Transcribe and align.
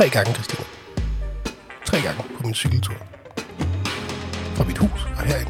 tre 0.00 0.08
gange, 0.08 0.32
Christina. 0.32 0.64
Tre 1.84 2.00
gange 2.00 2.22
på 2.36 2.42
min 2.44 2.54
cykeltur. 2.54 2.94
Fra 4.54 4.64
mit 4.64 4.78
hus 4.78 5.06
og 5.16 5.22
herind. 5.22 5.48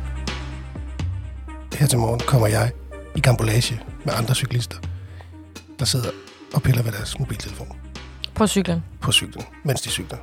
Her 1.74 1.86
til 1.86 1.98
morgen 1.98 2.20
kommer 2.26 2.46
jeg 2.46 2.70
i 3.16 3.20
gambolage 3.20 3.80
med 4.04 4.12
andre 4.16 4.34
cyklister, 4.34 4.76
der 5.78 5.84
sidder 5.84 6.10
og 6.54 6.62
piller 6.62 6.82
ved 6.82 6.92
deres 6.92 7.18
mobiltelefon 7.18 7.68
På 8.34 8.46
cyklen. 8.46 8.82
på 9.00 9.12
cyklen, 9.12 9.44
mens 9.64 9.80
de 9.80 9.88
cykler. 9.90 10.18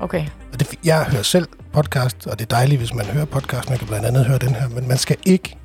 Okay. 0.00 0.26
Og 0.52 0.60
det, 0.60 0.74
jeg 0.84 1.04
hører 1.04 1.22
selv 1.22 1.48
podcast, 1.72 2.26
og 2.26 2.38
det 2.38 2.44
er 2.44 2.56
dejligt, 2.56 2.78
hvis 2.78 2.94
man 2.94 3.06
hører 3.06 3.24
podcast. 3.24 3.68
Man 3.68 3.78
kan 3.78 3.86
blandt 3.86 4.06
andet 4.06 4.26
høre 4.26 4.38
den 4.38 4.54
her, 4.54 4.68
men 4.68 4.88
man 4.88 4.98
skal 4.98 5.16
ikke... 5.24 5.56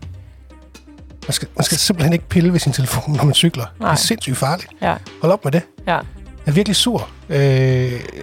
Man 1.27 1.33
skal, 1.33 1.47
man 1.55 1.63
skal 1.63 1.77
simpelthen 1.77 2.13
ikke 2.13 2.27
pille 2.27 2.53
ved 2.53 2.59
sin 2.59 2.73
telefon, 2.73 3.15
når 3.15 3.23
man 3.23 3.33
cykler. 3.33 3.65
Nej. 3.79 3.89
Det 3.89 4.01
er 4.01 4.05
sindssygt 4.05 4.37
farligt. 4.37 4.69
Ja. 4.81 4.95
Hold 5.21 5.31
op 5.33 5.43
med 5.43 5.51
det. 5.51 5.61
Ja. 5.87 5.99
Jeg 6.47 6.51
er 6.51 6.55
virkelig 6.55 6.75
sur. 6.75 7.09
Øh, 7.29 7.39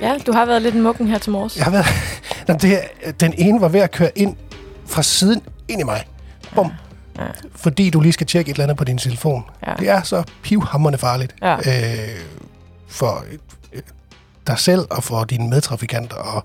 Ja, 0.02 0.18
du 0.26 0.32
har 0.32 0.44
været 0.46 0.62
lidt 0.62 0.74
en 0.74 0.82
mukken 0.82 1.08
her 1.08 1.18
til 1.18 1.32
morges. 1.32 1.56
jeg 1.56 1.64
har 1.64 1.70
været... 1.72 1.86
Nå, 2.48 2.54
det 2.54 2.70
her, 2.70 2.80
den 3.20 3.34
ene 3.38 3.60
var 3.60 3.68
ved 3.68 3.80
at 3.80 3.90
køre 3.90 4.18
ind 4.18 4.36
fra 4.86 5.02
siden 5.02 5.42
ind 5.68 5.80
i 5.80 5.84
mig. 5.84 6.04
Bum. 6.54 6.72
Ja. 7.18 7.22
Fordi 7.56 7.90
du 7.90 8.00
lige 8.00 8.12
skal 8.12 8.26
tjekke 8.26 8.50
et 8.50 8.54
eller 8.54 8.64
andet 8.64 8.76
på 8.76 8.84
din 8.84 8.98
telefon. 8.98 9.44
Ja. 9.66 9.72
Det 9.78 9.88
er 9.88 10.02
så 10.02 10.22
pivhammerende 10.42 10.98
farligt. 10.98 11.34
Ja. 11.42 11.56
Øh, 11.56 12.08
for 12.88 13.24
øh, 13.72 13.82
dig 14.46 14.58
selv 14.58 14.86
og 14.90 15.04
for 15.04 15.24
dine 15.24 15.48
medtrafikanter. 15.50 16.16
Og, 16.16 16.44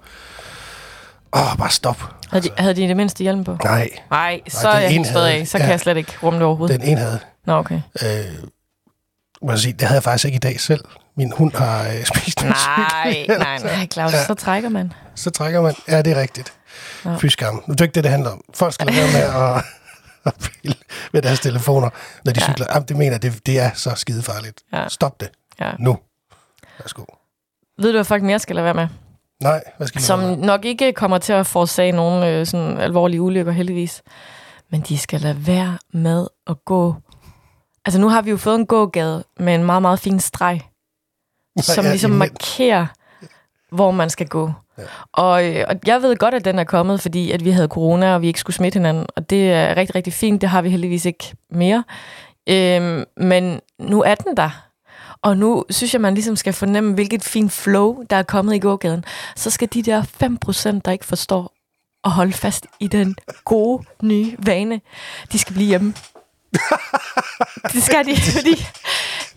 åh, 1.35 1.57
bare 1.57 1.69
stop. 1.71 2.03
Havde 2.29 2.43
de, 2.43 2.49
havde 2.57 2.73
de 2.73 2.81
det 2.87 2.97
mindste 2.97 3.23
hjelm 3.23 3.43
på? 3.43 3.57
Nej, 3.63 3.89
Nej, 4.11 4.41
så 4.47 4.67
den 4.67 4.75
er 4.75 4.79
jeg 4.79 4.89
helt 4.89 5.07
af. 5.15 5.47
Så 5.47 5.57
ja. 5.57 5.63
kan 5.63 5.71
jeg 5.71 5.79
slet 5.79 5.97
ikke 5.97 6.11
rumme 6.23 6.39
det 6.39 6.45
overhovedet. 6.45 6.79
den 6.81 6.89
ene 6.89 6.99
havde. 6.99 7.19
Nå, 7.45 7.53
okay. 7.53 7.81
Øh, 8.03 8.09
må 9.41 9.51
jeg 9.51 9.59
sige, 9.59 9.73
det 9.73 9.81
havde 9.81 9.95
jeg 9.95 10.03
faktisk 10.03 10.25
ikke 10.25 10.35
i 10.35 10.39
dag 10.39 10.59
selv. 10.59 10.81
Min 11.19 11.31
hund 11.31 11.53
har 11.53 11.87
øh, 11.87 12.05
spist 12.15 12.41
min 12.43 12.51
Nej, 12.51 13.13
cykel. 13.13 13.37
nej, 13.39 13.57
nej, 13.59 13.87
Claus. 13.93 14.13
Ja. 14.13 14.23
Så 14.25 14.33
trækker 14.33 14.69
man. 14.69 14.93
Så 15.15 15.29
trækker 15.31 15.61
man. 15.61 15.75
Ja, 15.87 16.01
det 16.01 16.17
er 16.17 16.21
rigtigt. 16.21 16.53
Ja. 17.05 17.15
Fy 17.17 17.25
skam. 17.25 17.53
Nu 17.67 17.71
er 17.71 17.75
det 17.75 17.81
ikke 17.81 17.95
det, 17.95 18.03
det 18.03 18.11
handler 18.11 18.29
om. 18.31 18.41
Folk 18.53 18.73
skal 18.73 18.87
lade 18.87 18.97
være 18.97 19.07
med 19.13 19.55
at, 19.55 19.63
at 20.33 20.49
pille 20.61 20.75
med 21.13 21.21
deres 21.21 21.39
telefoner, 21.39 21.89
når 22.25 22.31
de 22.33 22.39
Ja. 22.41 22.45
cykler. 22.51 22.65
Jamen, 22.73 22.87
det 22.87 22.97
mener 22.97 23.11
jeg, 23.11 23.21
det, 23.21 23.45
det 23.45 23.59
er 23.59 23.69
så 23.73 23.91
skide 23.95 24.23
farligt. 24.23 24.61
Ja. 24.73 24.87
Stop 24.89 25.19
det. 25.19 25.29
Ja. 25.59 25.71
Nu. 25.79 25.97
Værsgo. 26.79 27.03
Ved 27.79 27.91
du, 27.91 27.97
hvad 27.97 28.05
folk 28.05 28.23
mere 28.23 28.39
skal 28.39 28.55
lade 28.55 28.65
være 28.65 28.73
med? 28.73 28.87
Nej, 29.43 29.61
hvad 29.77 29.87
skal 29.87 30.01
Som 30.01 30.19
være? 30.21 30.35
nok 30.37 30.65
ikke 30.65 30.93
kommer 30.93 31.17
til 31.17 31.33
at 31.33 31.47
forårsage 31.47 31.91
nogen 31.91 32.23
øh, 32.23 32.45
sådan 32.45 32.77
alvorlige 32.77 33.21
ulykker, 33.21 33.51
heldigvis. 33.51 34.01
Men 34.71 34.81
de 34.81 34.97
skal 34.97 35.21
lade 35.21 35.47
være 35.47 35.77
med 35.93 36.27
at 36.47 36.55
gå... 36.65 36.95
Altså, 37.85 37.99
nu 38.01 38.09
har 38.09 38.21
vi 38.21 38.29
jo 38.29 38.37
fået 38.37 38.55
en 38.55 38.65
gågade 38.65 39.23
med 39.39 39.55
en 39.55 39.63
meget, 39.63 39.81
meget 39.81 39.99
fin 39.99 40.19
streg, 40.19 40.59
som 41.75 41.85
ligesom 41.85 42.11
markerer, 42.11 42.85
hvor 43.71 43.91
man 43.91 44.09
skal 44.09 44.27
gå. 44.27 44.51
Ja. 44.77 44.83
Og, 45.13 45.45
øh, 45.47 45.65
og 45.67 45.75
jeg 45.85 46.01
ved 46.01 46.15
godt, 46.15 46.33
at 46.33 46.45
den 46.45 46.59
er 46.59 46.63
kommet, 46.63 47.01
fordi 47.01 47.31
at 47.31 47.45
vi 47.45 47.51
havde 47.51 47.67
corona, 47.67 48.13
og 48.13 48.21
vi 48.21 48.27
ikke 48.27 48.39
skulle 48.39 48.55
smitte 48.55 48.77
hinanden. 48.79 49.05
Og 49.15 49.29
det 49.29 49.51
er 49.51 49.77
rigtig, 49.77 49.95
rigtig 49.95 50.13
fint. 50.13 50.41
Det 50.41 50.49
har 50.49 50.61
vi 50.61 50.69
heldigvis 50.69 51.05
ikke 51.05 51.35
mere. 51.51 51.83
Øhm, 52.49 53.03
men 53.17 53.61
nu 53.79 54.03
er 54.03 54.15
den 54.15 54.37
der. 54.37 54.49
Og 55.21 55.37
nu 55.37 55.63
synes 55.69 55.93
jeg, 55.93 56.01
man 56.01 56.13
ligesom 56.13 56.35
skal 56.35 56.53
fornemme, 56.53 56.93
hvilket 56.93 57.23
fint 57.23 57.51
flow, 57.51 58.03
der 58.09 58.15
er 58.15 58.23
kommet 58.23 58.55
i 58.55 58.59
gågaden. 58.59 59.05
Så 59.35 59.49
skal 59.49 59.67
de 59.73 59.83
der 59.83 60.03
5%, 60.75 60.81
der 60.85 60.91
ikke 60.91 61.05
forstår 61.05 61.53
at 62.03 62.11
holde 62.11 62.33
fast 62.33 62.67
i 62.79 62.87
den 62.87 63.15
gode, 63.45 63.83
nye 64.01 64.35
vane, 64.45 64.81
de 65.31 65.39
skal 65.39 65.53
blive 65.53 65.67
hjemme. 65.67 65.93
det 67.73 67.83
skal 67.83 68.05
de, 68.05 68.15
fordi 68.31 68.65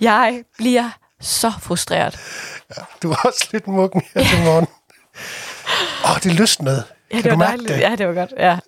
jeg 0.01 0.43
bliver 0.59 0.91
så 1.23 1.53
frustreret. 1.61 2.19
Du 3.03 3.11
er 3.11 3.17
også 3.25 3.49
lidt 3.53 3.69
mukken 3.69 4.03
her 4.15 4.25
til 4.25 4.39
morgen. 4.45 4.67
Åh, 6.11 6.17
det 6.23 6.35
løsnede. 6.39 6.85
Ja, 7.11 7.15
Kan 7.17 7.25
det 7.25 7.31
du 7.33 7.37
var 7.37 7.37
mærke 7.37 7.51
dejligt. 7.51 7.69
det? 7.75 7.81
Ja, 7.81 7.97
det 7.97 8.09
var 8.09 8.15
godt. 8.15 8.33
Ja. 8.39 8.59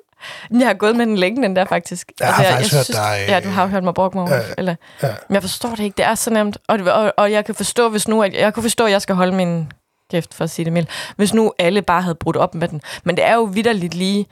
Jeg 0.50 0.66
har 0.66 0.74
gået 0.74 0.96
med 0.96 1.06
den 1.06 1.16
længe, 1.16 1.42
den 1.42 1.56
der 1.56 1.64
faktisk. 1.64 2.12
Altså, 2.20 2.42
Jeg 2.42 2.50
har 2.50 2.56
faktisk 2.56 2.74
hørt 2.74 2.86
dig, 2.96 3.24
Ja, 3.28 3.40
du 3.40 3.48
har 3.48 3.62
jo 3.62 3.68
hørt 3.68 3.84
mig 3.84 3.94
brokke 3.94 4.18
mig. 4.18 4.28
Ja, 4.30 4.40
eller, 4.58 4.74
ja. 5.02 5.08
Men 5.28 5.34
jeg 5.34 5.42
forstår 5.42 5.70
det 5.70 5.80
ikke. 5.80 5.96
Det 5.96 6.04
er 6.04 6.14
så 6.14 6.30
nemt. 6.30 6.58
Og, 6.68 6.78
og, 6.78 7.12
og 7.16 7.32
jeg 7.32 7.44
kan 7.44 7.54
forstå, 7.54 7.88
hvis 7.88 8.08
nu, 8.08 8.22
at, 8.22 8.34
jeg 8.34 8.54
kan 8.54 8.62
forstå, 8.62 8.84
at 8.84 8.92
jeg 8.92 9.02
skal 9.02 9.14
holde 9.14 9.32
min 9.32 9.72
kæft 10.10 10.34
for 10.34 10.44
at 10.44 10.50
sige 10.50 10.64
det 10.64 10.72
mildt. 10.72 10.88
Hvis 11.16 11.34
nu 11.34 11.52
alle 11.58 11.82
bare 11.82 12.02
havde 12.02 12.14
brudt 12.14 12.36
op 12.36 12.54
med 12.54 12.68
den. 12.68 12.80
Men 13.04 13.16
det 13.16 13.24
er 13.24 13.34
jo 13.34 13.42
vidderligt 13.42 13.94
lige 13.94 14.26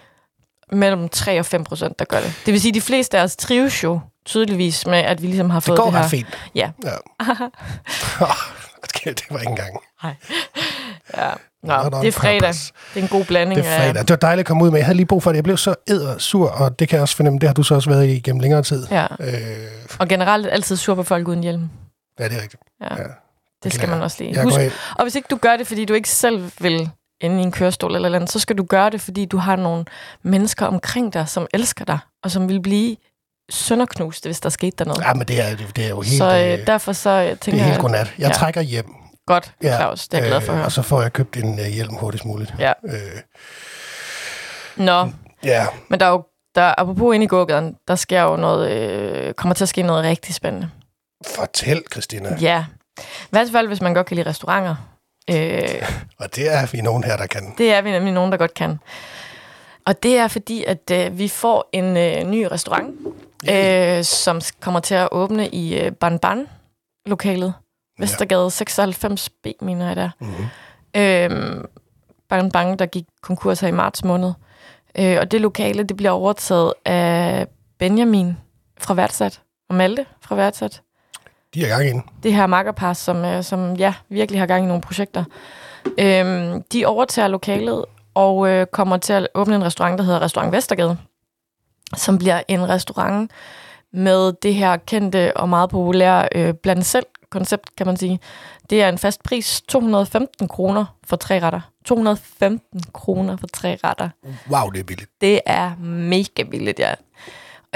mellem 0.73 1.09
3 1.09 1.39
og 1.39 1.47
5 1.47 1.65
procent, 1.65 1.99
der 1.99 2.05
gør 2.05 2.21
det. 2.21 2.35
Det 2.47 2.53
vil 2.53 2.61
sige, 2.61 2.71
at 2.71 2.75
de 2.75 2.81
fleste 2.81 3.19
af 3.19 3.23
os 3.23 3.37
trives 3.37 3.85
jo 3.85 4.01
tydeligvis 4.27 4.87
med, 4.87 4.99
at 4.99 5.23
vi 5.23 5.27
ligesom 5.27 5.51
har 5.51 5.61
Det 5.61 5.67
fået 5.67 5.79
går 5.79 5.85
det 5.85 5.93
her. 5.95 6.03
ret 6.03 6.11
fint. 6.11 6.39
Ja. 6.55 6.71
ja. 6.85 6.91
det 9.05 9.23
var 9.31 9.39
ikke 9.39 9.51
engang. 9.51 9.77
Nej. 10.03 10.15
Ja. 11.17 11.31
Nå, 11.63 11.75
on 11.75 11.93
det 12.03 12.09
er 12.09 12.13
fredag. 12.13 12.41
purpose. 12.41 12.73
Det 12.95 13.01
er 13.01 13.03
en 13.05 13.09
god 13.09 13.25
blanding 13.25 13.61
Det 13.63 13.69
er 13.73 13.77
fredag. 13.79 13.97
af... 13.97 14.07
Det 14.07 14.11
var 14.11 14.17
dejligt 14.17 14.41
at 14.41 14.47
komme 14.47 14.65
ud 14.65 14.71
med. 14.71 14.79
Jeg 14.79 14.87
havde 14.87 14.97
lige 14.97 15.07
brug 15.07 15.23
for 15.23 15.31
det. 15.31 15.37
Jeg 15.37 15.45
blev 15.45 15.57
så 15.57 15.75
æder 15.89 16.19
sur, 16.19 16.49
og 16.51 16.79
det 16.79 16.89
kan 16.89 16.97
jeg 16.97 17.03
også 17.03 17.17
fornemme. 17.17 17.39
Det 17.39 17.49
har 17.49 17.55
du 17.55 17.63
så 17.63 17.75
også 17.75 17.91
været 17.91 18.09
i 18.09 18.21
gennem 18.21 18.41
længere 18.41 18.63
tid. 18.63 18.87
Ja. 18.91 19.07
Øh, 19.21 19.37
Og 19.99 20.09
generelt 20.09 20.47
altid 20.47 20.77
sur 20.77 20.95
på 20.95 21.03
folk 21.03 21.29
uden 21.29 21.43
hjelm. 21.43 21.69
ja, 22.19 22.29
det 22.29 22.39
er 22.39 22.43
rigtigt. 22.43 22.63
Ja. 22.81 22.95
Ja. 23.03 23.07
Det 23.63 23.73
skal 23.73 23.89
man 23.89 24.03
også 24.03 24.17
lige 24.21 24.35
Jeg 24.35 24.43
huske. 24.43 24.63
går. 24.63 24.71
Og 24.99 25.03
hvis 25.05 25.15
ikke 25.15 25.27
du 25.31 25.37
gør 25.37 25.57
det, 25.57 25.67
fordi 25.67 25.85
du 25.85 25.95
ikke 25.95 26.09
selv 26.11 26.51
vil 26.61 26.91
inde 27.21 27.39
i 27.41 27.43
en 27.43 27.53
kørestol 27.53 27.95
eller 27.95 28.17
andet, 28.17 28.31
så 28.33 28.39
skal 28.39 28.59
du 28.59 28.65
gøre 28.65 28.91
det, 28.91 29.01
fordi 29.01 29.25
du 29.25 29.37
har 29.37 29.57
nogle 29.57 29.85
mennesker 30.23 30.67
omkring 30.67 31.13
dig, 31.13 31.29
som 31.29 31.47
elsker 31.55 31.85
dig, 31.85 31.99
og 32.25 32.31
som 32.31 32.49
vil 32.49 32.63
blive 32.63 32.97
sønderknuste, 33.51 34.27
hvis 34.29 34.41
der 34.41 34.49
skete 34.49 34.77
der 34.79 34.85
noget. 34.85 35.05
Ja, 35.05 35.15
men 35.15 35.29
det 35.29 35.41
er, 35.41 35.57
det 35.77 35.85
er 35.85 35.89
jo 35.89 36.01
helt, 36.01 36.19
så 36.19 36.25
øh, 36.39 36.53
øh, 36.61 36.67
derfor 36.67 36.93
så 36.93 37.11
øh, 37.11 37.31
det 37.31 37.41
tænker 37.41 37.61
er 37.61 37.65
helt 37.65 37.75
jeg, 37.75 37.81
godnat. 37.81 38.13
Jeg 38.19 38.29
Ja. 38.29 38.35
trækker 38.35 38.61
hjem. 38.61 38.87
godt, 39.27 39.55
Ja, 39.63 39.77
Claus, 39.77 40.09
det 40.09 40.19
er 40.19 40.23
jeg 40.23 40.31
glad 40.31 40.41
for 40.41 40.53
at 40.53 40.57
høre. 40.57 40.67
Og 40.67 40.73
så 40.73 40.83
får 40.83 41.03
jeg 41.03 41.13
købt 41.13 41.37
en 41.37 41.59
uh, 41.59 41.67
hjelm 41.67 41.95
hurtigst 41.95 42.25
muligt. 42.25 42.55
Ja. 42.59 42.73
Øh, 42.87 43.21
Nå, 44.77 45.11
ja. 45.45 45.67
men 45.89 46.01
der 46.01 46.07
er 46.07 46.11
jo, 46.11 46.25
der, 46.55 46.75
apropos 46.79 47.15
inde 47.15 47.25
i 47.25 47.29
gågaden, 47.29 47.75
der 47.89 47.95
sker 47.95 48.23
jo 48.23 48.37
noget, 48.37 48.71
øh, 48.71 49.35
kommer 49.35 49.55
til 49.55 49.65
at 49.65 49.69
ske 49.69 49.83
noget 49.83 50.05
rigtig 50.05 50.35
spændende. 50.35 50.71
Fortæl, 51.35 51.83
Christina. 51.93 52.37
Ja, 52.41 52.65
i 52.99 53.03
hvert 53.31 53.49
fald, 53.53 53.67
hvis 53.67 53.81
man 53.81 53.95
godt 53.95 54.07
kan 54.07 54.15
lide 54.17 54.29
restauranter. 54.29 54.75
Øh, 55.31 55.89
Og 56.21 56.37
det 56.37 56.53
er 56.55 56.67
vi 56.73 56.81
nogen 56.81 57.05
her, 57.05 57.17
der 57.17 57.27
kan. 57.27 57.55
Det 57.59 57.73
er 57.73 57.81
vi 57.83 57.91
nemlig 57.91 58.13
nogen, 58.13 58.33
der 58.33 58.39
godt 58.39 58.55
kan. 58.55 58.79
Og 59.87 60.03
det 60.03 60.17
er 60.19 60.29
fordi, 60.29 60.65
at 60.65 60.91
øh, 60.93 61.19
vi 61.19 61.29
får 61.29 61.69
en 61.73 61.97
øh, 61.97 62.25
ny 62.31 62.47
restaurant, 62.51 62.95
øh, 63.51 64.05
som 64.05 64.41
kommer 64.61 64.81
til 64.81 64.95
at 64.95 65.09
åbne 65.13 65.49
i 65.49 65.81
øh, 65.81 65.93
Ban 65.93 66.19
Ban-lokalet. 66.19 67.55
Vestergade 67.99 68.47
96B, 68.47 69.53
mener 69.61 69.87
jeg 69.87 69.97
der. 69.97 70.11
Mm-hmm. 70.21 70.45
Øh, 70.97 71.65
Ban 72.29 72.51
Ban, 72.51 72.79
der 72.79 72.87
gik 72.87 73.05
konkurs 73.23 73.61
her 73.61 73.69
i 73.69 73.73
marts 73.73 74.05
måned. 74.05 74.33
Øh, 74.99 75.17
og 75.21 75.31
det 75.31 75.41
lokale, 75.41 75.83
det 75.83 75.97
bliver 75.97 76.11
overtaget 76.11 76.75
af 76.85 77.47
Benjamin 77.79 78.37
fra 78.79 78.95
Værtsat 78.95 79.41
og 79.69 79.75
Malte 79.75 80.07
fra 80.21 80.35
Værtsat 80.35 80.83
De 81.55 81.63
er 81.63 81.67
i 81.67 81.71
gang 81.71 81.89
ind. 81.89 82.03
det 82.23 82.35
her 82.35 82.47
makkerpar, 82.47 82.93
som, 82.93 83.25
øh, 83.25 83.43
som 83.45 83.75
ja, 83.75 83.95
virkelig 84.09 84.41
har 84.41 84.47
gang 84.47 84.65
i 84.65 84.67
nogle 84.67 84.83
projekter. 84.83 85.25
Øhm, 85.99 86.63
de 86.63 86.87
overtager 86.87 87.29
lokalet 87.29 87.85
og 88.15 88.49
øh, 88.49 88.67
kommer 88.67 88.97
til 88.97 89.13
at 89.13 89.29
åbne 89.35 89.55
en 89.55 89.65
restaurant, 89.65 89.99
der 89.99 90.05
hedder 90.05 90.21
Restaurant 90.21 90.53
Vestergade, 90.53 90.97
som 91.97 92.19
bliver 92.19 92.43
en 92.49 92.69
restaurant 92.69 93.31
med 93.93 94.33
det 94.43 94.55
her 94.55 94.77
kendte 94.77 95.37
og 95.37 95.49
meget 95.49 95.71
populære 95.71 96.29
øh, 96.35 96.55
blandt 96.55 96.87
selv 96.87 97.07
koncept, 97.31 97.77
kan 97.77 97.87
man 97.87 97.97
sige. 97.97 98.21
Det 98.71 98.83
er 98.83 98.89
en 98.89 98.99
fast 98.99 99.23
pris, 99.23 99.63
215 99.69 100.49
kroner 100.49 100.85
for 101.05 101.17
tre 101.17 101.41
retter. 101.41 101.61
215 101.85 102.83
kroner 102.93 103.37
for 103.37 103.47
tre 103.47 103.79
retter. 103.85 104.09
Wow, 104.51 104.71
det 104.71 104.81
er 104.81 104.85
billigt. 104.85 105.11
Det 105.21 105.41
er 105.47 105.77
mega 105.85 106.43
billigt, 106.43 106.79
ja. 106.79 106.95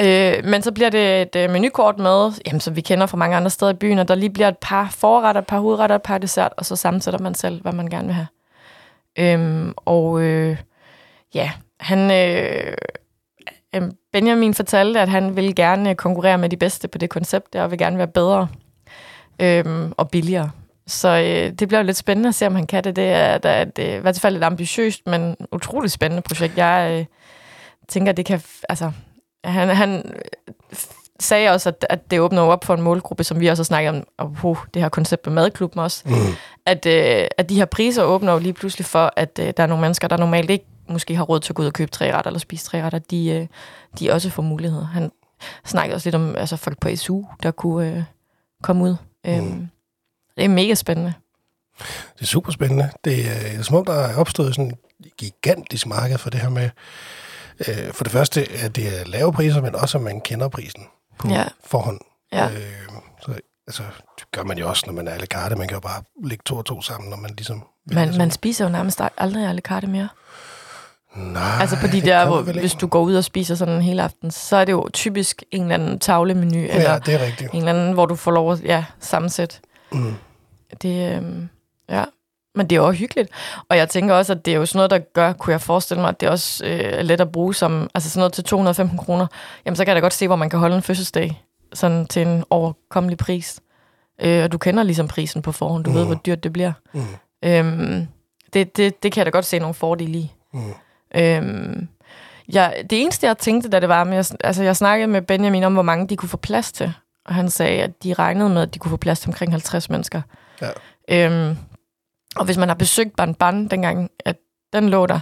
Øh, 0.00 0.44
men 0.44 0.62
så 0.62 0.72
bliver 0.72 0.90
det 0.90 1.22
et 1.22 1.36
øh, 1.36 1.50
menukort 1.50 1.98
med, 1.98 2.32
jamen, 2.46 2.60
som 2.60 2.76
vi 2.76 2.80
kender 2.80 3.06
fra 3.06 3.16
mange 3.16 3.36
andre 3.36 3.50
steder 3.50 3.72
i 3.72 3.74
byen, 3.74 3.98
og 3.98 4.08
der 4.08 4.14
lige 4.14 4.30
bliver 4.30 4.48
et 4.48 4.58
par 4.58 4.88
forretter, 4.90 5.40
et 5.40 5.46
par 5.46 5.58
hovedretter, 5.58 5.96
et 5.96 6.02
par 6.02 6.18
dessert, 6.18 6.52
og 6.56 6.64
så 6.66 6.76
sammensætter 6.76 7.20
man 7.20 7.34
selv, 7.34 7.62
hvad 7.62 7.72
man 7.72 7.86
gerne 7.86 8.06
vil 8.06 8.14
have. 8.14 8.26
Øhm, 9.18 9.74
og 9.76 10.20
øh, 10.22 10.56
ja, 11.34 11.50
han, 11.80 12.10
øh, 12.10 12.76
øh, 13.74 13.82
Benjamin 14.12 14.54
fortalte, 14.54 15.00
at 15.00 15.08
han 15.08 15.36
ville 15.36 15.54
gerne 15.54 15.94
konkurrere 15.94 16.38
med 16.38 16.48
de 16.48 16.56
bedste 16.56 16.88
på 16.88 16.98
det 16.98 17.10
koncept, 17.10 17.52
der, 17.52 17.62
og 17.62 17.70
vil 17.70 17.78
gerne 17.78 17.98
være 17.98 18.08
bedre 18.08 18.48
øhm, 19.40 19.92
og 19.96 20.10
billigere. 20.10 20.50
Så 20.86 21.08
øh, 21.08 21.52
det 21.58 21.68
bliver 21.68 21.80
jo 21.80 21.86
lidt 21.86 21.96
spændende 21.96 22.28
at 22.28 22.34
se, 22.34 22.46
om 22.46 22.54
han 22.54 22.66
kan 22.66 22.84
det. 22.84 22.96
Det 22.96 23.08
er, 23.08 23.26
at, 23.26 23.44
er 23.44 23.62
et, 23.62 23.78
øh, 23.78 23.96
i 23.96 24.00
hvert 24.00 24.20
fald 24.20 24.36
et 24.36 24.44
ambitiøst, 24.44 25.06
men 25.06 25.36
utroligt 25.52 25.92
spændende 25.92 26.22
projekt. 26.22 26.58
Jeg 26.58 26.98
øh, 26.98 27.06
tænker, 27.88 28.12
det 28.12 28.26
kan... 28.26 28.40
Altså, 28.68 28.92
han, 29.44 29.68
han 29.68 30.12
sagde 31.20 31.50
også, 31.50 31.68
at, 31.68 31.86
at 31.90 32.10
det 32.10 32.20
åbner 32.20 32.42
op 32.42 32.64
for 32.64 32.74
en 32.74 32.82
målgruppe, 32.82 33.24
som 33.24 33.40
vi 33.40 33.46
også 33.46 33.60
har 33.60 33.64
snakket 33.64 33.88
om, 33.90 34.04
og 34.18 34.36
uh, 34.42 34.58
det 34.74 34.82
her 34.82 34.88
koncept 34.88 35.26
med 35.26 35.34
madklubben 35.34 35.80
også, 35.80 36.02
Mm. 36.06 36.14
at, 36.66 36.86
øh, 36.86 37.26
at 37.38 37.48
de 37.48 37.54
her 37.54 37.64
priser 37.64 38.02
åbner 38.02 38.32
jo 38.32 38.38
lige 38.38 38.52
pludselig 38.52 38.84
for, 38.86 39.12
at 39.16 39.38
øh, 39.42 39.52
der 39.56 39.62
er 39.62 39.66
nogle 39.66 39.80
mennesker, 39.80 40.08
der 40.08 40.16
normalt 40.16 40.50
ikke 40.50 40.64
måske 40.88 41.16
har 41.16 41.24
råd 41.24 41.40
til 41.40 41.52
at 41.52 41.56
gå 41.56 41.62
ud 41.62 41.66
og 41.66 41.72
købe 41.72 41.90
tre 41.90 42.12
retter 42.14 42.28
eller 42.28 42.38
spise 42.40 42.64
tre 42.66 42.82
retter, 42.82 42.98
de, 42.98 43.28
øh, 43.30 43.46
de 44.00 44.10
også 44.10 44.30
får 44.30 44.42
muligheder. 44.42 44.86
Han 44.86 45.12
snakkede 45.66 45.94
også 45.94 46.06
lidt 46.08 46.14
om 46.14 46.36
altså 46.36 46.56
folk 46.56 46.80
på 46.80 46.88
SU, 46.96 47.22
der 47.42 47.50
kunne 47.50 47.88
øh, 47.96 48.02
komme 48.62 48.84
ud. 48.84 48.96
Øhm, 49.26 49.44
Mm. 49.44 49.68
Det 50.36 50.44
er 50.44 50.48
mega 50.48 50.74
spændende. 50.74 51.12
Det 52.14 52.22
er 52.22 52.26
super 52.26 52.52
spændende. 52.52 52.90
Det 53.04 53.12
er, 53.12 53.40
det 53.50 53.58
er 53.58 53.62
som 53.62 53.76
om, 53.76 53.84
der 53.84 53.92
er 53.92 54.16
opstået 54.16 54.54
sådan 54.54 54.72
et 55.04 55.16
gigantisk 55.16 55.86
marked 55.86 56.18
for 56.18 56.30
det 56.30 56.40
her 56.40 56.48
med, 56.48 56.70
øh, 57.68 57.92
for 57.92 58.04
det 58.04 58.12
første, 58.12 58.46
at 58.64 58.76
det 58.76 59.00
er 59.00 59.04
lave 59.06 59.32
priser, 59.32 59.62
men 59.62 59.74
også, 59.74 59.98
at 59.98 60.04
man 60.04 60.20
kender 60.20 60.48
prisen 60.48 60.82
på 61.18 61.28
Ja. 61.28 61.44
forhånd. 61.64 62.00
Ja. 62.32 62.44
Øh, 62.46 62.52
så, 63.22 63.32
altså, 63.66 63.82
det 64.18 64.30
gør 64.32 64.42
man 64.42 64.58
jo 64.58 64.68
også, 64.68 64.82
når 64.86 64.92
man 64.92 65.08
er 65.08 65.12
à 65.14 65.18
la 65.18 65.26
carte. 65.26 65.56
Man 65.56 65.68
kan 65.68 65.74
jo 65.76 65.80
bare 65.80 66.02
lægge 66.24 66.42
to 66.46 66.56
og 66.56 66.64
to 66.64 66.82
sammen, 66.82 67.10
når 67.10 67.16
man 67.16 67.30
ligesom... 67.30 67.64
Man, 67.92 68.16
man 68.18 68.30
spiser 68.30 68.64
jo 68.64 68.70
nærmest 68.70 69.00
aldrig 69.18 69.50
à 69.50 69.52
la 69.52 69.60
carte 69.60 69.86
mere. 69.86 70.08
Nej, 71.16 71.42
Altså 71.60 71.76
på 71.80 71.86
de 71.86 72.00
der, 72.00 72.26
hvor, 72.26 72.42
hvis 72.42 72.74
du 72.74 72.86
går 72.86 73.00
ud 73.02 73.14
og 73.14 73.24
spiser 73.24 73.54
sådan 73.54 73.74
en 73.74 73.82
hele 73.82 74.02
aften, 74.02 74.30
så 74.30 74.56
er 74.56 74.64
det 74.64 74.72
jo 74.72 74.88
typisk 74.92 75.42
en 75.50 75.62
eller 75.62 75.74
anden 75.74 75.98
tavlemenu, 75.98 76.58
eller 76.58 76.92
Ja, 76.92 76.98
det 76.98 77.14
er 77.14 77.26
rigtigt. 77.26 77.50
en 77.52 77.58
eller 77.58 77.72
anden, 77.72 77.92
hvor 77.92 78.06
du 78.06 78.14
får 78.16 78.30
lov 78.30 78.52
at 78.52 78.62
ja, 78.64 78.84
sammensætte. 79.00 79.56
Mm. 79.92 80.14
Det, 80.82 81.16
øhm, 81.16 81.48
ja. 81.88 82.04
Men 82.56 82.66
det 82.66 82.76
er 82.76 82.80
jo 82.80 82.86
også 82.86 82.98
hyggeligt. 82.98 83.30
Og 83.68 83.76
jeg 83.76 83.88
tænker 83.88 84.14
også, 84.14 84.32
at 84.32 84.44
det 84.44 84.54
er 84.54 84.56
jo 84.56 84.66
sådan 84.66 84.78
noget, 84.78 84.90
der 84.90 84.98
gør, 84.98 85.32
kunne 85.32 85.52
jeg 85.52 85.60
forestille 85.60 86.00
mig, 86.00 86.08
at 86.08 86.20
det 86.20 86.28
også 86.28 86.64
øh, 86.64 86.80
er 86.80 87.02
let 87.02 87.20
at 87.20 87.32
bruge 87.32 87.54
som, 87.54 87.90
altså 87.94 88.10
sådan 88.10 88.20
noget 88.20 88.32
til 88.32 88.44
215 88.44 88.98
kroner. 88.98 89.26
Jamen, 89.66 89.76
så 89.76 89.84
kan 89.84 89.88
jeg 89.88 89.96
da 89.96 90.00
godt 90.00 90.12
se, 90.12 90.26
hvor 90.26 90.36
man 90.36 90.50
kan 90.50 90.58
holde 90.58 90.76
en 90.76 90.82
fødselsdag, 90.82 91.42
sådan 91.72 92.06
til 92.06 92.22
en 92.22 92.44
overkommelig 92.50 93.18
pris. 93.18 93.60
Øh, 94.22 94.44
og 94.44 94.52
du 94.52 94.58
kender 94.58 94.82
ligesom 94.82 95.08
prisen 95.08 95.42
på 95.42 95.52
forhånd. 95.52 95.84
Du 95.84 95.90
mm. 95.90 95.96
ved, 95.96 96.04
hvor 96.04 96.14
dyrt 96.14 96.44
det 96.44 96.52
bliver. 96.52 96.72
Mm. 96.92 97.06
Øhm, 97.44 98.06
det, 98.52 98.76
det, 98.76 99.02
det 99.02 99.12
kan 99.12 99.20
jeg 99.20 99.26
da 99.26 99.30
godt 99.30 99.44
se 99.44 99.58
nogle 99.58 99.74
fordele 99.74 100.18
i. 100.18 100.32
Mm. 100.52 100.74
Øhm, 101.14 101.88
ja, 102.52 102.70
det 102.90 103.02
eneste, 103.02 103.26
jeg 103.26 103.38
tænkte, 103.38 103.68
da 103.68 103.80
det 103.80 103.88
var, 103.88 104.04
med, 104.04 104.36
altså 104.44 104.62
jeg 104.62 104.76
snakkede 104.76 105.08
med 105.08 105.22
Benjamin 105.22 105.64
om, 105.64 105.72
hvor 105.72 105.82
mange 105.82 106.06
de 106.06 106.16
kunne 106.16 106.28
få 106.28 106.36
plads 106.36 106.72
til. 106.72 106.92
Og 107.24 107.34
han 107.34 107.50
sagde, 107.50 107.82
at 107.82 108.02
de 108.02 108.14
regnede 108.14 108.48
med, 108.48 108.62
at 108.62 108.74
de 108.74 108.78
kunne 108.78 108.90
få 108.90 108.96
plads 108.96 109.20
til 109.20 109.28
omkring 109.28 109.52
50 109.52 109.90
mennesker. 109.90 110.22
Ja. 110.62 110.68
Øhm, 111.08 111.56
og 112.36 112.44
hvis 112.44 112.56
man 112.56 112.68
har 112.68 112.74
besøgt 112.74 113.16
Ban 113.16 113.34
Ban, 113.34 113.68
dengang 113.68 114.10
at 114.24 114.36
den 114.72 114.88
lå 114.88 115.06
der, 115.06 115.20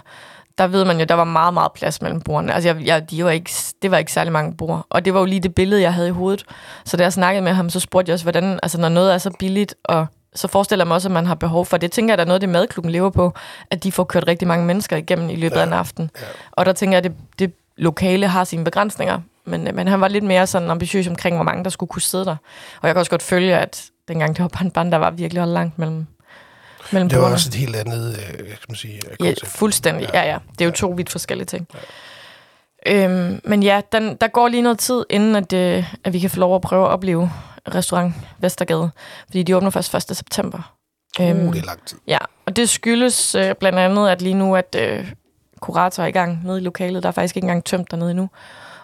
der 0.58 0.66
ved 0.66 0.84
man 0.84 0.98
jo, 0.98 1.04
der 1.04 1.14
var 1.14 1.24
meget, 1.24 1.54
meget 1.54 1.72
plads 1.72 2.02
mellem 2.02 2.20
bordene. 2.20 2.54
Altså, 2.54 2.68
jeg, 2.68 2.86
jeg, 2.86 3.10
de 3.10 3.24
var 3.24 3.30
ikke, 3.30 3.50
det 3.82 3.90
var 3.90 3.98
ikke 3.98 4.12
særlig 4.12 4.32
mange 4.32 4.56
bord. 4.56 4.86
Og 4.90 5.04
det 5.04 5.14
var 5.14 5.20
jo 5.20 5.26
lige 5.26 5.40
det 5.40 5.54
billede, 5.54 5.82
jeg 5.82 5.94
havde 5.94 6.08
i 6.08 6.10
hovedet. 6.10 6.44
Så 6.84 6.96
da 6.96 7.02
jeg 7.02 7.12
snakkede 7.12 7.44
med 7.44 7.52
ham, 7.52 7.70
så 7.70 7.80
spurgte 7.80 8.10
jeg 8.10 8.14
også, 8.14 8.24
hvordan, 8.24 8.60
altså 8.62 8.80
når 8.80 8.88
noget 8.88 9.14
er 9.14 9.18
så 9.18 9.30
billigt, 9.38 9.74
og 9.84 10.06
så 10.34 10.48
forestiller 10.48 10.84
jeg 10.84 10.88
mig 10.88 10.94
også, 10.94 11.08
at 11.08 11.12
man 11.12 11.26
har 11.26 11.34
behov 11.34 11.66
for 11.66 11.76
det. 11.76 11.92
tænker 11.92 12.12
jeg, 12.12 12.18
der 12.18 12.24
er 12.24 12.28
noget, 12.28 12.40
det 12.40 12.48
madklubben 12.48 12.92
lever 12.92 13.10
på, 13.10 13.32
at 13.70 13.84
de 13.84 13.92
får 13.92 14.04
kørt 14.04 14.28
rigtig 14.28 14.48
mange 14.48 14.66
mennesker 14.66 14.96
igennem 14.96 15.30
i 15.30 15.36
løbet 15.36 15.56
ja. 15.56 15.60
af 15.60 15.66
en 15.66 15.72
aften. 15.72 16.10
Ja. 16.20 16.26
Og 16.52 16.66
der 16.66 16.72
tænker 16.72 16.98
jeg, 16.98 17.04
at 17.04 17.10
det, 17.10 17.20
det 17.38 17.52
lokale 17.76 18.28
har 18.28 18.44
sine 18.44 18.64
begrænsninger. 18.64 19.20
Men, 19.46 19.68
men 19.74 19.88
han 19.88 20.00
var 20.00 20.08
lidt 20.08 20.24
mere 20.24 20.46
sådan 20.46 20.70
ambitiøs 20.70 21.06
omkring, 21.08 21.36
hvor 21.36 21.44
mange 21.44 21.64
der 21.64 21.70
skulle 21.70 21.88
kunne 21.88 22.02
sidde 22.02 22.24
der. 22.24 22.36
Og 22.80 22.88
jeg 22.88 22.94
kan 22.94 22.98
også 22.98 23.10
godt 23.10 23.22
følge, 23.22 23.58
at 23.58 23.84
dengang 24.08 24.36
det 24.36 24.42
var 24.42 24.48
Ban 24.48 24.70
Ban, 24.70 24.92
der 24.92 24.98
var 24.98 25.10
virkelig 25.10 25.46
langt 25.46 25.78
mellem, 25.78 26.06
mellem 26.92 27.08
Det 27.08 27.18
var 27.18 27.32
også 27.32 27.48
et 27.48 27.54
helt 27.54 27.76
andet, 27.76 28.16
øh, 28.18 28.46
kan 28.46 28.56
man 28.68 28.76
sige, 28.76 29.00
Ja, 29.24 29.34
fuldstændig. 29.44 30.08
Ja, 30.14 30.22
ja. 30.22 30.38
Det 30.52 30.60
er 30.60 30.64
jo 30.64 30.70
to 30.70 30.88
vidt 30.88 31.10
forskellige 31.10 31.46
ting. 31.46 31.68
Øhm, 32.86 33.40
men 33.44 33.62
ja, 33.62 33.80
den, 33.92 34.16
der 34.20 34.28
går 34.28 34.48
lige 34.48 34.62
noget 34.62 34.78
tid, 34.78 35.04
inden 35.10 35.36
at, 35.36 35.52
øh, 35.52 35.92
at 36.04 36.12
vi 36.12 36.18
kan 36.18 36.30
få 36.30 36.40
lov 36.40 36.54
at 36.54 36.60
prøve 36.60 36.86
at 36.86 36.90
opleve 36.90 37.30
restaurant 37.74 38.14
Vestergade. 38.38 38.90
Fordi 39.26 39.42
de 39.42 39.56
åbner 39.56 39.70
først 39.70 39.94
1. 39.94 40.16
september. 40.16 40.74
Uh, 41.20 41.26
det 41.26 41.58
er 41.58 41.64
lang 41.64 41.86
tid. 41.86 41.98
Ja, 42.06 42.18
og 42.46 42.56
det 42.56 42.68
skyldes 42.68 43.34
øh, 43.34 43.54
blandt 43.54 43.78
andet, 43.78 44.08
at 44.08 44.22
lige 44.22 44.34
nu, 44.34 44.56
at 44.56 44.76
øh, 44.78 45.12
kurator 45.60 46.02
er 46.02 46.06
i 46.06 46.10
gang 46.10 46.40
nede 46.44 46.58
i 46.58 46.64
lokalet. 46.64 47.02
Der 47.02 47.08
er 47.08 47.12
faktisk 47.12 47.36
ikke 47.36 47.44
engang 47.44 47.64
tømt 47.64 47.90
dernede 47.90 48.10
endnu. 48.10 48.30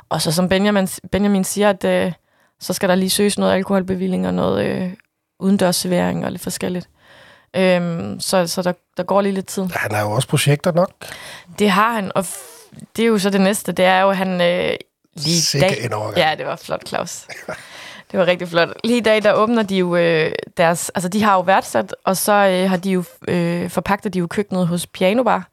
Og 0.08 0.22
så 0.22 0.32
som 0.32 0.48
Benjamin, 0.48 0.88
Benjamin 1.12 1.44
siger, 1.44 1.70
at 1.70 1.84
øh, 1.84 2.12
så 2.60 2.72
skal 2.72 2.88
der 2.88 2.94
lige 2.94 3.10
søges 3.10 3.38
noget 3.38 3.52
alkoholbevilling 3.52 4.26
og 4.26 4.34
noget 4.34 4.66
øh, 4.66 4.92
udendørs 5.40 5.76
servering 5.76 6.24
og 6.24 6.30
lidt 6.30 6.42
forskelligt. 6.42 6.88
Øhm, 7.56 8.20
så 8.20 8.46
så 8.46 8.62
der, 8.62 8.72
der 8.96 9.02
går 9.02 9.20
lige 9.20 9.32
lidt 9.32 9.46
tid. 9.46 9.62
Han 9.62 9.92
har 9.92 10.02
jo 10.02 10.10
også 10.10 10.28
projekter 10.28 10.72
nok. 10.72 10.90
Det 11.58 11.70
har 11.70 11.92
han, 11.92 12.12
og 12.14 12.26
det 12.96 13.02
er 13.02 13.06
jo 13.06 13.18
så 13.18 13.30
det 13.30 13.40
næste. 13.40 13.72
Det 13.72 13.84
er 13.84 14.00
jo, 14.00 14.10
at 14.10 14.16
han 14.16 14.40
øh, 14.40 14.76
lige 15.14 15.42
Sikke 15.42 15.66
dag... 15.66 15.84
en 15.84 15.92
overgang. 15.92 16.16
Ja, 16.16 16.34
det 16.34 16.46
var 16.46 16.56
flot, 16.56 16.88
Claus. 16.88 17.26
Det 18.10 18.18
var 18.20 18.26
rigtig 18.26 18.48
flot. 18.48 18.68
Lige 18.84 18.96
i 18.98 19.00
dag, 19.00 19.22
der 19.22 19.32
åbner 19.32 19.62
de 19.62 19.76
jo 19.76 19.96
øh, 19.96 20.32
deres... 20.56 20.90
Altså, 20.94 21.08
de 21.08 21.22
har 21.22 21.34
jo 21.34 21.40
værtsat, 21.40 21.94
og 22.04 22.16
så 22.16 22.32
øh, 22.32 22.70
har 22.70 22.76
de 22.76 22.90
jo 22.90 23.04
øh, 23.28 23.70
forpagtet 23.70 24.14
de 24.14 24.18
jo 24.18 24.26
køkkenet 24.26 24.66
hos 24.66 24.86
Piano 24.86 25.22
Bar. 25.22 25.48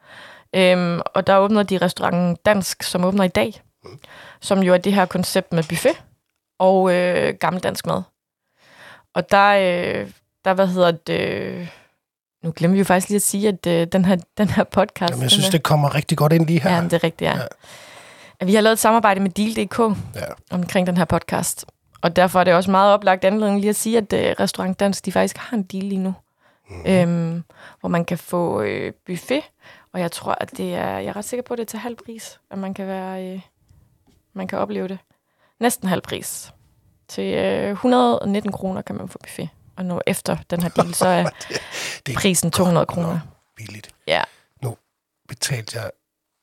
Øhm, 0.56 1.02
og 1.06 1.28
der 1.28 1.38
åbner 1.38 1.64
de 1.64 1.78
restauranten 1.78 2.38
Dansk, 2.46 2.84
som 2.84 3.06
åbner 3.06 3.24
i 3.24 3.28
dag. 3.28 3.62
Som 4.42 4.64
jo 4.64 4.74
er 4.74 4.78
det 4.78 4.94
her 4.94 5.06
koncept 5.06 5.54
med 5.54 5.64
buffet 5.64 6.02
og 6.60 6.94
øh, 6.94 7.34
gammeldansk 7.34 7.86
mad. 7.86 8.02
Og 9.14 9.32
der, 9.32 9.48
øh, 9.50 10.10
der, 10.46 10.54
hvad 10.54 10.68
hedder 10.68 10.92
det... 10.92 11.70
Nu 12.44 12.54
glemmer 12.56 12.74
vi 12.74 12.80
jo 12.80 12.86
faktisk 12.86 13.10
lige 13.10 13.16
at 13.16 13.22
sige, 13.22 13.48
at 13.48 13.68
øh, 13.68 13.88
den, 13.92 14.06
her, 14.06 14.18
den 14.38 14.50
her 14.50 14.63
podcast... 14.63 15.12
Jamen, 15.12 15.24
jeg 15.24 15.31
synes, 15.31 15.48
er- 15.48 15.51
det 15.51 15.63
kommer 15.63 15.95
rigtig 15.95 16.18
godt 16.18 16.34
ind 16.34 16.45
lige 16.48 16.62
her. 16.62 16.75
Ja, 16.75 16.84
det 16.84 16.94
er 16.94 17.04
rigtigt, 17.04 17.22
ja. 17.31 17.38
Ja. 18.42 18.45
Vi 18.45 18.54
har 18.56 18.62
lavet 18.62 18.74
et 18.74 18.80
samarbejde 18.80 19.19
med 19.19 19.30
Deal.dk 19.30 19.80
Ja. 20.16 20.22
omkring 20.56 20.88
den 20.88 20.98
her 20.98 21.06
podcast. 21.06 21.66
Og 22.01 22.16
derfor 22.16 22.39
er 22.39 22.44
det 22.44 22.54
også 22.54 22.72
meget 22.72 22.94
oplagt 22.94 23.25
anledning 23.25 23.60
lige 23.60 23.69
at 23.69 23.75
sige, 23.75 23.98
at 23.98 24.13
uh, 24.13 24.19
Restaurant 24.44 24.80
Dansk, 24.80 25.06
de 25.06 25.12
faktisk 25.12 25.38
har 25.38 25.57
en 25.57 25.63
deal 25.63 25.84
lige 25.84 26.00
nu. 26.01 26.13
Mm. 26.69 26.84
Øhm, 26.92 27.44
hvor 27.80 27.89
man 27.89 28.06
kan 28.06 28.18
få 28.18 28.62
øh, 28.62 28.94
buffet, 29.06 29.42
og 29.94 30.00
jeg 30.00 30.12
tror, 30.12 30.38
at 30.42 30.51
det 30.57 30.75
er, 30.75 30.88
jeg 30.98 31.06
er 31.06 31.16
ret 31.16 31.25
sikker 31.25 31.44
på, 31.44 31.54
at 31.54 31.57
det 31.57 31.63
er 31.63 31.68
til 31.69 31.80
halv 31.80 31.95
pris, 32.06 32.40
at 32.51 32.57
man 32.57 32.74
kan 32.74 32.88
være, 32.88 33.25
øh, 33.33 33.42
man 34.33 34.48
kan 34.48 34.60
opleve 34.60 34.88
det. 34.88 34.98
Næsten 35.60 35.88
halv 35.90 36.01
pris. 36.01 36.51
Til 37.07 37.33
øh, 37.33 37.72
119 37.72 38.51
kroner 38.51 38.81
kan 38.81 38.95
man 38.95 39.10
få 39.10 39.18
buffet. 39.24 39.50
Og 39.78 39.86
nu 39.86 40.02
efter 40.08 40.38
den 40.50 40.62
her 40.62 40.70
deal, 40.70 40.94
så 40.94 41.08
er 41.18 41.30
det 42.06 42.16
er 42.16 42.20
prisen 42.20 42.52
200 42.52 42.86
kroner. 42.86 43.20
billigt. 43.56 43.90
Ja. 44.08 44.24
Betalte 45.28 45.80
jeg 45.80 45.92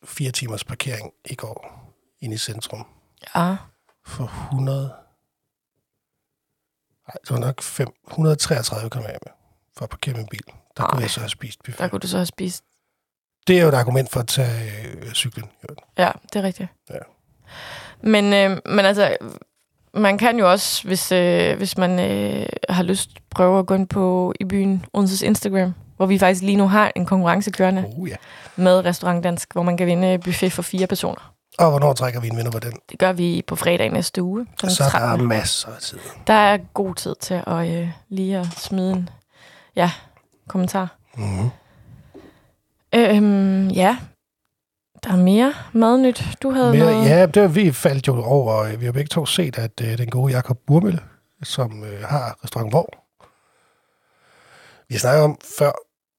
fire 0.04 0.30
timers 0.30 0.64
parkering 0.64 1.12
i 1.24 1.34
går 1.34 1.90
inde 2.20 2.34
i 2.34 2.38
centrum 2.38 2.86
Ja. 3.36 3.56
for 4.06 4.24
100... 4.24 4.94
Nej, 7.08 7.16
det 7.22 7.30
var 7.30 7.38
nok 7.38 7.62
5, 7.62 7.88
133 8.10 8.90
kom 8.90 9.02
jeg 9.02 9.10
med 9.24 9.32
for 9.76 9.84
at 9.84 9.90
parkere 9.90 10.14
min 10.16 10.26
bil. 10.28 10.40
Der 10.76 10.82
Ej. 10.82 10.90
kunne 10.90 11.02
jeg 11.02 11.10
så 11.10 11.20
have 11.20 11.28
spist 11.28 11.58
Der 11.66 11.72
buffet. 11.72 11.90
kunne 11.90 12.00
du 12.00 12.06
så 12.08 12.16
have 12.16 12.26
spist. 12.26 12.64
Det 13.46 13.58
er 13.58 13.62
jo 13.62 13.68
et 13.68 13.74
argument 13.74 14.10
for 14.10 14.20
at 14.20 14.28
tage 14.28 14.88
øh, 14.96 15.12
cyklen. 15.12 15.50
Ja, 15.98 16.10
det 16.32 16.36
er 16.38 16.42
rigtigt. 16.42 16.68
Ja. 16.90 16.98
Men, 18.02 18.24
øh, 18.24 18.60
men 18.66 18.84
altså, 18.84 19.16
man 19.96 20.18
kan 20.18 20.38
jo 20.38 20.50
også, 20.50 20.86
hvis, 20.86 21.12
øh, 21.12 21.56
hvis 21.56 21.78
man 21.78 22.00
øh, 22.00 22.46
har 22.68 22.82
lyst, 22.82 23.10
prøve 23.30 23.58
at 23.58 23.66
gå 23.66 23.74
ind 23.74 23.88
på 23.88 24.34
i 24.40 24.44
byen 24.44 24.84
Odenses 24.92 25.22
Instagram, 25.22 25.74
hvor 25.96 26.06
vi 26.06 26.18
faktisk 26.18 26.42
lige 26.42 26.56
nu 26.56 26.68
har 26.68 26.92
en 26.96 27.06
konkurrence 27.06 27.50
kørende 27.50 27.84
Oh, 27.98 28.08
ja. 28.08 28.16
med 28.56 28.84
Restaurant 28.84 29.24
Dansk, 29.24 29.52
hvor 29.52 29.62
man 29.62 29.76
kan 29.76 29.86
vinde 29.86 30.18
buffet 30.18 30.52
for 30.52 30.62
fire 30.62 30.86
personer. 30.86 31.32
Og 31.58 31.70
hvornår 31.70 31.92
trækker 31.92 32.20
vi 32.20 32.28
en 32.28 32.36
vinder 32.36 32.50
på 32.50 32.58
den? 32.58 32.72
Det 32.90 32.98
gør 32.98 33.12
vi 33.12 33.42
på 33.46 33.56
fredag 33.56 33.90
næste 33.92 34.22
uge. 34.22 34.46
Så 34.60 34.66
der 34.78 34.84
er 34.84 34.90
13.. 34.90 35.28
masser 35.28 35.68
af 35.68 35.80
tid. 35.80 35.98
der 36.26 36.34
er 36.34 36.58
god 36.74 36.94
tid 36.94 37.14
til 37.20 37.42
at 37.46 37.68
øh, 37.68 37.88
lige 38.08 38.38
at 38.38 38.46
smide 38.56 38.92
en 38.92 39.08
ja, 39.76 39.90
kommentar. 40.48 40.88
Mm-hmm. 41.16 41.50
Øhm, 42.94 43.68
ja, 43.68 43.96
der 45.04 45.12
er 45.12 45.16
mere 45.16 45.54
madnyt. 45.72 46.22
Du 46.42 46.50
havde 46.50 46.72
Mere, 46.72 46.92
noget... 46.92 47.08
ja, 47.08 47.26
det 47.26 47.42
var, 47.42 47.48
vi 47.48 47.72
faldt 47.72 48.06
jo 48.06 48.22
over, 48.22 48.76
vi 48.76 48.84
har 48.84 48.92
begge 48.92 49.08
to 49.08 49.26
set, 49.26 49.58
at 49.58 49.80
øh, 49.82 49.98
den 49.98 50.10
gode 50.10 50.32
Jakob 50.32 50.58
Burmølle, 50.66 51.00
som 51.42 51.84
øh, 51.84 52.02
har 52.02 52.38
restaurant 52.44 52.72
Hvor, 52.72 52.88
vi 54.88 54.98
snakker 54.98 55.22
om 55.22 55.38
før 55.58 55.72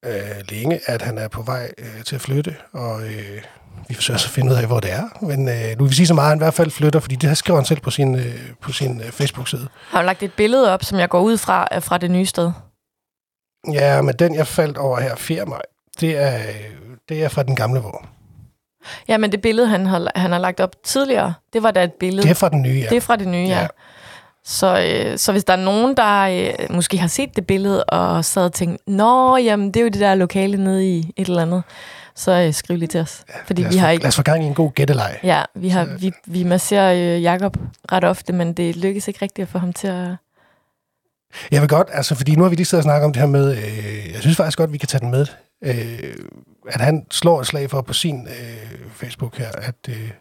øh, 0.06 0.42
længe, 0.50 0.80
at 0.86 1.02
han 1.02 1.18
er 1.18 1.28
på 1.28 1.42
vej 1.42 1.72
øh, 1.78 2.04
til 2.04 2.16
at 2.16 2.22
flytte, 2.22 2.56
og 2.74 3.04
øh, 3.04 3.42
vi 3.88 3.94
forsøger 3.94 4.18
så 4.18 4.28
at 4.28 4.32
finde 4.32 4.52
ud 4.52 4.58
af, 4.58 4.68
hvor 4.68 4.80
det 4.80 4.92
er. 4.92 5.10
Men 5.22 5.50
øh, 5.50 5.78
nu 5.78 5.84
vil 5.84 5.90
vi 5.90 5.96
sige 5.96 6.08
så 6.08 6.14
meget, 6.14 6.26
at 6.26 6.30
han 6.30 6.38
i 6.38 6.44
hvert 6.44 6.54
fald 6.54 6.72
flytter, 6.72 7.00
fordi 7.00 7.16
det 7.16 7.30
her 7.30 7.36
skriver 7.36 7.60
han 7.60 7.66
selv 7.66 7.80
på 7.80 7.90
sin, 7.92 8.16
øh, 8.16 8.54
på 8.62 8.72
sin 8.72 9.02
øh, 9.02 9.12
Facebook-side. 9.12 9.68
Har 9.90 10.02
du 10.02 10.06
lagt 10.06 10.24
et 10.24 10.34
billede 10.34 10.74
op, 10.74 10.84
som 10.84 11.00
jeg 11.00 11.10
går 11.10 11.22
ud 11.22 11.38
fra, 11.38 11.68
er 11.72 11.80
fra 11.80 11.98
det 11.98 12.12
nye 12.12 12.26
sted? 12.26 12.52
Ja, 13.72 14.02
men 14.02 14.16
den 14.16 14.36
jeg 14.36 14.48
faldt 14.48 14.78
over 14.78 15.00
her 15.00 15.16
4. 15.16 15.46
maj, 15.46 15.62
det 16.00 16.18
er, 16.18 16.38
øh, 16.38 16.56
det 17.10 17.24
er 17.24 17.30
fra 17.30 17.44
den 17.44 17.56
gamle 17.56 17.80
Hvor. 17.80 18.15
Ja, 19.08 19.18
men 19.18 19.32
det 19.32 19.42
billede, 19.42 19.68
han 19.68 19.86
har, 19.86 20.12
han 20.16 20.32
har 20.32 20.40
lagt 20.40 20.60
op 20.60 20.76
tidligere, 20.84 21.34
det 21.54 21.64
var 21.64 21.72
da 21.72 21.84
et 21.84 21.94
billede. 21.94 22.24
Det 22.24 22.30
er 22.30 22.36
fra 22.36 22.50
den 22.50 22.62
nye, 22.62 22.80
ja. 22.80 22.90
det 22.90 22.98
er 22.98 23.02
fra 23.02 23.16
det 23.16 23.28
nye, 23.28 23.48
ja. 23.48 23.62
Ja. 23.62 23.68
Så, 24.48 24.86
øh, 24.88 25.18
så 25.18 25.32
hvis 25.32 25.44
der 25.44 25.54
er 25.54 25.58
nogen, 25.58 25.98
der 25.98 26.22
øh, 26.22 26.76
måske 26.76 26.98
har 26.98 27.08
set 27.08 27.36
det 27.36 27.48
billede 27.48 27.84
og 27.84 28.26
sad 28.26 28.46
og 28.46 28.54
tænkt, 28.54 28.82
Nå, 28.88 29.38
jamen, 29.38 29.68
det 29.68 29.78
er 29.80 29.82
jo 29.82 29.90
det 29.90 30.00
der 30.00 30.16
lokale 30.16 30.64
nede 30.64 30.90
i 30.90 31.14
et 31.18 31.28
eller 31.28 31.42
andet, 31.42 31.64
så 32.16 32.32
øh, 32.32 32.54
skriv 32.54 32.78
lige 32.78 32.88
til 32.88 33.00
os. 33.00 33.24
Ja, 33.30 33.34
fordi 33.46 33.66
os 33.66 33.74
vi 33.74 33.78
har 33.78 33.90
ikke... 33.90 34.04
lad 34.04 34.08
os 34.08 34.16
få 34.16 34.22
gang 34.22 34.44
i 34.44 34.48
en 34.48 34.54
god 34.54 34.72
gætteleg. 34.72 35.20
Ja, 35.24 35.44
vi, 35.56 35.70
har, 35.70 35.86
vi, 36.00 36.12
vi 36.26 36.44
masserer 36.44 37.16
øh, 37.16 37.24
Jakob 37.24 37.58
ret 37.92 38.04
ofte, 38.04 38.34
men 38.34 38.54
det 38.54 38.76
lykkes 38.76 39.08
ikke 39.08 39.20
rigtigt 39.22 39.46
at 39.46 39.50
få 39.50 39.58
ham 39.58 39.74
til 39.74 39.88
at... 39.88 40.08
Jeg 41.52 41.62
vil 41.62 41.70
godt, 41.70 41.88
altså 41.92 42.16
fordi 42.16 42.36
nu 42.36 42.44
har 42.44 42.50
vi 42.50 42.56
lige 42.56 42.66
siddet 42.66 42.80
og 42.80 42.84
snakket 42.84 43.06
om 43.06 43.14
det 43.14 43.20
her 43.20 43.28
med, 43.28 43.58
øh, 43.58 44.14
jeg 44.14 44.22
synes 44.22 44.38
faktisk 44.38 44.58
godt, 44.58 44.74
vi 44.74 44.78
kan 44.78 44.88
tage 44.88 45.02
den 45.02 45.12
med, 45.12 45.26
øh, 45.64 46.16
at 46.70 46.82
han 46.82 47.06
slår 47.12 47.42
et 47.42 47.48
slag 47.48 47.70
for 47.70 47.82
på 47.82 47.94
sin 47.94 48.28
øh, 48.28 48.80
Facebook 48.94 49.38
her, 49.38 49.52
at, 49.52 49.76
øh, 49.90 50.12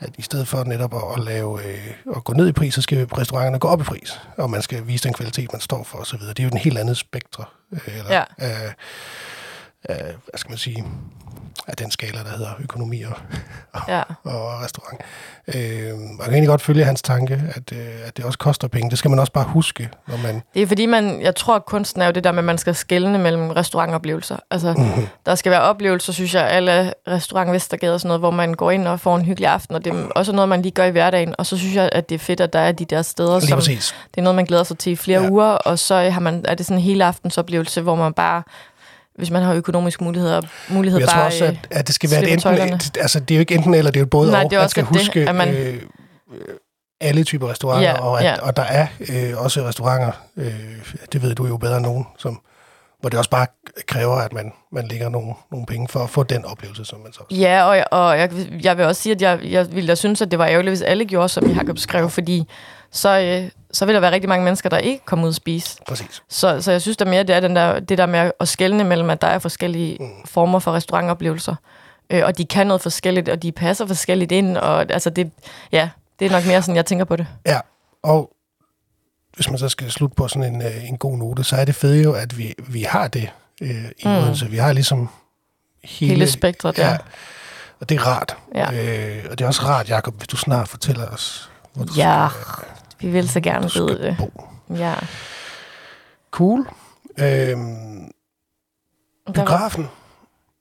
at 0.00 0.10
i 0.18 0.22
stedet 0.22 0.48
for 0.48 0.64
netop 0.64 0.94
at, 0.94 1.02
at 1.18 1.24
lave 1.24 1.64
øh, 1.64 1.90
at 2.16 2.24
gå 2.24 2.32
ned 2.32 2.48
i 2.48 2.52
pris, 2.52 2.74
så 2.74 2.82
skal 2.82 3.04
restauranterne 3.04 3.58
gå 3.58 3.68
op 3.68 3.80
i 3.80 3.84
pris, 3.84 4.20
og 4.36 4.50
man 4.50 4.62
skal 4.62 4.86
vise 4.86 5.04
den 5.04 5.12
kvalitet, 5.14 5.52
man 5.52 5.60
står 5.60 5.82
for 5.84 5.98
osv. 5.98 6.18
Det 6.20 6.38
er 6.38 6.44
jo 6.44 6.48
en 6.52 6.56
helt 6.58 6.78
andet 6.78 6.96
spektre, 6.96 7.44
øh, 7.72 7.98
eller, 7.98 8.14
Ja. 8.14 8.24
af, 8.38 8.74
af, 9.84 10.04
hvad 10.04 10.36
skal 10.38 10.50
man 10.50 10.58
sige, 10.58 10.84
af 11.68 11.76
den 11.76 11.90
skala, 11.90 12.18
der 12.18 12.30
hedder 12.30 12.50
økonomi 12.62 13.02
og, 13.72 13.80
Ja. 13.88 14.02
og 14.24 14.60
restaurant. 14.62 15.00
Øh, 15.54 15.98
man 15.98 16.18
kan 16.24 16.32
egentlig 16.32 16.48
godt 16.48 16.62
følge 16.62 16.84
hans 16.84 17.02
tanke, 17.02 17.42
at, 17.54 17.72
øh, 17.72 17.86
at 18.06 18.16
det 18.16 18.24
også 18.24 18.38
koster 18.38 18.68
penge. 18.68 18.90
Det 18.90 18.98
skal 18.98 19.10
man 19.10 19.18
også 19.18 19.32
bare 19.32 19.44
huske, 19.44 19.88
når 20.08 20.16
man... 20.16 20.42
Det 20.54 20.62
er 20.62 20.66
fordi, 20.66 20.86
man, 20.86 21.22
jeg 21.22 21.34
tror, 21.36 21.56
at 21.56 21.64
kunsten 21.66 22.02
er 22.02 22.06
jo 22.06 22.12
det 22.12 22.24
der 22.24 22.32
med, 22.32 22.38
at 22.38 22.44
man 22.44 22.58
skal 22.58 22.74
skelne 22.74 23.18
mellem 23.18 23.50
restaurantoplevelser. 23.50 24.36
Altså, 24.50 24.72
mm-hmm. 24.72 25.06
der 25.26 25.34
skal 25.34 25.50
være 25.52 25.60
oplevelser, 25.60 26.12
synes 26.12 26.34
jeg, 26.34 26.48
alle 26.50 26.92
restaurant 27.08 27.52
Vestergade 27.52 27.94
og 27.94 28.00
sådan 28.00 28.08
noget, 28.08 28.20
hvor 28.20 28.30
man 28.30 28.54
går 28.54 28.70
ind 28.70 28.88
og 28.88 29.00
får 29.00 29.16
en 29.16 29.24
hyggelig 29.24 29.48
aften, 29.48 29.74
og 29.74 29.84
det 29.84 29.92
er 29.92 30.06
også 30.14 30.32
noget, 30.32 30.48
man 30.48 30.62
lige 30.62 30.72
gør 30.72 30.84
i 30.84 30.90
hverdagen. 30.90 31.34
Og 31.38 31.46
så 31.46 31.56
synes 31.58 31.74
jeg, 31.74 31.88
at 31.92 32.08
det 32.08 32.14
er 32.14 32.18
fedt, 32.18 32.40
at 32.40 32.52
der 32.52 32.58
er 32.58 32.72
de 32.72 32.84
der 32.84 33.02
steder, 33.02 33.38
Lige 33.38 33.48
som 33.48 33.58
præcis. 33.58 33.94
det 34.14 34.18
er 34.20 34.22
noget, 34.22 34.36
man 34.36 34.44
glæder 34.44 34.64
sig 34.64 34.78
til 34.78 34.92
i 34.92 34.96
flere 34.96 35.18
Ja. 35.20 35.24
ja. 35.24 35.30
uger, 35.30 35.44
og 35.46 35.78
så 35.78 35.94
har 36.10 36.20
man, 36.20 36.44
er 36.48 36.54
det 36.54 36.66
sådan 36.66 36.78
en 36.78 36.82
hele 36.84 37.04
aftensoplevelse, 37.04 37.80
hvor 37.80 37.94
man 37.94 38.12
bare, 38.12 38.42
hvis 39.18 39.30
man 39.30 39.42
har 39.42 39.54
økonomiske 39.54 40.04
muligheder, 40.04 40.40
mulighed 40.68 40.98
Men 40.98 41.00
jeg 41.00 41.08
tror 41.08 41.16
bare... 41.18 41.26
også, 41.26 41.44
øh, 41.44 41.50
at, 41.50 41.56
at 41.70 41.86
det 41.86 41.94
skal 41.94 42.10
være 42.10 42.22
et 42.22 42.32
enten... 42.32 42.74
Et, 42.74 42.96
altså, 43.00 43.20
det 43.20 43.30
er 43.30 43.36
jo 43.38 43.40
ikke 43.40 43.54
enten 43.54 43.74
eller, 43.74 43.90
det 43.90 43.96
er 44.00 44.02
jo 44.04 44.06
både 44.06 44.30
Nej, 44.30 44.44
og. 44.44 44.50
det 44.50 44.56
er 44.56 44.60
man 44.60 44.64
også 44.64 44.70
skal 44.70 44.84
godt 44.84 44.94
det, 44.94 45.00
huske 45.02 45.28
at 45.28 45.34
man- 45.34 45.54
øh, 45.54 45.82
alle 47.00 47.24
typer 47.24 47.50
restauranter, 47.50 47.88
Ja, 47.90 48.00
og, 48.06 48.18
at, 48.18 48.24
ja. 48.24 48.40
og 48.40 48.56
der 48.56 48.62
er 48.62 48.86
øh, 49.12 49.32
også 49.44 49.60
restauranter, 49.64 50.12
øh, 50.36 50.54
det 51.12 51.22
ved 51.22 51.34
du 51.34 51.46
jo 51.46 51.56
bedre 51.56 51.76
end 51.76 51.86
nogen, 51.86 52.06
som, 52.18 52.40
hvor 53.00 53.08
det 53.10 53.18
også 53.18 53.30
bare 53.30 53.46
kræver, 53.86 54.14
at 54.16 54.32
man, 54.32 54.52
man 54.72 54.88
lægger 54.88 55.08
nogle, 55.08 55.34
nogle 55.50 55.66
penge 55.66 55.88
for 55.88 56.00
at 56.00 56.10
få 56.10 56.22
den 56.22 56.44
oplevelse, 56.44 56.84
som 56.84 57.00
man 57.00 57.12
så 57.12 57.20
også. 57.30 57.40
Ja, 57.40 57.64
og, 57.64 57.84
og 58.00 58.18
jeg, 58.18 58.30
jeg 58.62 58.76
vil 58.78 58.84
også 58.86 59.02
sige, 59.02 59.14
at 59.14 59.22
jeg, 59.22 59.38
jeg 59.42 59.72
ville 59.72 59.88
da 59.88 59.94
synes, 59.94 60.22
at 60.22 60.30
det 60.30 60.38
var 60.38 60.46
ærgerligt, 60.46 60.70
hvis 60.70 60.82
alle 60.82 61.04
gjorde, 61.04 61.28
som 61.28 61.50
Jacob 61.50 61.78
skrev, 61.78 62.10
fordi 62.10 62.48
så, 62.94 63.20
øh, 63.20 63.50
så 63.72 63.86
vil 63.86 63.94
der 63.94 64.00
være 64.00 64.12
rigtig 64.12 64.28
mange 64.28 64.44
mennesker, 64.44 64.68
der 64.68 64.78
ikke 64.78 65.04
kommer 65.04 65.24
ud 65.24 65.28
og 65.28 65.34
spise. 65.34 65.78
Præcis. 65.88 66.22
Så, 66.28 66.62
så 66.62 66.70
jeg 66.72 66.82
synes 66.82 66.96
da 66.96 67.04
mere, 67.04 67.22
det 67.22 67.36
er 67.36 67.40
den 67.40 67.56
der, 67.56 67.80
det 67.80 67.98
der 67.98 68.06
med 68.06 68.30
at 68.40 68.48
skelne 68.48 68.84
mellem, 68.84 69.10
at 69.10 69.20
der 69.22 69.28
er 69.28 69.38
forskellige 69.38 69.96
mm. 70.00 70.10
former 70.24 70.58
for 70.58 70.72
restaurantoplevelser. 70.72 71.54
Øh, 72.10 72.22
og 72.24 72.38
de 72.38 72.44
kan 72.44 72.66
noget 72.66 72.82
forskelligt, 72.82 73.28
og 73.28 73.42
de 73.42 73.52
passer 73.52 73.86
forskelligt 73.86 74.32
ind. 74.32 74.56
Og 74.56 74.92
altså 74.92 75.10
det, 75.10 75.30
ja, 75.72 75.88
det 76.18 76.26
er 76.26 76.30
nok 76.30 76.46
mere 76.46 76.62
sådan, 76.62 76.76
jeg 76.76 76.86
tænker 76.86 77.04
på 77.04 77.16
det. 77.16 77.26
Ja, 77.46 77.60
og 78.02 78.30
hvis 79.36 79.50
man 79.50 79.58
så 79.58 79.68
skal 79.68 79.90
slutte 79.90 80.14
på 80.14 80.28
sådan 80.28 80.54
en, 80.54 80.62
øh, 80.62 80.88
en 80.88 80.96
god 80.98 81.18
note, 81.18 81.44
så 81.44 81.56
er 81.56 81.64
det 81.64 81.74
fedt 81.74 82.04
jo, 82.04 82.12
at 82.12 82.38
vi, 82.38 82.54
vi 82.58 82.82
har 82.82 83.08
det 83.08 83.30
øh, 83.62 83.84
i 83.98 84.08
Mm. 84.08 84.10
Odense. 84.16 84.46
Vi 84.46 84.56
har 84.56 84.72
ligesom 84.72 85.08
hele, 85.84 86.12
Hele 86.12 86.30
spektret 86.30 86.76
der. 86.76 86.90
Ja, 86.90 86.96
og 87.80 87.88
det 87.88 87.94
er 87.94 88.06
rart. 88.06 88.36
Ja. 88.54 88.72
Øh, 88.72 89.24
og 89.30 89.38
det 89.38 89.44
er 89.44 89.48
også 89.48 89.62
rart, 89.62 89.88
Jacob, 89.90 90.14
hvis 90.16 90.28
du 90.28 90.36
snart 90.36 90.68
fortæller 90.68 91.06
os, 91.08 91.50
hvor 91.74 91.84
du 91.84 91.92
Ja, 91.96 92.28
skal, 92.30 92.64
vi 93.04 93.10
vil 93.10 93.28
så 93.28 93.40
gerne 93.40 93.68
du 93.68 93.86
vide 93.86 94.02
det. 94.02 94.16
bo. 94.18 94.44
Ja. 94.74 94.94
Cool. 96.30 96.60
Øhm, 96.60 96.66
Der 97.18 98.06
var, 99.26 99.32
biografen. 99.32 99.88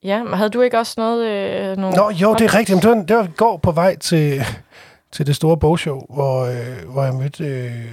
ja, 0.04 0.24
men 0.24 0.34
havde 0.34 0.50
du 0.50 0.62
ikke 0.62 0.78
også 0.80 0.94
noget... 0.98 1.28
Øh, 1.28 1.78
nogle 1.78 1.98
Nå, 1.98 2.10
jo, 2.10 2.34
det 2.34 2.42
er 2.46 2.54
rigtigt. 2.54 2.76
Men 2.76 2.82
det 2.82 2.90
var, 2.98 3.04
det 3.04 3.16
var 3.18 3.24
i 3.24 3.28
går 3.38 3.58
på 3.58 3.72
vej 3.72 3.96
til, 3.98 4.42
til 5.12 5.28
det 5.28 5.36
store 5.36 5.58
bogshow, 5.58 6.02
hvor, 6.10 6.42
øh, 6.46 6.90
hvor 6.92 7.04
jeg 7.04 7.14
mødte 7.14 7.46
øh, 7.46 7.86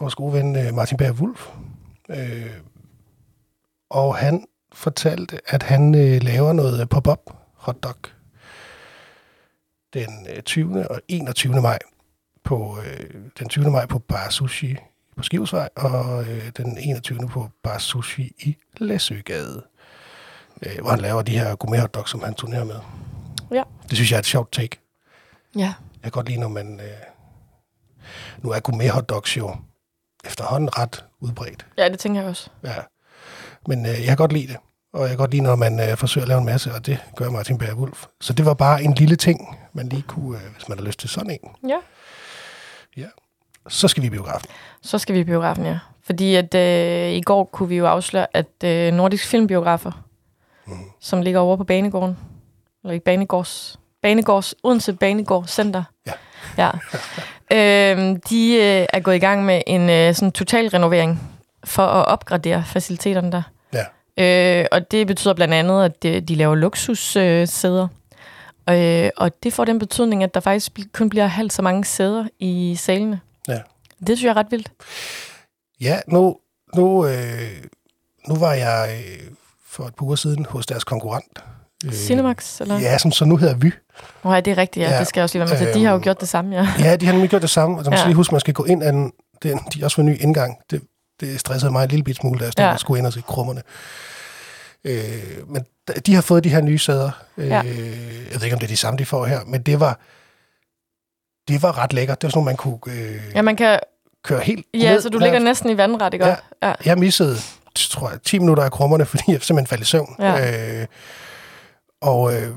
vores 0.00 0.14
gode 0.14 0.32
ven 0.32 0.56
øh, 0.56 0.74
Martin 0.74 0.96
Berg 0.96 1.12
Wulf. 1.20 1.48
Øh, 2.10 2.50
og 3.90 4.16
han 4.16 4.44
fortalte, 4.72 5.40
at 5.46 5.62
han 5.62 5.94
øh, 5.94 6.22
laver 6.22 6.52
noget 6.52 6.88
pop-up 6.88 7.20
hotdog 7.54 7.94
den 9.94 10.26
øh, 10.36 10.42
20. 10.42 10.88
og 10.90 11.00
21. 11.08 11.60
maj 11.62 11.78
på 12.44 12.78
øh, 12.86 13.10
den 13.38 13.48
20. 13.48 13.70
maj 13.70 13.86
på 13.86 13.98
Bar 13.98 14.28
Sushi 14.30 14.76
på 15.16 15.22
Skivsvej, 15.22 15.68
og 15.76 16.24
øh, 16.24 16.50
den 16.56 16.78
21. 16.78 17.28
på 17.28 17.48
Bar 17.62 17.78
Sushi 17.78 18.32
i 18.38 18.56
Læsøgade, 18.76 19.62
øh, 20.66 20.80
hvor 20.80 20.90
han 20.90 21.00
laver 21.00 21.22
de 21.22 21.38
her 21.38 21.56
gourmet 21.56 21.80
hotdogs, 21.80 22.10
som 22.10 22.22
han 22.22 22.34
turnerer 22.34 22.64
med. 22.64 22.76
Ja. 23.52 23.62
Det 23.88 23.96
synes 23.96 24.10
jeg 24.10 24.16
er 24.16 24.20
et 24.20 24.26
sjovt 24.26 24.52
take. 24.52 24.80
Ja. 25.56 25.60
Jeg 26.02 26.02
kan 26.02 26.10
godt 26.10 26.28
lide, 26.28 26.40
når 26.40 26.48
man... 26.48 26.80
Øh, 26.80 26.86
nu 28.38 28.50
er 28.50 28.60
gourmet 28.60 28.90
hotdogs 28.90 29.36
jo 29.36 29.56
efterhånden 30.24 30.78
ret 30.78 31.04
udbredt. 31.20 31.66
ja, 31.78 31.88
det 31.88 31.98
tænker 31.98 32.20
jeg 32.20 32.30
også. 32.30 32.50
Ja. 32.64 32.74
Men 33.66 33.86
øh, 33.86 33.92
jeg 33.92 34.06
kan 34.06 34.16
godt 34.16 34.32
lide 34.32 34.46
det. 34.46 34.56
Og 34.92 35.00
jeg 35.00 35.08
kan 35.08 35.18
godt 35.18 35.30
lide, 35.30 35.42
når 35.42 35.56
man 35.56 35.80
øh, 35.90 35.96
forsøger 35.96 36.24
at 36.24 36.28
lave 36.28 36.38
en 36.38 36.44
masse, 36.46 36.72
og 36.74 36.86
det 36.86 36.98
gør 37.16 37.30
Martin 37.30 37.58
Berg 37.58 37.74
Wulf. 37.76 38.04
Så 38.20 38.32
det 38.32 38.46
var 38.46 38.54
bare 38.54 38.82
en 38.82 38.94
lille 38.94 39.16
ting, 39.16 39.58
man 39.72 39.88
lige 39.88 40.02
kunne, 40.02 40.38
øh, 40.38 40.52
hvis 40.52 40.68
man 40.68 40.78
har 40.78 40.84
lyst 40.84 40.98
til 40.98 41.08
sådan 41.08 41.30
en. 41.30 41.68
Ja. 41.70 41.78
Så 43.68 43.88
skal 43.88 44.02
vi 44.02 44.06
i 44.06 44.10
biografen. 44.10 44.50
Så 44.82 44.98
skal 44.98 45.14
vi 45.14 45.20
i 45.20 45.24
biografen, 45.24 45.66
ja. 45.66 45.78
Fordi 46.02 46.34
at 46.34 46.54
øh, 46.54 47.12
i 47.12 47.20
går 47.20 47.44
kunne 47.44 47.68
vi 47.68 47.76
jo 47.76 47.86
afsløre, 47.86 48.26
at 48.36 48.64
øh, 48.64 48.92
Nordisk 48.92 49.26
Filmbiografer, 49.26 50.04
mm. 50.66 50.74
som 51.00 51.22
ligger 51.22 51.40
over 51.40 51.56
på 51.56 51.64
Banegården, 51.64 52.18
eller 52.84 52.94
i 52.94 52.98
Banegårds, 52.98 53.78
Banegårds, 54.02 54.54
Odense 54.62 54.92
Banegård 54.92 55.46
Center, 55.46 55.82
Ja. 56.06 56.12
ja. 56.58 56.70
øhm, 57.92 58.20
de 58.20 58.54
øh, 58.54 58.86
er 58.92 59.00
gået 59.00 59.14
i 59.14 59.18
gang 59.18 59.44
med 59.44 59.62
en 59.66 59.90
øh, 59.90 60.14
sådan 60.14 60.32
total 60.32 60.68
renovering 60.68 61.20
for 61.64 61.82
at 61.82 62.06
opgradere 62.06 62.64
faciliteterne 62.66 63.32
der. 63.32 63.42
Ja. 63.72 64.60
Øh, 64.60 64.66
og 64.72 64.90
det 64.90 65.06
betyder 65.06 65.34
blandt 65.34 65.54
andet, 65.54 65.84
at 65.84 66.02
de, 66.02 66.20
de 66.20 66.34
laver 66.34 66.54
luksussæder. 66.54 67.42
Øh, 67.42 67.48
sæder. 67.48 67.88
Øh, 68.70 69.10
og 69.16 69.30
det 69.42 69.52
får 69.52 69.64
den 69.64 69.78
betydning, 69.78 70.22
at 70.22 70.34
der 70.34 70.40
faktisk 70.40 70.72
kun 70.92 71.08
bliver 71.08 71.26
halvt 71.26 71.52
så 71.52 71.62
mange 71.62 71.84
sæder 71.84 72.24
i 72.38 72.76
salene. 72.78 73.20
Ja. 73.48 73.58
Det 74.00 74.08
synes 74.18 74.22
jeg 74.22 74.30
er 74.30 74.36
ret 74.36 74.46
vildt. 74.50 74.72
Ja, 75.80 75.98
nu, 76.08 76.36
nu, 76.74 77.06
øh, 77.06 77.64
nu 78.28 78.34
var 78.34 78.52
jeg 78.52 79.02
øh, 79.06 79.28
for 79.68 79.84
et 79.84 79.94
par 79.94 80.04
uger 80.06 80.16
siden 80.16 80.46
hos 80.50 80.66
deres 80.66 80.84
konkurrent. 80.84 81.44
Øh, 81.86 81.92
Cinemax, 81.92 82.60
eller? 82.60 82.78
Ja, 82.78 82.98
som 82.98 83.12
så 83.12 83.24
nu 83.24 83.36
hedder 83.36 83.54
Vy. 83.56 83.72
Nå, 84.24 84.32
ja, 84.32 84.40
det 84.40 84.50
er 84.50 84.58
rigtigt, 84.58 84.84
ja. 84.86 84.92
Ja. 84.92 84.98
Det 84.98 85.06
skal 85.06 85.20
jeg 85.20 85.22
også 85.24 85.38
lige 85.38 85.50
være 85.50 85.58
med 85.60 85.66
til. 85.66 85.80
De 85.80 85.84
har 85.84 85.90
jo 85.90 85.96
øhm, 85.96 86.02
gjort 86.02 86.20
det 86.20 86.28
samme, 86.28 86.56
ja. 86.56 86.68
Ja, 86.78 86.96
de 86.96 87.06
har 87.06 87.12
nemlig 87.12 87.30
gjort 87.30 87.42
det 87.42 87.50
samme. 87.50 87.78
Og 87.78 87.84
så 87.84 87.90
man 87.90 87.98
skal 87.98 88.04
Ja. 88.04 88.08
lige 88.08 88.16
huske, 88.16 88.34
man 88.34 88.40
skal 88.40 88.54
gå 88.54 88.64
ind 88.64 88.82
ad 88.82 88.92
den, 88.92 89.12
den, 89.42 89.58
de 89.72 89.78
har 89.78 89.84
også 89.86 89.94
fået 89.94 90.06
en 90.06 90.12
ny 90.12 90.20
indgang. 90.20 90.56
Det, 90.70 90.82
det 91.20 91.40
stressede 91.40 91.72
mig 91.72 91.82
en 91.84 91.90
lille 91.90 92.04
bit 92.04 92.16
smule, 92.16 92.38
da 92.38 92.44
jeg 92.44 92.52
stod 92.52 92.64
Ja. 92.64 92.72
og 92.72 92.80
skulle 92.80 92.98
ind 92.98 93.06
og 93.06 93.12
se 93.12 93.20
krummerne. 93.20 93.62
Øh, 94.84 95.48
men 95.48 95.64
de 96.06 96.14
har 96.14 96.22
fået 96.22 96.44
de 96.44 96.48
her 96.48 96.60
nye 96.60 96.78
sæder. 96.78 97.10
Øh, 97.36 97.48
Ja. 97.48 97.60
Jeg 97.62 98.34
ved 98.34 98.42
ikke, 98.42 98.54
om 98.54 98.58
det 98.60 98.66
er 98.66 98.70
de 98.72 98.76
samme, 98.76 98.98
de 98.98 99.04
får 99.06 99.26
her, 99.26 99.40
men 99.46 99.62
det 99.62 99.80
var, 99.80 100.00
det 101.48 101.62
var 101.62 101.78
ret 101.78 101.92
lækkert. 101.92 102.22
Det 102.22 102.26
var 102.26 102.30
sådan 102.30 102.38
noget, 102.44 102.46
man 102.46 102.56
kunne 102.56 102.94
øh, 102.94 103.20
Ja, 103.34 103.42
man 103.42 103.56
kan, 103.56 103.80
køre 104.24 104.40
helt 104.40 104.66
ja 104.74 104.92
ned. 104.92 105.00
så 105.00 105.08
du 105.08 105.18
ligger 105.18 105.38
næsten 105.38 105.70
i 105.70 105.76
vandret, 105.76 106.14
ikke? 106.14 106.26
Ja. 106.26 106.36
Ja. 106.62 106.72
Jeg 106.84 106.98
missede, 106.98 107.36
tror 107.76 108.10
jeg, 108.10 108.22
10 108.22 108.38
minutter 108.38 108.62
af 108.62 108.70
krummerne, 108.72 109.04
fordi 109.12 109.22
jeg 109.28 109.42
simpelthen 109.42 109.66
faldt 109.66 109.82
i 109.82 109.86
søvn. 109.86 110.16
Ja. 110.18 110.80
Øh, 110.80 110.86
og, 112.02 112.34
øh, 112.34 112.48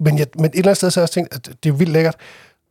men, 0.00 0.18
jeg, 0.18 0.26
men 0.36 0.44
et 0.44 0.50
eller 0.54 0.64
andet 0.68 0.76
sted 0.76 0.90
så 0.90 1.00
har 1.00 1.02
jeg 1.02 1.04
også 1.04 1.14
tænkt, 1.14 1.34
at 1.34 1.64
det 1.64 1.68
er 1.68 1.72
vildt 1.74 1.92
lækkert. 1.92 2.16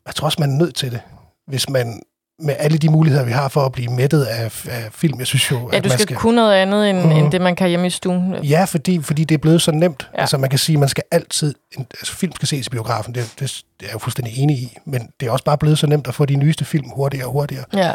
Jeg 0.07 0.15
tror 0.15 0.25
også, 0.25 0.37
man 0.41 0.51
er 0.51 0.57
nødt 0.57 0.75
til 0.75 0.91
det, 0.91 1.01
hvis 1.47 1.69
man 1.69 2.01
med 2.43 2.55
alle 2.59 2.77
de 2.77 2.89
muligheder, 2.89 3.25
vi 3.25 3.31
har 3.31 3.47
for 3.47 3.61
at 3.61 3.71
blive 3.71 3.91
mættet 3.91 4.23
af, 4.23 4.45
af 4.69 4.87
film. 4.91 5.19
Jeg 5.19 5.27
synes 5.27 5.51
jo, 5.51 5.69
ja, 5.71 5.77
at 5.77 5.83
du 5.83 5.89
man 5.89 5.97
skal, 5.97 6.07
skal 6.07 6.15
kunne 6.15 6.35
noget 6.35 6.53
andet, 6.53 6.89
end, 6.89 7.03
mm. 7.03 7.11
end 7.11 7.31
det, 7.31 7.41
man 7.41 7.55
kan 7.55 7.69
hjemme 7.69 7.87
i 7.87 7.89
stuen. 7.89 8.35
Ja, 8.43 8.63
fordi, 8.65 9.01
fordi 9.01 9.23
det 9.23 9.35
er 9.35 9.39
blevet 9.39 9.61
så 9.61 9.71
nemt. 9.71 10.03
Ja. 10.13 10.17
Ja. 10.17 10.21
Altså 10.21 10.37
man 10.37 10.49
kan 10.49 10.59
sige, 10.59 10.77
man 10.77 10.89
skal 10.89 11.03
altid... 11.11 11.53
En, 11.77 11.87
altså 11.99 12.13
film 12.13 12.33
skal 12.35 12.47
ses 12.47 12.67
i 12.67 12.69
biografen, 12.69 13.15
det, 13.15 13.33
det, 13.39 13.63
er 13.79 13.85
jeg 13.85 13.93
jo 13.93 13.99
fuldstændig 13.99 14.39
enig 14.39 14.57
i. 14.57 14.77
Men 14.85 15.09
det 15.19 15.27
er 15.27 15.31
også 15.31 15.43
bare 15.45 15.57
blevet 15.57 15.77
så 15.77 15.87
nemt 15.87 16.07
at 16.07 16.15
få 16.15 16.25
de 16.25 16.35
nyeste 16.35 16.65
film 16.65 16.89
hurtigere 16.89 17.25
og 17.25 17.31
hurtigere. 17.31 17.65
Ja. 17.73 17.91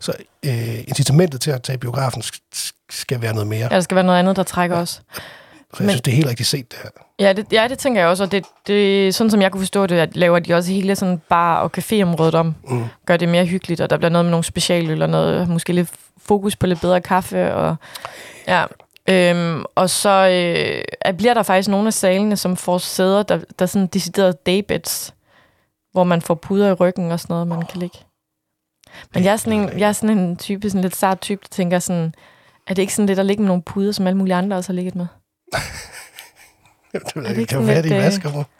Så 0.00 0.12
øh, 0.46 0.78
incitamentet 0.88 1.40
til 1.40 1.50
at 1.50 1.62
tage 1.62 1.78
biografen 1.78 2.22
sk- 2.22 2.84
skal 2.90 3.22
være 3.22 3.32
noget 3.32 3.46
mere. 3.46 3.68
ja, 3.70 3.74
der 3.74 3.80
skal 3.80 3.94
være 3.94 4.04
noget 4.04 4.18
andet, 4.18 4.36
der 4.36 4.42
trækker 4.42 4.76
os. 4.76 5.02
Så 5.74 5.82
jeg 5.82 5.86
men- 5.86 5.90
synes, 5.90 6.00
det 6.02 6.10
er 6.12 6.16
helt 6.16 6.28
rigtigt 6.28 6.48
set, 6.48 6.72
det 6.72 6.78
her. 6.82 6.90
Ja, 7.26 7.32
det, 7.32 7.52
ja, 7.52 7.68
det 7.68 7.78
tænker 7.78 8.00
jeg 8.00 8.08
også, 8.10 8.24
og 8.24 8.32
det, 8.32 8.44
det, 8.66 9.14
sådan 9.14 9.30
som 9.30 9.42
jeg 9.42 9.52
kunne 9.52 9.60
forstå 9.60 9.86
det, 9.86 9.98
at 9.98 10.16
laver 10.16 10.38
de 10.38 10.54
også 10.54 10.72
hele 10.72 10.96
sådan 10.96 11.18
bar- 11.28 11.60
og 11.60 11.70
caféområdet 11.78 12.34
om, 12.34 12.54
Mm. 12.68 12.84
gør 13.06 13.16
det 13.16 13.28
mere 13.28 13.44
hyggeligt, 13.46 13.80
og 13.80 13.90
der 13.90 13.96
bliver 13.96 14.10
noget 14.10 14.24
med 14.24 14.30
nogle 14.30 14.44
specialøl 14.44 15.02
og 15.02 15.10
noget, 15.10 15.48
måske 15.48 15.72
lidt 15.72 15.90
fokus 16.18 16.56
på 16.56 16.66
lidt 16.66 16.80
bedre 16.80 17.00
kaffe, 17.00 17.54
og 17.54 17.76
ja. 18.48 18.64
Øhm, 19.08 19.64
og 19.74 19.90
så 19.90 20.10
øh, 21.08 21.14
bliver 21.14 21.34
der 21.34 21.42
faktisk 21.42 21.68
nogle 21.68 21.86
af 21.86 21.92
salene, 21.92 22.36
som 22.36 22.56
får 22.56 22.78
sæder, 22.78 23.22
der, 23.22 23.36
der 23.36 23.62
er 23.62 23.66
sådan 23.66 23.86
decideret 23.86 24.46
daybeds, 24.46 25.14
hvor 25.92 26.04
man 26.04 26.22
får 26.22 26.34
puder 26.34 26.68
i 26.68 26.72
ryggen 26.72 27.12
og 27.12 27.20
sådan 27.20 27.34
noget, 27.34 27.48
man 27.48 27.62
kan 27.66 27.80
ligge. 27.80 27.98
Men 29.14 29.24
jeg 29.24 29.32
er 29.32 29.36
sådan 29.36 29.58
en, 29.60 29.78
jeg 29.78 29.88
er 29.88 29.92
sådan 29.92 30.18
en 30.18 30.36
type, 30.36 30.70
sådan 30.70 30.82
lidt 30.82 30.96
sart 30.96 31.20
type, 31.20 31.40
der 31.42 31.48
tænker 31.50 31.78
sådan, 31.78 32.14
er 32.66 32.74
det 32.74 32.82
ikke 32.82 32.94
sådan 32.94 33.06
lidt 33.06 33.18
at 33.18 33.26
ligge 33.26 33.42
med 33.42 33.46
nogle 33.48 33.62
puder, 33.62 33.92
som 33.92 34.06
alle 34.06 34.16
mulige 34.18 34.34
andre 34.34 34.56
også 34.56 34.72
har 34.72 34.74
ligget 34.74 34.94
med? 34.94 35.06
Det, 35.52 37.02
ved 37.14 37.22
det 37.22 37.28
jeg 37.30 37.38
ikke. 37.38 37.50
det 37.50 37.58
var 37.58 37.66
færdigt 37.66 37.92
i 37.94 37.96
øh. 37.96 38.02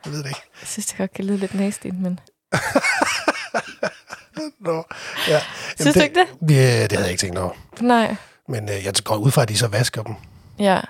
Jeg 0.05 0.13
ved 0.13 0.19
det 0.19 0.27
ikke. 0.29 0.41
Jeg 0.61 0.69
synes, 0.69 0.87
det 0.87 0.97
godt 0.99 1.13
kan 1.13 1.25
lyde 1.25 1.37
lidt 1.39 1.55
nasty, 1.55 1.87
men... 1.87 2.21
Nå, 4.61 4.85
ja. 5.29 5.41
Synes 5.81 5.95
du 5.95 6.01
ikke 6.03 6.21
det? 6.21 6.51
Ja, 6.55 6.83
det 6.83 6.93
havde 6.93 7.03
jeg 7.05 7.11
ikke 7.11 7.21
tænkt 7.21 7.39
over. 7.39 7.53
Nej. 7.81 8.17
Men 8.49 8.69
øh, 8.69 8.85
jeg 8.85 8.95
går 9.05 9.17
ud 9.17 9.31
fra, 9.31 9.43
at 9.43 9.49
de 9.49 9.59
så 9.59 9.67
vasker 9.69 10.03
dem. 10.03 10.15
Ja. 10.59 10.81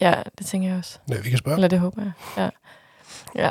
Ja, 0.00 0.22
det 0.38 0.46
tænker 0.46 0.68
jeg 0.68 0.78
også. 0.78 0.98
Ja, 1.10 1.20
vi 1.20 1.28
kan 1.30 1.38
spørge. 1.38 1.56
Eller 1.56 1.68
det 1.68 1.78
håber 1.80 2.02
jeg. 2.02 2.12
Ja. 2.36 2.48
Ja. 3.44 3.50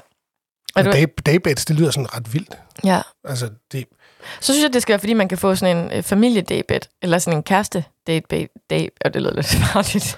Er 0.76 0.84
du- 0.84 0.92
day, 0.92 1.06
daybeds, 1.26 1.66
det 1.66 1.76
lyder 1.76 1.92
sådan 1.92 2.16
ret 2.16 2.34
vildt. 2.34 2.58
Ja. 2.84 3.02
Altså, 3.24 3.50
det, 3.72 3.86
Så 4.40 4.54
synes 4.54 4.64
jeg, 4.64 4.74
det 4.74 4.82
skal 4.82 4.94
være, 4.94 5.00
fordi 5.00 5.14
man 5.14 5.30
kan 5.30 5.38
få 5.38 5.56
sådan 5.56 5.78
en 5.78 5.92
øh, 5.92 6.04
familiedatebed, 6.04 6.80
eller 7.02 7.20
sådan 7.20 7.38
en 7.38 7.44
kæreste 7.44 7.84
datebed. 8.08 8.48
Date, 8.70 8.92
og 9.06 9.14
det 9.14 9.22
lyder 9.22 9.34
lidt 9.36 9.48
farligt. 9.48 10.18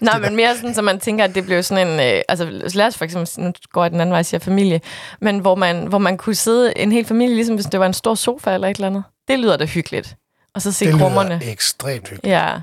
Nej, 0.00 0.18
men 0.18 0.36
mere 0.36 0.56
sådan, 0.56 0.74
så 0.74 0.82
man 0.82 1.00
tænker, 1.00 1.24
at 1.24 1.34
det 1.34 1.44
bliver 1.44 1.62
sådan 1.62 1.88
en... 1.88 2.00
Øh, 2.16 2.22
altså 2.28 2.44
lad 2.74 2.86
os 2.86 2.96
for 2.96 3.04
eksempel, 3.04 3.44
nu 3.44 3.52
går 3.72 3.84
jeg 3.84 3.90
den 3.90 4.00
anden 4.00 4.12
vej 4.12 4.18
og 4.18 4.26
siger 4.26 4.40
familie, 4.40 4.80
men 5.20 5.38
hvor 5.38 5.54
man, 5.54 5.86
hvor 5.86 5.98
man 5.98 6.16
kunne 6.16 6.34
sidde 6.34 6.78
en 6.78 6.92
hel 6.92 7.04
familie, 7.04 7.34
ligesom 7.34 7.54
hvis 7.54 7.66
det 7.66 7.80
var 7.80 7.86
en 7.86 7.92
stor 7.94 8.14
sofa 8.14 8.54
eller 8.54 8.68
et 8.68 8.76
eller 8.76 8.86
andet. 8.86 9.04
Det 9.28 9.38
lyder 9.38 9.56
da 9.56 9.64
hyggeligt. 9.64 10.16
Og 10.54 10.62
så 10.62 10.72
se 10.72 10.86
det 10.86 10.94
krummerne. 11.00 11.38
lyder 11.38 11.52
ekstremt 11.52 12.08
hyggeligt. 12.08 12.32
Ja. 12.34 12.54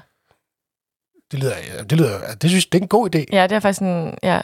Det 1.31 1.39
lyder, 1.39 1.53
det 1.89 1.97
lyder, 1.97 2.19
det 2.41 2.49
synes 2.49 2.65
det 2.65 2.77
er 2.77 2.81
en 2.81 2.87
god 2.87 3.15
idé. 3.15 3.23
ja, 3.31 3.43
det 3.43 3.51
er 3.55 3.59
faktisk 3.59 3.81
en... 3.81 4.13
Ja, 4.23 4.41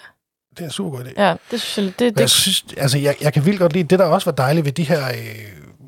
Det 0.51 0.59
er 0.59 0.63
en 0.65 0.71
super 0.71 0.97
god 0.97 1.05
idé. 1.05 1.21
ja 1.23 1.35
det 1.51 1.61
synes 1.61 1.77
jeg... 1.77 1.99
Det, 1.99 2.05
Men 2.05 2.05
jeg 2.05 2.17
det, 2.17 2.29
synes, 2.29 2.65
altså, 2.77 2.97
jeg, 2.97 3.15
jeg 3.21 3.33
kan 3.33 3.45
vildt 3.45 3.59
godt 3.59 3.73
lide, 3.73 3.83
det 3.83 3.99
der 3.99 4.05
også 4.05 4.25
var 4.25 4.31
dejligt 4.35 4.65
ved 4.65 4.71
de 4.71 4.83
her, 4.83 5.07
øh, 5.07 5.15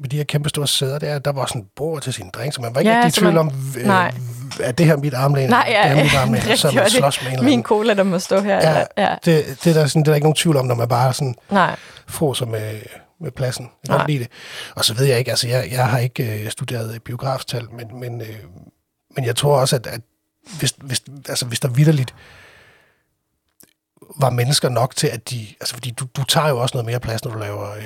ved 0.01 0.09
de 0.09 0.17
her 0.17 0.23
kæmpe 0.23 0.49
store 0.49 0.67
sæder, 0.67 0.99
det 0.99 1.09
er, 1.09 1.15
at 1.15 1.25
der 1.25 1.31
var 1.31 1.45
sådan 1.45 1.65
bord 1.75 2.01
til 2.01 2.13
sine 2.13 2.29
drink, 2.29 2.53
så 2.53 2.61
man 2.61 2.73
var 2.75 2.79
ikke 2.81 2.91
Ja, 2.91 2.97
ja, 2.99 3.07
i 3.07 3.11
tvivl 3.11 3.33
man- 3.33 3.37
om, 3.37 3.51
øh, 3.79 3.85
Nej. 3.85 4.13
Er 4.59 4.71
det 4.71 4.85
her 4.85 4.97
mit 4.97 5.13
armlæn? 5.13 5.49
Nej, 5.49 5.65
ja, 5.69 5.89
det 5.89 5.97
er 5.97 6.03
mit 6.03 6.13
ja, 6.13 6.19
armlæn, 6.21 6.41
rigtigt, 6.41 6.59
så 6.59 6.71
man 6.71 6.89
slås 6.89 7.23
med 7.23 7.39
en 7.39 7.45
min 7.45 7.63
cola, 7.63 7.93
der 7.93 8.03
må 8.03 8.19
stå 8.19 8.41
her. 8.41 8.55
Ja. 8.55 8.69
Eller, 8.69 8.85
ja. 8.97 9.15
Det, 9.25 9.45
det, 9.63 9.67
er 9.69 9.73
der 9.73 9.87
sådan, 9.87 10.01
det 10.01 10.07
er 10.07 10.11
der 10.11 10.15
ikke 10.15 10.25
nogen 10.25 10.35
tvivl 10.35 10.57
om, 10.57 10.65
når 10.65 10.75
man 10.75 10.87
bare 10.87 11.13
sådan 11.13 11.35
Nej. 11.49 11.75
froser 12.07 12.45
med, 12.45 12.79
med 13.21 13.31
pladsen. 13.31 13.69
Jeg 13.87 13.97
kan 13.97 14.07
lide 14.07 14.19
det. 14.19 14.27
Og 14.75 14.85
så 14.85 14.93
ved 14.93 15.05
jeg 15.05 15.19
ikke, 15.19 15.31
altså 15.31 15.47
jeg, 15.47 15.67
jeg 15.71 15.87
har 15.87 15.99
ikke 15.99 16.43
øh, 16.43 16.51
studeret 16.51 17.03
biograftal, 17.03 17.67
men, 17.71 17.99
men, 17.99 18.21
øh, 18.21 18.37
men 19.15 19.25
jeg 19.25 19.35
tror 19.35 19.59
også, 19.59 19.75
at, 19.75 19.87
at 19.87 20.01
hvis, 20.59 20.73
hvis, 20.77 21.01
altså, 21.29 21.45
hvis 21.45 21.59
der 21.59 21.67
vidderligt 21.67 22.13
var 24.19 24.29
mennesker 24.29 24.69
nok 24.69 24.95
til, 24.95 25.07
at 25.07 25.29
de... 25.29 25.47
Altså, 25.61 25.73
fordi 25.73 25.91
du, 25.91 26.05
du 26.17 26.23
tager 26.23 26.49
jo 26.49 26.57
også 26.59 26.77
noget 26.77 26.85
mere 26.85 26.99
plads, 26.99 27.25
når 27.25 27.31
du 27.31 27.39
laver 27.39 27.71
øh, 27.77 27.83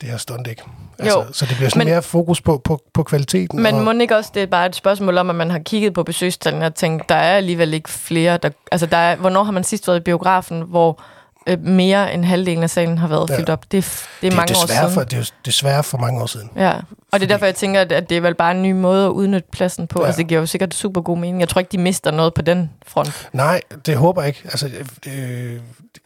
det 0.00 0.08
her 0.10 0.16
stunt, 0.16 0.46
ikke? 0.46 0.62
Altså, 0.98 1.18
Jo. 1.18 1.24
Så 1.32 1.46
det 1.46 1.56
bliver 1.56 1.68
sådan 1.70 1.78
Men- 1.78 1.86
men, 1.86 1.92
mere 1.92 2.02
fokus 2.02 2.40
på, 2.40 2.58
på, 2.64 2.82
på 2.94 3.02
kvaliteten. 3.02 3.62
Men 3.62 3.74
og, 3.74 3.82
må 3.82 3.92
ikke 3.92 4.16
også, 4.16 4.30
det 4.34 4.42
er 4.42 4.46
bare 4.46 4.66
et 4.66 4.76
spørgsmål 4.76 5.18
om, 5.18 5.30
at 5.30 5.36
man 5.36 5.50
har 5.50 5.58
kigget 5.58 5.94
på 5.94 6.02
besøgstallene 6.02 6.66
og 6.66 6.74
tænkt, 6.74 7.08
der 7.08 7.14
er 7.14 7.36
alligevel 7.36 7.74
ikke 7.74 7.90
flere, 7.90 8.36
der, 8.36 8.50
altså 8.72 8.86
der 8.86 8.96
er, 8.96 9.16
hvornår 9.16 9.44
har 9.44 9.52
man 9.52 9.64
sidst 9.64 9.88
været 9.88 10.00
i 10.00 10.02
biografen, 10.02 10.60
hvor 10.62 11.02
øh, 11.46 11.60
mere 11.64 12.14
end 12.14 12.24
halvdelen 12.24 12.62
af 12.62 12.70
salen 12.70 12.98
har 12.98 13.08
været 13.08 13.30
Ja. 13.30 13.38
fyldt 13.38 13.48
op? 13.50 13.64
Det, 13.72 13.78
er 13.78 13.82
det 13.82 13.88
er 13.88 14.20
det 14.20 14.32
er 14.32 14.36
mange 14.36 14.52
år 14.56 14.66
siden. 14.66 14.92
for, 14.92 15.00
det 15.02 15.12
er 15.12 15.16
jo 15.18 15.24
desværre 15.44 15.82
for 15.82 15.98
mange 15.98 16.22
år 16.22 16.26
siden. 16.26 16.50
Ja, 16.56 16.72
og 17.12 17.20
det 17.20 17.22
er 17.22 17.26
derfor, 17.28 17.46
jeg 17.46 17.54
tænker, 17.54 17.80
at, 17.80 17.92
at 17.92 18.08
det 18.08 18.16
er 18.16 18.20
vel 18.20 18.34
bare 18.34 18.50
en 18.50 18.62
ny 18.62 18.72
måde 18.72 19.04
at 19.06 19.10
udnytte 19.10 19.48
pladsen 19.52 19.86
på. 19.86 20.00
Ja. 20.00 20.06
Altså, 20.06 20.18
det 20.18 20.28
giver 20.28 20.40
jo 20.40 20.46
sikkert 20.46 20.74
super 20.74 21.00
god 21.00 21.18
mening. 21.18 21.40
Jeg 21.40 21.48
tror 21.48 21.58
ikke, 21.58 21.72
de 21.72 21.78
mister 21.78 22.10
noget 22.10 22.34
på 22.34 22.42
den 22.42 22.70
front. 22.86 23.28
Nej, 23.32 23.60
det 23.86 23.96
håber 23.96 24.22
jeg 24.22 24.28
ikke. 24.28 24.40
Altså, 24.44 24.70
øh, 25.06 25.60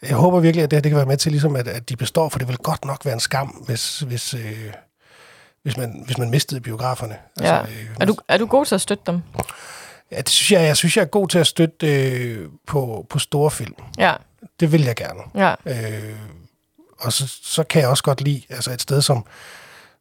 jeg 0.08 0.16
håber 0.16 0.40
virkelig, 0.40 0.62
at 0.64 0.70
det 0.70 0.76
her 0.76 0.82
det 0.82 0.90
kan 0.90 0.96
være 0.96 1.06
med 1.06 1.16
til, 1.16 1.32
ligesom 1.32 1.56
at, 1.56 1.68
at 1.68 1.88
de 1.88 1.96
består, 1.96 2.28
for 2.28 2.38
det 2.38 2.48
vil 2.48 2.56
godt 2.56 2.84
nok 2.84 3.04
være 3.04 3.14
en 3.14 3.20
skam, 3.20 3.46
hvis, 3.48 3.98
hvis, 4.00 4.34
øh, 4.34 4.40
hvis, 5.62 5.76
man, 5.76 6.02
hvis 6.06 6.18
man 6.18 6.30
mistede 6.30 6.60
biograferne. 6.60 7.14
Ja. 7.40 7.60
øh, 7.62 7.66
Er 8.00 8.04
du, 8.04 8.16
er 8.28 8.38
du 8.38 8.46
god 8.46 8.64
til 8.66 8.74
at 8.74 8.80
støtte 8.80 9.02
dem? 9.06 9.22
ja, 10.12 10.16
det 10.18 10.28
synes 10.28 10.52
jeg, 10.52 10.66
jeg 10.66 10.76
synes, 10.76 10.96
jeg 10.96 11.02
er 11.02 11.06
god 11.06 11.28
til 11.28 11.38
at 11.38 11.46
støtte 11.46 11.86
øh, 12.10 12.48
på, 12.66 13.06
på 13.10 13.18
store 13.18 13.50
film. 13.50 13.74
Ja, 13.98 14.12
Det 14.60 14.72
vil 14.72 14.82
jeg 14.84 14.96
gerne. 14.96 15.20
ja, 15.34 15.54
Øh, 15.66 16.16
og 16.98 17.12
så, 17.12 17.34
så 17.42 17.62
kan 17.64 17.80
jeg 17.82 17.88
også 17.90 18.02
godt 18.02 18.20
lide 18.20 18.42
altså 18.50 18.70
et 18.72 18.80
sted, 18.82 19.02
som, 19.02 19.26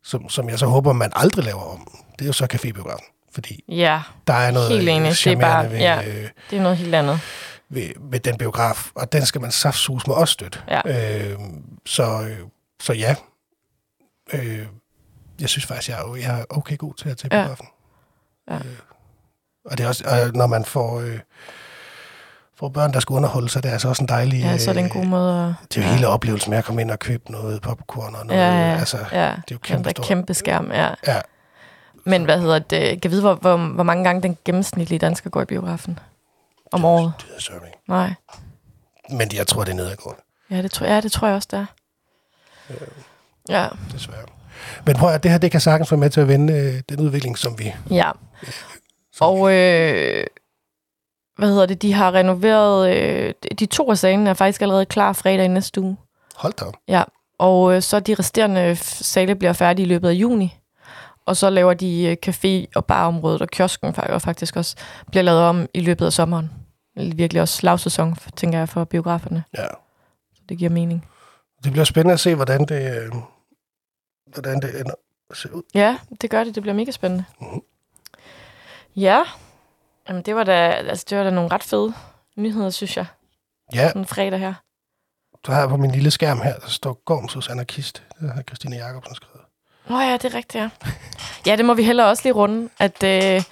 som, 0.04 0.30
som 0.30 0.50
jeg 0.50 0.60
så 0.60 0.66
håber, 0.66 0.94
man 0.94 1.12
aldrig 1.16 1.46
laver 1.46 1.62
om. 1.74 1.88
Det 2.20 2.22
er 2.22 2.26
jo 2.26 2.34
så 2.34 2.48
Cafébiografen. 2.54 3.12
Fordi 3.34 3.64
ja. 3.68 4.02
der 4.28 4.34
er 4.34 4.52
noget 4.52 4.70
Helt 4.72 4.90
enig. 4.90 5.12
Det 5.12 5.28
er 5.28 5.36
bare- 5.40 5.72
ved, 5.72 5.78
ja. 5.78 6.04
øh, 6.08 6.30
Det 6.50 6.58
er 6.58 6.62
noget 6.62 6.78
helt 6.78 6.96
andet. 6.96 7.20
ved, 7.70 7.90
ved 8.00 8.20
den 8.20 8.38
biograf, 8.38 8.90
og 8.96 9.12
den 9.12 9.26
skal 9.26 9.42
man 9.42 9.52
saftsus 9.52 10.08
med 10.08 10.16
også 10.16 10.32
støtte. 10.32 10.60
Ja. 10.68 10.82
Øh, 11.32 11.40
så, 11.86 12.22
øh, 12.30 12.40
så 12.82 12.94
ja, 12.94 13.16
øh, 14.34 14.66
jeg 15.40 15.50
synes 15.50 15.66
faktisk, 15.66 15.90
jeg 15.90 16.00
er, 16.00 16.16
jeg 16.16 16.40
er 16.40 16.46
okay 16.50 16.78
god 16.78 16.94
til 16.94 17.10
at 17.10 17.18
tage 17.18 17.36
Ja. 17.38 17.42
biografen. 17.44 17.68
Ja. 18.50 18.56
Øh, 18.56 18.62
og 19.66 19.78
det 19.78 19.84
er 19.84 19.88
også, 19.88 20.04
og 20.08 20.32
når 20.34 20.48
man 20.48 20.66
får, 20.66 21.00
øh, 21.00 21.20
får 22.60 22.70
børn, 22.70 22.94
der 22.94 23.00
skal 23.00 23.14
underholde 23.14 23.50
sig, 23.50 23.64
det 23.64 23.70
er 23.70 23.74
altså 23.74 23.90
også 23.90 24.04
en 24.04 24.08
dejlig... 24.10 24.40
Ja, 24.40 24.58
så 24.58 24.70
er 24.70 24.74
det 24.74 24.80
en 24.80 24.86
øh, 24.86 24.92
god 24.92 25.06
måde 25.06 25.56
at... 25.62 25.70
Det 25.70 25.78
er 25.78 25.82
jo 25.82 25.90
ja. 25.90 25.96
hele 25.96 26.08
oplevelsen 26.08 26.50
med 26.50 26.58
at 26.58 26.64
komme 26.66 26.82
ind 26.82 26.92
og 26.92 27.00
købe 27.00 27.32
noget 27.32 27.62
popcorn 27.62 28.16
og 28.16 28.26
noget. 28.26 28.42
Ja, 28.42 28.72
ja, 28.72 28.78
Altså, 28.78 28.98
ja. 29.12 29.26
det 29.26 29.32
er 29.32 29.36
jo 29.52 29.58
kæmpe 29.58 29.90
der 29.90 30.04
kæmpe 30.04 30.34
skærm, 30.34 30.72
ja. 30.72 30.90
Ja, 31.08 31.22
Men 32.04 32.24
hvad 32.24 32.40
hedder 32.42 32.60
det? 32.60 33.02
Kan 33.02 33.12
vide, 33.12 33.22
hvor, 33.22 33.36
hvor, 33.36 33.58
hvor 33.58 33.84
mange 33.84 34.04
gange 34.04 34.22
den 34.22 34.38
gennemsnitlige 34.46 35.00
dansker 35.00 35.30
går 35.30 35.42
i 35.42 35.46
biografen? 35.46 36.00
Om 36.72 36.86
året? 36.86 37.14
det 37.18 37.28
er 37.36 37.42
sørme 37.42 37.66
ikke. 37.66 37.80
Nej. 37.88 38.14
Men 39.10 39.30
jeg 39.36 39.48
tror, 39.48 39.64
det 39.64 39.72
er 39.72 39.76
nedadgående, 39.76 40.22
Ja, 40.52 40.62
det 40.62 40.72
tror, 40.72 40.86
ja, 40.86 41.02
det 41.02 41.12
tror 41.12 41.28
jeg 41.28 41.36
også, 41.36 41.48
det 41.52 41.60
er. 41.60 41.66
Ja, 43.50 43.68
desværre. 43.92 44.26
Men 44.86 44.96
prøv 44.96 45.10
at 45.10 45.24
det 45.24 45.32
her, 45.32 45.38
det 45.38 45.52
kan 45.52 45.62
sagtens 45.62 45.92
være 45.92 46.00
med 46.00 46.10
til 46.10 46.22
at 46.22 46.28
vende 46.28 46.54
øh, 46.54 46.82
den 46.90 47.06
udvikling, 47.06 47.38
som 47.38 47.60
vi... 47.60 47.74
ja. 47.90 48.12
Som 49.14 49.28
Og 49.28 49.54
øh, 49.54 50.26
hvad 51.38 51.50
hedder 51.50 51.66
det? 51.66 51.82
De 51.82 51.94
har 51.94 52.14
renoveret... 52.14 52.98
Øh, 52.98 53.34
de 53.60 53.66
to 53.66 53.92
af 53.92 53.98
salene 53.98 54.30
er 54.30 54.34
faktisk 54.34 54.62
allerede 54.62 54.86
klar 54.86 55.14
fredag 55.14 55.46
i 55.46 55.48
næste 55.48 55.82
uge. 55.82 55.98
Hold 56.36 56.54
da. 56.54 56.66
Ja, 56.88 57.04
og 57.38 57.76
øh, 57.76 57.82
så 57.82 58.00
de 58.00 58.14
resterende 58.14 58.76
sale 58.76 59.36
bliver 59.36 59.54
færdige 59.54 59.86
i 59.86 59.90
løbet 59.90 60.10
af 60.10 60.14
juni. 60.14 60.58
Og 61.26 61.38
så 61.38 61.50
laver 61.50 61.74
de 61.74 62.04
øh, 62.04 62.18
café- 62.28 62.72
og 62.76 62.86
barområdet 62.86 63.42
og 63.42 63.48
kiosken 63.48 63.94
faktisk 63.94 64.56
også 64.56 64.76
bliver 65.12 65.24
lavet 65.24 65.42
om 65.42 65.68
i 65.74 65.80
løbet 65.82 66.06
af 66.06 66.14
sommeren. 66.14 66.52
Virkelig 66.96 67.42
også 67.42 67.60
lavsæson, 67.64 68.16
tænker 68.36 68.60
jeg, 68.60 68.70
for 68.70 68.84
biograferne. 68.84 69.44
Ja. 69.58 69.68
Så 70.36 70.42
det 70.50 70.58
giver 70.58 70.70
mening. 70.72 71.06
Det 71.64 71.72
bliver 71.72 71.86
spændende 71.86 72.14
at 72.14 72.20
se, 72.20 72.36
hvordan 72.36 72.66
det, 72.66 72.98
øh, 72.98 73.12
hvordan 74.34 74.60
det 74.62 74.80
ender 74.80 74.94
at 75.30 75.38
se 75.38 75.54
ud. 75.54 75.62
Ja, 75.74 75.98
det 76.22 76.30
gør 76.30 76.44
det. 76.44 76.56
Det 76.56 76.64
bliver 76.64 76.76
mega 76.76 76.92
spændende. 76.92 77.24
Mhm. 77.42 77.62
Ja, 78.96 79.22
Jamen, 80.10 80.22
det 80.22 80.36
var 80.36 80.44
da, 80.44 80.70
altså, 80.70 81.06
det 81.10 81.18
var 81.18 81.24
da 81.24 81.30
nogle 81.30 81.52
ret 81.52 81.64
fede 81.64 81.94
nyheder, 82.38 82.70
synes 82.70 82.98
jeg. 82.98 83.06
Ja, 83.74 83.88
Sådan 83.88 84.02
en 84.02 84.06
fredag 84.06 84.40
her. 84.40 84.54
du 85.48 85.52
har 85.52 85.68
på 85.68 85.78
min 85.78 85.92
lille 85.92 86.12
skærm 86.12 86.42
her, 86.42 86.60
der 86.60 86.68
står 86.68 87.02
Gormsus 87.06 87.50
anarkist. 87.50 88.04
Det 88.22 88.32
har 88.36 88.42
Christine 88.42 88.76
Jacobsen 88.76 89.16
skrevet. 89.16 89.42
Nå 89.90 90.00
ja, 90.00 90.14
det 90.14 90.26
er 90.26 90.34
rigtigt, 90.36 90.56
ja. 90.64 90.70
Ja, 91.46 91.56
det 91.56 91.66
må 91.66 91.74
vi 91.74 91.84
heller 91.84 92.04
også 92.04 92.24
lige 92.26 92.34
runde, 92.34 92.70
at 92.80 93.04
øh, 93.04 93.44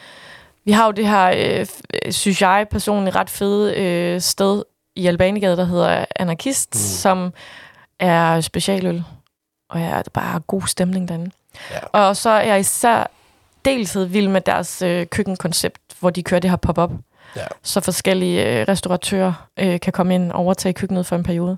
vi 0.66 0.72
har 0.72 0.86
jo 0.86 0.92
det 0.92 1.08
her, 1.08 1.26
øh, 1.36 1.62
f- 1.70 2.12
synes 2.12 2.42
jeg 2.42 2.68
personligt, 2.72 3.16
ret 3.16 3.30
fede 3.30 3.76
øh, 3.76 4.22
sted 4.22 4.64
i 4.96 5.08
Albanegade, 5.08 5.58
der 5.58 5.66
hedder 5.66 6.06
Anarkist, 6.16 6.76
Mm. 6.76 6.80
som 6.80 7.34
er 8.00 8.42
specialøl. 8.42 9.04
Og 9.70 9.80
ja, 9.80 9.98
det 9.98 10.08
er 10.08 10.12
bare 10.14 10.40
god 10.40 10.62
stemning 10.68 11.08
derinde. 11.08 11.32
Ja. 11.72 11.80
Og 11.86 12.18
så 12.18 12.30
er 12.30 12.42
jeg 12.42 12.60
især 12.60 13.08
deltid 13.66 14.04
vild 14.06 14.28
med 14.28 14.42
deres 14.42 14.82
øh, 14.82 15.08
køkkenkoncept, 15.08 15.80
hvor 16.04 16.10
de 16.10 16.24
kører 16.24 16.40
det 16.40 16.50
her 16.50 16.58
pop-up. 16.58 16.92
Ja. 17.36 17.46
Så 17.64 17.82
forskellige 17.82 18.60
øh, 18.60 18.66
restauratører 18.68 19.48
øh, 19.60 19.80
kan 19.80 19.94
komme 19.94 20.16
ind 20.16 20.32
og 20.32 20.40
overtage 20.40 20.74
køkkenet 20.74 21.06
for 21.06 21.16
en 21.16 21.24
periode. 21.24 21.58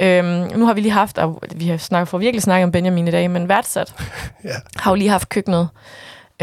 Øhm, 0.00 0.58
nu 0.58 0.66
har 0.66 0.74
vi 0.74 0.80
lige 0.80 0.92
haft, 0.92 1.18
og 1.18 1.42
vi 1.56 1.68
har 1.68 1.76
snakket, 1.76 2.08
for 2.08 2.18
virkelig 2.18 2.42
snakket 2.42 2.64
om 2.64 2.72
Benjamin 2.72 3.08
i 3.08 3.10
dag, 3.10 3.30
men 3.30 3.48
værtsat 3.48 3.94
Ja. 4.44 4.54
har 4.76 4.90
jo 4.90 4.94
lige 4.94 5.10
haft 5.10 5.28
køkkenet. 5.28 5.68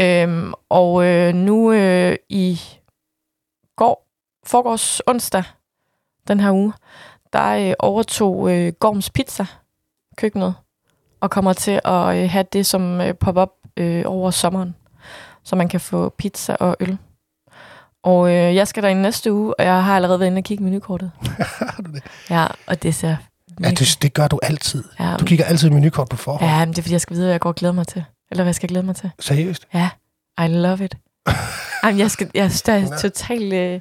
Øhm, 0.00 0.52
og 0.68 1.04
øh, 1.04 1.34
nu 1.34 1.72
øh, 1.72 2.16
i 2.28 2.60
går, 3.76 4.06
forgårs 4.46 5.00
onsdag, 5.06 5.42
den 6.28 6.40
her 6.40 6.52
uge, 6.52 6.72
der 7.32 7.68
øh, 7.68 7.74
overtog 7.78 8.50
øh, 8.52 8.72
Gorms 8.72 9.10
Pizza 9.10 9.44
køkkenet, 10.16 10.54
og 11.20 11.30
kommer 11.30 11.52
til 11.52 11.80
at 11.84 12.16
øh, 12.16 12.30
have 12.30 12.44
det 12.52 12.66
som 12.66 13.00
øh, 13.00 13.14
pop-up 13.14 13.50
øh, 13.76 14.02
over 14.06 14.30
sommeren, 14.30 14.74
så 15.44 15.56
man 15.56 15.68
kan 15.68 15.80
få 15.80 16.08
pizza 16.08 16.56
og 16.60 16.76
øl. 16.80 16.98
Og 18.02 18.30
øh, 18.30 18.54
jeg 18.54 18.68
skal 18.68 18.82
der 18.82 18.88
i 18.88 18.94
næste 18.94 19.32
uge, 19.32 19.54
og 19.60 19.64
jeg 19.64 19.84
har 19.84 19.96
allerede 19.96 20.20
været 20.20 20.30
inde 20.30 20.38
og 20.38 20.44
kigge 20.44 20.64
menukortet. 20.64 21.10
Har 21.76 21.82
du 21.86 21.90
det? 21.92 22.02
Ja, 22.30 22.46
og 22.66 22.82
det 22.82 22.94
ser 22.94 23.16
Ja, 23.64 23.70
det, 23.70 23.98
det 24.02 24.14
gør 24.14 24.28
du 24.28 24.40
altid. 24.42 24.84
ja, 25.00 25.16
Du 25.20 25.24
kigger 25.24 25.44
altid 25.44 25.70
menukort 25.70 26.08
på 26.08 26.16
forhånd. 26.16 26.50
ja, 26.50 26.58
men 26.58 26.68
det 26.68 26.78
er 26.78 26.82
fordi, 26.82 26.92
jeg 26.92 27.00
skal 27.00 27.14
vide, 27.16 27.24
hvad 27.24 27.32
jeg 27.32 27.40
går 27.40 27.48
og 27.50 27.54
glæder 27.54 27.74
mig 27.74 27.86
til. 27.86 28.04
Eller 28.30 28.42
hvad 28.42 28.48
jeg 28.48 28.54
skal 28.54 28.68
glæde 28.68 28.86
mig 28.86 28.96
til. 28.96 29.10
Seriøst? 29.18 29.66
I 30.38 30.46
love 30.48 30.84
it. 30.84 30.94
Jamen, 31.84 31.98
jeg, 31.98 32.10
skal, 32.10 32.30
jeg 32.34 32.44
er 32.44 32.98
totalt... 33.02 33.52
Øh, 33.52 33.80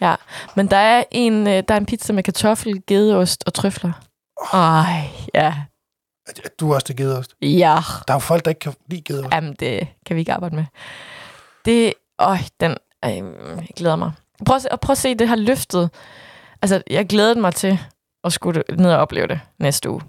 ja. 0.00 0.14
Men 0.56 0.66
der 0.66 0.76
er, 0.76 1.04
en, 1.10 1.46
øh, 1.46 1.62
der 1.68 1.74
er 1.74 1.78
en 1.78 1.86
pizza 1.86 2.12
med 2.12 2.22
kartoffel, 2.22 2.82
gedeost 2.86 3.44
og 3.46 3.54
trøfler. 3.54 3.92
Ej, 4.52 5.02
ja. 5.34 5.54
Du 6.60 6.70
er 6.70 6.74
også 6.74 6.86
til 6.86 6.96
gedeost. 6.96 7.34
Ja. 7.42 7.78
Der 8.08 8.12
er 8.12 8.14
jo 8.14 8.18
folk, 8.18 8.44
der 8.44 8.48
ikke 8.50 8.58
kan 8.58 8.74
lide 8.90 9.02
gedeost. 9.02 9.34
Jamen, 9.34 9.56
det 9.60 9.88
kan 10.06 10.16
vi 10.16 10.20
ikke 10.20 10.32
arbejde 10.32 10.56
med. 10.56 10.64
Det... 11.64 11.94
Øj, 12.18 12.38
den... 12.60 12.76
Øh, 13.04 13.10
jeg 13.46 13.68
glæder 13.76 13.96
mig. 13.96 14.12
Prøv 14.46 14.56
at, 14.56 14.62
se, 14.62 14.72
og 14.72 14.80
prøv 14.80 14.92
at 14.92 14.98
se 14.98 15.14
det 15.14 15.28
her 15.28 15.36
løftet. 15.36 15.90
Altså, 16.62 16.82
jeg 16.90 17.06
glædede 17.06 17.40
mig 17.40 17.54
til 17.54 17.78
at 18.24 18.32
skulle 18.32 18.62
ned 18.78 18.92
og 18.92 18.98
opleve 18.98 19.26
det 19.26 19.40
næste 19.58 19.90
uge. 19.90 20.02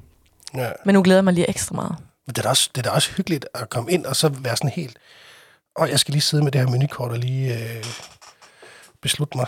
Ja. 0.56 0.72
Men 0.86 0.96
nu 0.96 1.04
glæder 1.04 1.18
jeg 1.18 1.24
mig 1.24 1.34
lige 1.34 1.50
ekstra 1.50 1.76
meget. 1.76 1.96
Men 2.28 2.34
det 2.34 2.38
er, 2.38 2.42
da 2.42 2.50
også, 2.50 2.70
det 2.76 2.86
er 2.88 2.90
da 2.90 2.96
også 2.96 3.12
hyggeligt 3.12 3.46
at 3.54 3.70
komme 3.70 3.92
ind 3.92 4.06
og 4.06 4.16
så 4.16 4.30
være 4.30 4.58
sådan 4.58 4.70
helt... 4.70 4.98
Og 5.76 5.90
jeg 5.90 6.00
skal 6.00 6.12
lige 6.12 6.22
sidde 6.22 6.44
med 6.44 6.52
det 6.52 6.62
her 6.62 6.68
menukort 6.68 7.12
og 7.12 7.18
lige 7.18 7.54
øh, 7.54 7.86
beslutte 9.02 9.38
mig. 9.38 9.48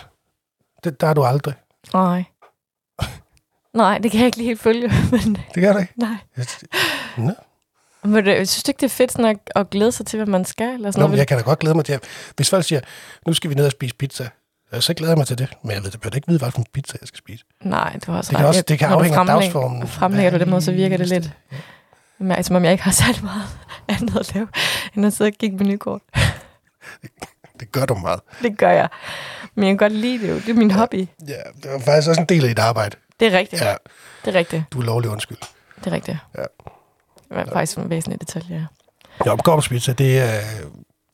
Det, 0.84 1.02
der 1.02 1.08
er 1.08 1.14
du 1.14 1.24
aldrig. 1.24 1.54
Nej. 1.94 2.24
Nej, 3.74 3.98
det 3.98 4.12
kan 4.12 4.20
jeg 4.20 4.26
ikke 4.26 4.38
lige 4.38 4.48
helt 4.48 4.60
følge, 4.62 4.88
men 5.12 5.36
Det 5.56 5.64
gør 5.64 5.74
du 5.74 5.80
ikke? 5.80 5.94
nej. 5.98 6.16
Nå. 7.18 7.32
Men 8.04 8.26
det, 8.26 8.50
synes 8.50 8.64
du 8.64 8.70
ikke, 8.70 8.78
det 8.80 8.86
er 8.86 8.90
fedt 8.90 9.12
sådan 9.12 9.26
at, 9.26 9.38
at 9.56 9.70
glæde 9.70 9.92
sig 9.92 10.06
til, 10.06 10.18
hvad 10.18 10.28
man 10.28 10.46
skal? 10.46 10.68
Eller 10.74 10.92
sådan 10.92 11.00
Nå, 11.00 11.02
noget? 11.02 11.10
men 11.12 11.18
jeg 11.18 11.28
kan 11.28 11.38
da 11.38 11.44
godt 11.44 11.60
glæde 11.60 11.76
mig 11.76 11.86
til, 11.86 12.00
hvis 12.36 12.50
folk 12.50 12.66
siger, 12.66 12.82
nu 13.28 13.34
skal 13.34 13.50
vi 13.50 13.56
ned 13.56 13.66
og 13.66 13.72
spise 13.72 13.96
pizza, 13.96 14.30
så 14.80 14.94
glæder 14.94 15.12
jeg 15.12 15.18
mig 15.18 15.28
til 15.28 15.38
det. 15.38 15.48
Men 15.64 15.72
jeg 15.72 15.84
ved, 15.84 15.92
det 15.92 16.02
bør 16.02 16.10
ikke 16.16 16.28
vide, 16.28 16.40
hvilken 16.40 16.66
pizza 16.74 16.98
jeg 17.02 17.08
skal 17.08 17.18
spise. 17.18 17.46
Nej, 17.62 18.00
du 18.06 18.12
har 18.12 18.18
også 18.18 18.30
Det 18.30 18.36
kan 18.38 18.44
ret. 18.46 18.50
også- 18.50 18.62
det 18.62 18.80
kan 18.80 18.88
afhænge 18.90 19.20
af 19.20 19.26
dagsformen. 19.26 19.88
Fremlægger 19.88 20.32
du 20.32 20.38
det 20.38 20.48
måde, 20.48 20.62
så 20.62 20.72
virker 20.72 20.98
det 20.98 21.08
lidt, 21.08 21.32
ja. 22.30 22.42
som 22.42 22.56
om 22.56 22.64
jeg 22.64 22.72
ikke 22.72 22.84
har 22.84 22.92
særlig 23.04 23.24
meget 23.24 23.48
andet 23.88 24.18
at 24.20 24.36
lave, 24.36 24.48
end 24.96 25.06
at 25.06 25.14
sidde 25.14 25.28
og 25.28 25.34
kigge 25.40 25.58
menukort. 25.58 26.02
Det 27.60 27.72
gør 27.72 27.86
du 27.86 27.96
meget. 27.96 28.20
Det 28.42 28.58
gør 28.58 28.70
jeg. 28.72 28.90
Men 29.56 29.64
jeg 29.64 29.72
kan 29.72 29.78
godt 29.78 29.94
lide 29.94 30.20
det 30.24 30.30
jo. 30.30 30.36
Det 30.36 30.50
er 30.50 30.54
min 30.54 30.72
hobby. 30.72 31.08
Ja, 31.28 31.34
det 31.64 31.66
er 31.72 31.80
faktisk 31.80 32.10
også 32.10 32.22
en 32.22 32.26
del 32.28 32.44
af 32.44 32.48
dit 32.50 32.60
arbejde. 32.60 32.96
Det 33.20 33.34
er 33.34 33.38
rigtigt. 33.38 33.62
Ja, 33.62 33.76
Det 34.26 34.36
er 34.36 34.40
rigtigt. 34.40 34.64
du 34.72 34.80
er 34.80 34.84
lovlig 34.84 35.10
undskyld. 35.10 35.38
Det 35.80 35.88
er 35.88 35.92
rigtigt. 35.92 36.18
Ja. 36.38 36.44
Det 37.32 37.38
var 37.48 37.54
faktisk 37.54 37.78
en 37.78 37.90
væsentlig 37.90 38.22
detalje, 38.22 38.56
ja. 38.56 38.66
Ja, 39.32 39.36
Gorms 39.36 39.70
Pizza, 39.70 39.94
det 39.94 40.20
er, 40.20 40.40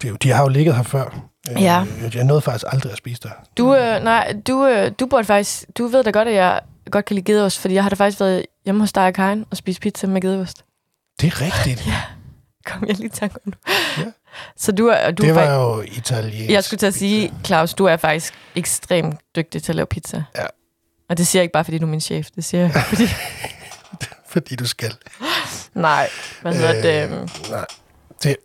det 0.01 0.08
er 0.08 0.10
jo, 0.10 0.15
de 0.15 0.32
har 0.32 0.41
jo 0.43 0.47
ligget 0.49 0.75
her 0.75 0.84
før. 0.84 1.06
Øh, 1.51 1.62
Ja. 1.63 1.86
Jeg 2.13 2.23
nåede 2.23 2.41
faktisk 2.41 2.65
aldrig 2.67 2.91
at 2.91 2.97
spise 2.97 3.21
der. 3.23 3.30
Du, 3.58 3.75
øh, 3.75 4.03
nej, 4.03 4.36
du, 4.47 4.65
øh, 4.67 4.91
du 4.99 5.06
burde 5.06 5.23
faktisk... 5.25 5.63
Du 5.77 5.88
ved 5.88 6.03
da 6.03 6.10
godt, 6.12 6.27
at 6.27 6.34
jeg 6.34 6.62
godt 6.91 7.06
kan 7.06 7.15
lide 7.15 7.25
gedeost, 7.34 7.60
fordi 7.60 7.73
jeg 7.73 7.84
har 7.84 7.89
da 7.89 7.95
faktisk 7.95 8.19
været 8.19 8.45
hjemme 8.65 8.82
hos 8.82 8.93
dig 8.93 9.08
og 9.08 9.13
Karin 9.13 9.45
og 9.51 9.58
spist 9.58 9.82
pizza 9.82 10.08
med 10.08 10.21
gedeost. 10.21 10.63
Det 11.21 11.27
er 11.27 11.41
rigtigt. 11.41 11.89
Kom 12.65 12.84
jeg 12.88 12.95
lige 12.97 13.10
tanke 13.10 13.36
om 13.36 13.41
nu. 13.45 13.73
Ja. 13.97 14.12
Så 14.58 14.71
du 14.71 14.88
er, 14.88 15.12
du 15.12 15.23
det 15.23 15.30
er 15.30 15.34
var 15.34 15.41
faktisk, 15.41 15.95
jo 15.95 15.97
italiensk. 15.99 16.49
Jeg 16.51 16.63
skulle 16.63 16.77
til 16.77 16.86
at 16.86 16.93
sige, 16.93 17.34
Claus, 17.45 17.73
du 17.73 17.86
er 17.86 17.97
faktisk 17.97 18.34
ekstremt 18.56 19.15
dygtig 19.36 19.63
til 19.63 19.71
at 19.71 19.75
lave 19.75 19.86
pizza. 19.86 20.23
Ja. 20.36 20.45
Og 21.10 21.17
det 21.17 21.27
siger 21.27 21.39
jeg 21.39 21.43
ikke 21.43 21.53
bare, 21.53 21.63
fordi 21.63 21.77
du 21.77 21.86
er 21.86 21.89
min 21.89 22.01
chef. 22.01 22.27
Det 22.36 22.45
siger 22.45 22.62
jeg, 22.62 22.71
fordi... 22.88 23.03
Fordi 24.30 24.56
du 24.56 24.67
skal. 24.67 24.93
Nej, 25.82 26.10
hvad 26.42 26.54
hedder 26.54 26.78
Øh, 26.78 26.84
det? 26.84 27.18
øhm, 27.18 27.30
Nej. 27.52 27.66
Det, 28.24 28.36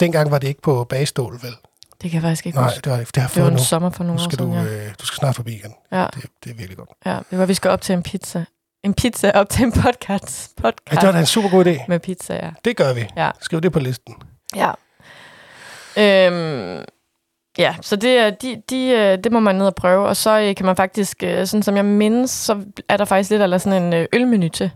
dengang 0.00 0.30
var 0.30 0.38
det 0.38 0.48
ikke 0.48 0.62
på 0.62 0.84
bagstol, 0.84 1.32
vel? 1.42 1.54
Det 2.02 2.10
kan 2.10 2.12
jeg 2.12 2.22
faktisk 2.22 2.46
ikke 2.46 2.58
Nej, 2.58 2.68
huske. 2.68 2.80
det, 2.80 2.90
var, 2.92 2.96
det 2.98 3.06
har 3.06 3.12
Det 3.14 3.22
var 3.22 3.28
fået 3.42 3.46
en 3.48 3.52
nu. 3.52 3.58
sommer 3.64 3.90
for 3.90 4.04
nogle 4.04 4.16
Nu 4.16 4.24
år 4.24 4.28
skal 4.30 4.38
siden, 4.38 4.52
du, 4.52 4.58
ja. 4.58 4.86
øh, 4.86 4.92
du 5.00 5.06
skal 5.06 5.16
snart 5.16 5.36
forbi 5.36 5.52
igen. 5.54 5.74
Ja, 5.92 6.06
Det, 6.14 6.24
det 6.44 6.50
er 6.50 6.54
virkelig 6.54 6.76
godt. 6.76 6.90
ja. 7.06 7.18
Det 7.30 7.38
var, 7.38 7.46
vi 7.46 7.54
skal 7.54 7.70
op 7.70 7.80
til 7.80 7.92
en 7.92 8.02
pizza. 8.02 8.44
En 8.84 8.94
pizza 8.94 9.30
op 9.34 9.48
til 9.48 9.64
en 9.64 9.72
podcast. 9.72 10.52
Ja, 10.58 10.62
podcast 10.62 10.90
det 11.00 11.02
var 11.06 11.12
da 11.12 11.18
en 11.20 11.26
super 11.26 11.48
god 11.50 11.66
idé. 11.66 11.84
med 11.88 12.00
pizza, 12.00 12.34
ja. 12.34 12.50
Det 12.64 12.76
gør 12.76 12.92
vi. 12.92 13.06
Ja. 13.16 13.30
Skriv 13.40 13.60
det 13.60 13.72
på 13.72 13.78
listen. 13.80 14.14
Ja. 14.56 14.70
Øhm, 15.98 16.84
ja, 17.58 17.76
så 17.80 17.96
det, 17.96 18.18
er- 18.18 18.30
de, 18.30 18.62
de, 18.70 18.86
øh, 18.88 19.18
det 19.24 19.32
må 19.32 19.40
man 19.40 19.54
ned 19.54 19.66
og 19.66 19.74
prøve. 19.74 20.06
Og 20.08 20.16
så 20.16 20.40
øh, 20.40 20.54
kan 20.56 20.66
man 20.66 20.76
faktisk, 20.76 21.22
øh, 21.22 21.46
sådan 21.46 21.62
som 21.62 21.76
jeg 21.76 21.84
mindes, 21.84 22.30
så 22.30 22.64
er 22.88 22.96
der 22.96 23.04
faktisk 23.04 23.30
lidt 23.30 23.42
eller 23.42 23.58
sådan 23.58 23.94
en 23.94 24.06
ølmenu 24.12 24.48
til. 24.48 24.70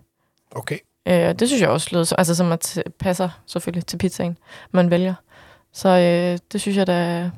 Okay. 0.51 0.79
Øh, 1.07 1.35
det 1.35 1.49
synes 1.49 1.63
jeg 1.63 1.69
også 1.71 1.89
lyder, 1.93 2.05
så- 2.05 2.15
altså 2.19 2.35
som 2.35 2.53
at 2.53 2.83
passer 3.01 3.29
selvfølgelig 3.47 3.87
til 3.87 3.97
pizzaen, 3.99 4.39
man 4.71 4.91
vælger. 4.91 5.15
Så 5.73 5.89
øh, 5.89 6.39
det 6.53 6.61
synes 6.61 6.77
jeg 6.77 6.87
da, 6.87 7.31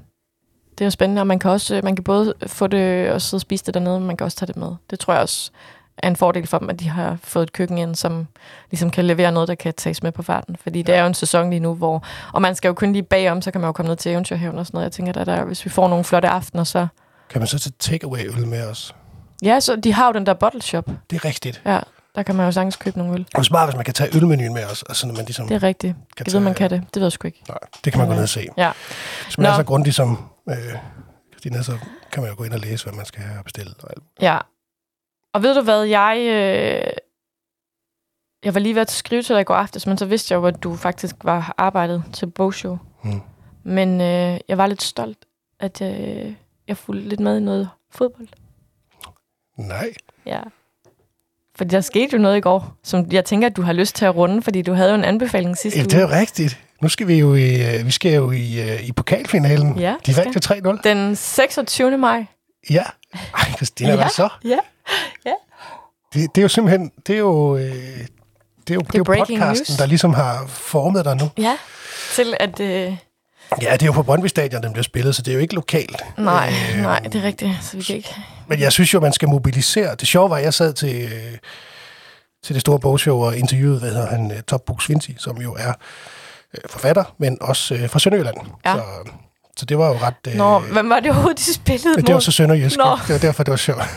det 0.78 0.84
er 0.84 0.90
spændende, 0.90 1.22
og 1.22 1.26
man 1.26 1.38
kan 1.38 1.50
også, 1.50 1.76
øh, 1.76 1.84
man 1.84 1.96
kan 1.96 2.04
både 2.04 2.34
få 2.46 2.66
det 2.66 3.10
og 3.10 3.22
sidde 3.22 3.36
og 3.38 3.40
spise 3.40 3.64
det 3.64 3.74
dernede, 3.74 3.98
men 3.98 4.06
man 4.06 4.16
kan 4.16 4.24
også 4.24 4.36
tage 4.36 4.46
det 4.46 4.56
med. 4.56 4.72
Det 4.90 4.98
tror 4.98 5.12
jeg 5.12 5.22
også 5.22 5.50
er 5.98 6.08
en 6.08 6.16
fordel 6.16 6.46
for 6.46 6.58
dem, 6.58 6.70
at 6.70 6.80
de 6.80 6.88
har 6.88 7.16
fået 7.22 7.42
et 7.42 7.52
køkken 7.52 7.78
ind, 7.78 7.94
som 7.94 8.26
ligesom 8.70 8.90
kan 8.90 9.04
levere 9.04 9.32
noget, 9.32 9.48
der 9.48 9.54
kan 9.54 9.74
tages 9.74 10.02
med 10.02 10.12
på 10.12 10.22
farten. 10.22 10.56
Fordi 10.56 10.82
det 10.82 10.94
er 10.94 11.00
jo 11.00 11.06
en 11.06 11.14
sæson 11.14 11.50
lige 11.50 11.60
nu, 11.60 11.74
hvor, 11.74 12.04
og 12.32 12.42
man 12.42 12.54
skal 12.54 12.68
jo 12.68 12.74
kun 12.74 12.92
lige 12.92 13.02
bagom, 13.02 13.42
så 13.42 13.50
kan 13.50 13.60
man 13.60 13.68
jo 13.68 13.72
komme 13.72 13.88
ned 13.88 13.96
til 13.96 14.12
eventyrhaven 14.12 14.58
og 14.58 14.66
sådan 14.66 14.76
noget. 14.76 14.84
Jeg 14.84 14.92
tænker, 14.92 15.12
der, 15.12 15.24
der, 15.24 15.44
hvis 15.44 15.64
vi 15.64 15.70
får 15.70 15.88
nogle 15.88 16.04
flotte 16.04 16.28
aftener, 16.28 16.64
så... 16.64 16.86
Kan 17.30 17.40
man 17.40 17.46
så 17.48 17.58
tage 17.58 17.72
takeaway 17.78 18.18
øl 18.38 18.46
med 18.46 18.66
os? 18.66 18.94
Ja, 19.42 19.60
så 19.60 19.76
de 19.76 19.92
har 19.92 20.06
jo 20.06 20.12
den 20.12 20.26
der 20.26 20.34
bottle 20.34 20.62
shop. 20.62 20.86
Det 21.10 21.16
er 21.16 21.24
rigtigt. 21.24 21.62
Ja, 21.66 21.80
der 22.18 22.24
kan 22.24 22.36
man 22.36 22.46
jo 22.46 22.52
sagtens 22.52 22.76
købe 22.76 22.98
nogle 22.98 23.14
øl. 23.14 23.26
Og 23.34 23.44
smart, 23.44 23.68
hvis 23.68 23.76
man 23.76 23.84
kan 23.84 23.94
tage 23.94 24.16
ølmenuen 24.16 24.54
med 24.54 24.64
os, 24.64 24.82
og 24.82 24.96
sådan, 24.96 25.10
at 25.10 25.16
man 25.16 25.24
ligesom 25.24 25.48
Det 25.48 25.54
er 25.54 25.62
rigtigt. 25.62 25.96
kan 26.16 26.26
Jeg 26.26 26.32
ved, 26.34 26.40
man 26.40 26.54
kan 26.54 26.70
det. 26.70 26.80
Det 26.94 27.00
ved 27.00 27.02
jeg 27.06 27.12
sgu 27.12 27.26
ikke. 27.26 27.42
Nej, 27.48 27.58
det 27.84 27.92
kan 27.92 27.98
man 27.98 28.06
gå 28.06 28.10
Men, 28.10 28.16
ned 28.16 28.22
og 28.22 28.28
se. 28.28 28.46
Ja. 28.56 28.72
Hvis 29.24 29.38
man 29.38 29.46
er 29.46 29.50
Nå. 29.50 29.56
så 29.56 29.64
grundig 29.64 29.94
som 29.94 30.30
øh, 30.48 30.56
Christina, 31.32 31.62
så 31.62 31.78
kan 32.12 32.22
man 32.22 32.30
jo 32.30 32.36
gå 32.38 32.44
ind 32.44 32.52
og 32.52 32.60
læse, 32.60 32.84
hvad 32.84 32.94
man 32.94 33.06
skal 33.06 33.22
have 33.22 33.44
bestilt. 33.44 33.84
Og 33.84 33.90
alt. 33.90 34.04
Ja. 34.20 34.38
Og 35.34 35.42
ved 35.42 35.54
du 35.54 35.62
hvad, 35.62 35.82
jeg... 35.82 36.16
Øh, 36.18 36.92
jeg 38.44 38.54
var 38.54 38.60
lige 38.60 38.74
ved 38.74 38.82
at 38.82 38.90
skrive 38.90 39.22
til 39.22 39.34
dig 39.34 39.40
i 39.40 39.44
går 39.44 39.54
aftes, 39.54 39.86
men 39.86 39.98
så 39.98 40.06
vidste 40.06 40.34
jeg 40.34 40.38
jo, 40.40 40.46
at 40.46 40.62
du 40.62 40.76
faktisk 40.76 41.16
var 41.24 41.54
arbejdet 41.56 42.04
til 42.12 42.30
bogshow. 42.30 42.78
Hmm. 43.04 43.20
Men 43.64 44.00
øh, 44.00 44.40
jeg 44.48 44.58
var 44.58 44.66
lidt 44.66 44.82
stolt, 44.82 45.24
at 45.60 45.82
øh, 45.82 46.34
jeg 46.68 46.76
fulgte 46.76 47.08
lidt 47.08 47.20
med 47.20 47.36
i 47.36 47.40
noget 47.40 47.70
fodbold. 47.90 48.28
Nej. 49.56 49.92
Ja. 50.26 50.40
Fordi 51.58 51.70
der 51.70 51.80
skete 51.80 52.08
jo 52.12 52.18
noget 52.18 52.36
i 52.36 52.40
går, 52.40 52.72
som 52.84 53.06
jeg 53.12 53.24
tænker, 53.24 53.46
at 53.48 53.56
du 53.56 53.62
har 53.62 53.72
lyst 53.72 53.96
til 53.96 54.04
at 54.04 54.16
runde, 54.16 54.42
fordi 54.42 54.62
du 54.62 54.72
havde 54.72 54.88
jo 54.90 54.94
en 54.94 55.04
anbefaling 55.04 55.56
sidste 55.56 55.78
Ja, 55.78 55.84
det 55.84 55.94
er 55.94 56.06
uge. 56.06 56.14
jo 56.14 56.20
rigtigt. 56.20 56.58
Nu 56.82 56.88
skal 56.88 57.08
vi 57.08 57.14
jo 57.18 57.34
i, 57.34 57.74
øh, 57.76 57.86
vi 57.86 57.90
skal 57.90 58.12
jo 58.14 58.30
i, 58.30 58.60
øh, 58.60 58.88
i 58.88 58.92
pokalfinalen. 58.92 59.78
Ja, 59.78 59.94
De 60.06 60.16
vandt 60.16 60.34
jo 60.50 60.70
3-0. 60.74 60.80
Den 60.84 61.16
26. 61.16 61.98
maj. 61.98 62.24
Ja. 62.70 62.82
Ej, 63.14 63.50
Christina, 63.56 63.90
Ja. 63.90 63.96
hvad 63.96 64.08
så? 64.08 64.28
Ja. 64.44 64.58
Det, 66.14 66.34
det 66.34 66.40
er 66.40 66.42
jo 66.42 66.48
simpelthen, 66.48 66.90
det 67.06 67.14
er 67.14 67.18
jo, 67.18 67.56
øh, 67.56 67.62
det 67.62 67.70
er 68.70 68.74
jo, 68.74 68.80
det 68.80 68.94
er 68.94 68.98
jo 68.98 69.04
podcasten, 69.04 69.38
news. 69.38 69.78
der 69.78 69.86
ligesom 69.86 70.14
har 70.14 70.46
formet 70.48 71.04
dig 71.04 71.16
nu. 71.16 71.30
Ja. 71.38 71.56
Til 72.14 72.34
at... 72.40 72.60
Øh, 72.60 72.96
Ja, 73.62 73.72
det 73.72 73.82
er 73.82 73.86
jo 73.86 73.92
på 73.92 74.02
Brøndby 74.02 74.26
Stadion, 74.26 74.62
den 74.62 74.72
bliver 74.72 74.82
spillet, 74.82 75.14
så 75.16 75.22
det 75.22 75.30
er 75.30 75.34
jo 75.34 75.40
ikke 75.40 75.54
lokalt. 75.54 75.96
nej, 76.18 76.52
Øh, 76.76 76.82
nej, 76.82 76.98
det 77.00 77.14
er 77.14 77.22
rigtigt. 77.22 77.52
Så 77.62 77.76
vi 77.76 77.82
kan 77.82 77.96
ikke... 77.96 78.16
Men 78.46 78.60
jeg 78.60 78.72
synes 78.72 78.94
jo, 78.94 79.00
man 79.00 79.12
skal 79.12 79.28
mobilisere. 79.28 79.94
Det 79.94 80.08
sjove 80.08 80.30
var, 80.30 80.36
at 80.36 80.42
jeg 80.44 80.54
sad 80.54 80.72
til, 80.72 81.02
øh, 81.02 81.38
til 82.44 82.54
det 82.54 82.60
store 82.60 82.78
bogshow 82.80 83.18
og 83.18 83.36
interviewede, 83.36 83.78
hvad 83.80 83.90
hedder 83.90 84.06
han, 84.10 84.30
øh, 84.32 84.42
Top 84.42 84.60
Books 84.66 84.88
Vinci, 84.88 85.14
som 85.18 85.36
jo 85.36 85.54
er 85.54 85.72
øh, 86.54 86.60
forfatter, 86.70 87.04
men 87.18 87.38
også 87.40 87.74
øh, 87.74 87.90
fra 87.90 87.98
Sønderjylland. 87.98 88.36
Ja. 88.66 88.74
Så, 88.74 88.82
så 89.56 89.64
det 89.66 89.78
var 89.78 89.88
jo 89.88 89.98
ret... 90.02 90.14
Øh, 90.28 90.34
Nå, 90.34 90.58
hvem 90.58 90.90
var 90.90 91.00
det 91.00 91.10
overhovedet, 91.10 91.38
de 91.38 91.54
spillede 91.54 91.88
men 91.96 92.04
det 92.04 92.08
var 92.08 92.14
mod? 92.14 92.20
så 92.20 92.32
sønderjysk. 92.32 92.76
Nå. 92.76 92.98
Det 93.06 93.12
var 93.12 93.18
derfor, 93.18 93.42
det 93.42 93.50
var 93.50 93.56
sjovt. 93.56 93.82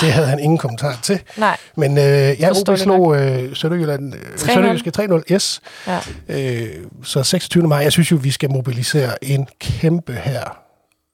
det 0.00 0.12
havde 0.12 0.26
han 0.26 0.38
ingen 0.38 0.58
kommentar 0.58 0.98
til. 1.02 1.22
Nej, 1.36 1.56
Men 1.76 1.98
øh, 1.98 2.04
ja, 2.40 2.50
OB 2.50 2.78
slog 2.78 3.16
øh, 3.16 3.56
Sønderjylland, 3.56 4.14
øh, 4.14 4.20
3-0. 4.34 4.52
Sønderjyske 4.54 4.92
3-0, 4.98 5.22
yes. 5.32 5.60
ja. 5.86 5.98
Øh, 6.28 6.84
så 7.02 7.22
26. 7.22 7.68
maj, 7.68 7.78
jeg 7.78 7.92
synes 7.92 8.12
jo, 8.12 8.16
vi 8.16 8.30
skal 8.30 8.50
mobilisere 8.50 9.24
en 9.24 9.46
kæmpe 9.60 10.12
her, 10.12 10.58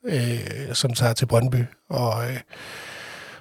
øh, 0.07 0.39
som 0.73 0.93
tager 0.93 1.13
til 1.13 1.27
Brøndby 1.27 1.65
og, 1.91 2.25
øh, 2.31 2.37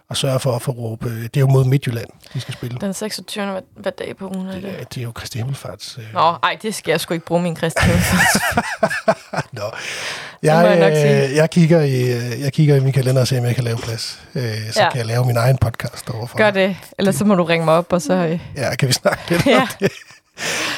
og 0.10 0.18
sørge 0.18 0.40
for 0.40 0.56
at 0.56 0.62
få 0.62 0.72
råbe. 0.72 1.10
Det 1.24 1.38
er 1.38 1.42
jo 1.42 1.48
mod 1.48 1.66
Midtjylland, 1.66 2.08
de 2.34 2.42
skal 2.42 2.54
spille. 2.54 2.78
Den 2.82 2.94
26. 2.94 3.52
Hvad, 3.52 3.62
hvad 3.78 3.92
dag 3.92 4.18
på 4.18 4.28
ugen 4.28 4.48
er 4.48 4.52
Det 4.54 4.64
det? 4.64 4.72
er, 4.80 4.84
det 4.84 4.98
er 4.98 5.02
jo 5.04 5.12
Kristi 5.12 5.38
Himmelfarts. 5.38 5.98
Øh. 5.98 6.04
Nå, 6.14 6.20
ej, 6.44 6.58
det 6.62 6.76
skal 6.76 6.92
jeg 6.92 7.00
sgu 7.02 7.14
ikke 7.14 7.26
bruge 7.26 7.42
min 7.42 7.56
kristne. 7.56 7.82
Nå. 9.52 9.62
må 9.62 9.72
Jeg, 10.44 10.78
jeg 10.80 11.28
øh, 11.30 11.36
jeg, 11.36 11.50
kigger 11.50 11.82
i, 11.82 12.02
øh, 12.02 12.42
jeg 12.42 12.54
kigger 12.54 12.76
i 12.76 12.80
min 12.80 12.94
kalender 12.94 13.22
og 13.22 13.28
ser, 13.28 13.40
om 13.40 13.46
jeg 13.46 13.56
kan 13.56 13.64
lave 13.64 13.78
plads. 13.78 14.22
Øh, 14.36 14.42
så 14.72 14.84
Ja. 14.84 14.90
kan 14.90 14.98
jeg 14.98 15.06
lave 15.06 15.26
min 15.26 15.38
egen 15.38 15.58
podcast 15.58 16.10
overfor. 16.10 16.38
Gør 16.38 16.52
det, 16.52 16.78
ellers 16.98 17.16
så 17.16 17.26
må 17.26 17.36
du 17.36 17.44
ringe 17.44 17.66
mig 17.66 17.74
op, 17.74 17.94
og 17.94 18.02
så... 18.02 18.14
Øh, 18.14 18.40
Ja, 18.56 18.76
kan 18.76 18.88
vi 18.88 18.94
snakke 18.94 19.22
lidt 19.30 19.46
Ja. 19.46 19.62
om 19.62 19.68
det? 19.80 19.92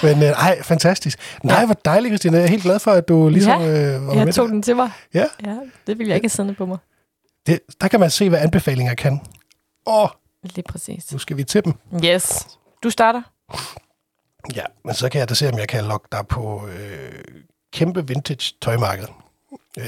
Men 0.03 0.23
øh, 0.23 0.29
ej, 0.29 0.61
fantastisk. 0.63 1.19
Nej, 1.43 1.59
Ja. 1.59 1.65
hvor 1.65 1.75
dejligt, 1.85 2.11
Christina. 2.11 2.37
Jeg 2.37 2.45
er 2.45 2.49
helt 2.49 2.63
glad 2.63 2.79
for, 2.79 2.91
at 2.91 3.07
du 3.07 3.29
ligesom 3.29 3.61
Ja, 3.61 3.67
øh, 3.95 4.07
var 4.07 4.13
med 4.13 4.25
jeg 4.25 4.35
tog 4.35 4.49
den 4.49 4.61
til 4.63 4.75
mig. 4.75 4.89
Ja. 5.13 5.25
ja 5.45 5.55
det 5.87 5.99
vil 5.99 6.07
jeg 6.07 6.15
ikke 6.15 6.25
have 6.25 6.29
siddende 6.29 6.55
på 6.55 6.65
mig. 6.65 6.77
Det, 7.47 7.59
der 7.81 7.87
kan 7.87 7.99
man 7.99 8.09
se, 8.11 8.29
hvad 8.29 8.39
anbefalinger 8.39 8.93
kan. 8.95 9.21
Åh, 9.85 10.07
Lige 10.43 10.63
præcis. 10.69 11.11
nu 11.11 11.17
skal 11.17 11.37
vi 11.37 11.43
til 11.43 11.65
dem. 11.65 11.73
Yes. 12.05 12.47
Du 12.83 12.89
starter. 12.89 13.21
Ja, 14.55 14.63
men 14.85 14.95
så 14.95 15.09
kan 15.09 15.19
jeg 15.19 15.29
da 15.29 15.33
se, 15.33 15.49
om 15.49 15.57
jeg 15.57 15.67
kan 15.67 15.83
logge 15.83 16.07
dig 16.11 16.27
på 16.27 16.67
øh, 16.67 17.23
kæmpe 17.73 18.07
vintage 18.07 18.53
tøjmarked 18.61 19.07
øh, 19.77 19.85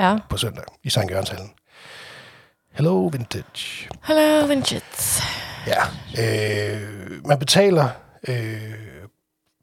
Ja. 0.00 0.18
på 0.30 0.36
søndag 0.36 0.64
i 0.82 0.90
St. 0.90 0.98
Jørgenshallen. 1.10 1.50
Hello 2.72 3.06
Vintage. 3.06 3.88
Hello, 4.04 4.46
Vinchits. 4.46 5.22
Ja, 5.66 5.82
øh, 6.20 7.26
man 7.26 7.38
betaler 7.38 7.88
øh, 8.28 8.74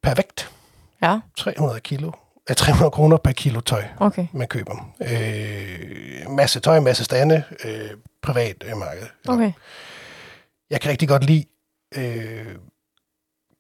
per 0.03 0.15
vægt 0.15 0.51
Ja, 1.01 1.19
300 1.38 1.79
kilo. 1.79 2.12
Ja, 2.49 2.53
300 2.53 2.91
kroner 2.91 3.17
per 3.17 3.31
kilo 3.31 3.60
tøj, 3.62 3.83
okay. 3.99 4.27
man 4.33 4.47
køber. 4.47 4.93
Øh, 5.01 6.29
masse 6.31 6.60
tøj, 6.60 6.79
masse 6.79 7.03
stande, 7.03 7.43
øh, 7.65 7.89
privat 8.21 8.63
øh, 8.65 8.77
marked. 8.77 9.07
Okay. 9.27 9.51
Jeg 10.69 10.81
kan 10.81 10.91
rigtig 10.91 11.07
godt 11.07 11.23
lide 11.23 11.45
øh, 11.95 12.55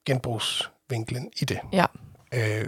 genbrugsvinklen 0.05 1.31
i 1.41 1.45
det. 1.45 1.59
Ja. 1.73 1.85
Øh, 2.33 2.67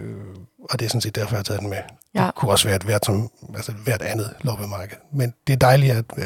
og 0.70 0.78
det 0.78 0.84
er 0.84 0.88
sådan 0.88 1.00
set 1.00 1.14
derfor, 1.14 1.30
jeg 1.30 1.38
har 1.38 1.42
taget 1.42 1.60
den 1.60 1.70
med. 1.70 1.78
Ja. 2.14 2.26
Det 2.26 2.34
kunne 2.34 2.50
også 2.50 2.68
være 2.68 2.76
et 2.76 2.82
hvert, 2.82 3.04
som, 3.04 3.30
altså 3.56 3.72
hvert 3.72 4.02
andet 4.02 4.34
loppemarked. 4.40 4.96
Men 5.12 5.34
det 5.46 5.52
er 5.52 5.56
dejligt 5.56 5.92
at, 5.92 6.04
øh, 6.18 6.24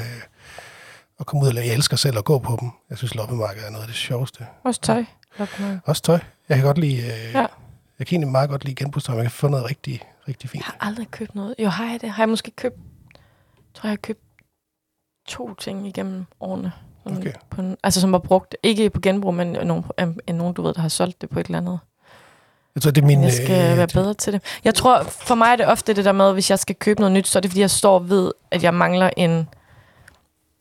at 1.21 1.27
komme 1.27 1.43
ud 1.43 1.49
og 1.49 1.55
lave. 1.55 1.67
Jeg 1.67 1.75
elsker 1.75 1.97
selv 1.97 2.19
at 2.19 2.25
gå 2.25 2.39
på 2.39 2.57
dem. 2.61 2.71
Jeg 2.91 2.99
synes, 2.99 3.15
loppemarkedet 3.15 3.67
er 3.67 3.71
noget 3.71 3.83
af 3.83 3.89
det 3.89 3.97
sjoveste. 3.97 4.47
Også 4.65 4.81
tøj. 4.81 5.05
Mig. 5.59 5.81
Også 5.85 6.03
tøj. 6.03 6.19
Jeg 6.49 6.57
kan 6.57 6.67
godt 6.67 6.79
lide, 6.79 6.97
øh, 7.03 7.35
Ja. 7.35 7.47
Jeg 7.99 8.07
kan 8.07 8.15
egentlig 8.15 8.33
meget 8.33 8.51
godt 8.51 8.65
lide 8.65 8.75
genbrugstøj. 8.75 9.15
Man 9.15 9.25
kan 9.25 9.31
få 9.31 9.49
noget 9.49 9.71
rigtig, 9.71 10.03
rigtig 10.29 10.51
fint. 10.51 10.65
Jeg 10.67 10.75
har 10.81 10.89
aldrig 10.89 11.11
købt 11.11 11.35
noget. 11.35 11.55
Jo, 11.59 11.69
har 11.69 11.91
jeg 11.91 12.01
det? 12.01 12.11
Har 12.11 12.23
jeg 12.23 12.29
måske 12.29 12.51
købt... 12.51 12.77
Jeg 13.57 13.81
tror, 13.81 13.89
jeg 13.89 13.93
har 13.93 13.97
købt 13.97 14.21
to 15.29 15.55
ting 15.55 15.87
igennem 15.89 16.25
årene. 16.41 16.73
Sådan 17.05 17.19
Okay. 17.19 17.33
På 17.51 17.61
en, 17.61 17.77
altså 17.83 18.01
som 18.01 18.13
var 18.13 18.19
brugt, 18.19 18.57
ikke 18.63 18.91
på 18.91 19.01
genbrug, 19.01 19.35
men 19.35 19.47
nogen, 19.47 19.85
en, 20.27 20.35
nogen, 20.35 20.55
du 20.55 20.63
ved, 20.63 20.75
der 20.75 20.81
har 20.81 20.89
solgt 20.89 21.21
det 21.21 21.31
på 21.31 21.41
et 21.41 21.47
eller 21.47 21.59
andet. 21.59 21.79
Jeg 22.75 22.83
tror, 22.83 22.91
det 22.91 23.03
er 23.03 23.07
min... 23.07 23.23
Jeg 23.23 23.33
skal 23.33 23.71
øh, 23.71 23.77
være 23.77 23.87
bedre 23.87 24.15
til 24.15 24.33
det. 24.33 24.43
Jeg 24.65 24.75
tror, 24.75 25.03
for 25.03 25.35
mig 25.35 25.47
er 25.47 25.57
det 25.57 25.67
ofte 25.67 25.95
det 25.95 26.05
der 26.05 26.13
med, 26.13 26.33
hvis 26.33 26.51
jeg 26.51 26.59
skal 26.59 26.75
købe 26.75 27.01
noget 27.01 27.13
nyt, 27.13 27.29
så 27.29 27.39
er 27.39 27.41
det 27.41 27.51
fordi, 27.51 27.61
jeg 27.61 27.71
står 27.71 27.99
ved, 27.99 28.33
at 28.51 28.63
jeg 28.63 28.75
mangler 28.75 29.11
en 29.17 29.49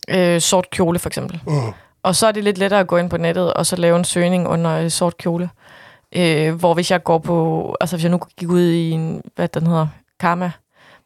øh, 0.10 0.41
sort 0.41 0.69
kjole, 0.69 1.00
for 1.00 1.10
eksempel. 1.10 1.41
Mm. 1.48 1.74
Og 2.04 2.15
så 2.15 2.28
er 2.28 2.32
det 2.32 2.43
lidt 2.43 2.58
lettere 2.58 2.80
at 2.80 2.88
gå 2.88 2.98
ind 2.98 3.10
på 3.10 3.17
nettet, 3.17 3.54
og 3.54 3.65
så 3.65 3.76
lave 3.76 3.98
en 3.98 4.04
søgning 4.04 4.48
under 4.48 4.72
øh, 4.72 4.89
sort 4.89 5.17
kjole. 5.17 5.50
Øh, 6.15 6.54
hvor 6.54 6.73
hvis 6.73 6.91
jeg 6.91 7.04
går 7.04 7.17
på, 7.17 7.76
altså 7.82 7.95
hvis 7.95 8.04
jeg 8.04 8.12
nu 8.12 8.19
gik 8.38 8.49
ud 8.49 8.62
i 8.62 8.91
en, 8.91 9.21
hvad 9.36 9.47
den 9.47 9.67
hedder, 9.67 9.88
Karma, 10.19 10.52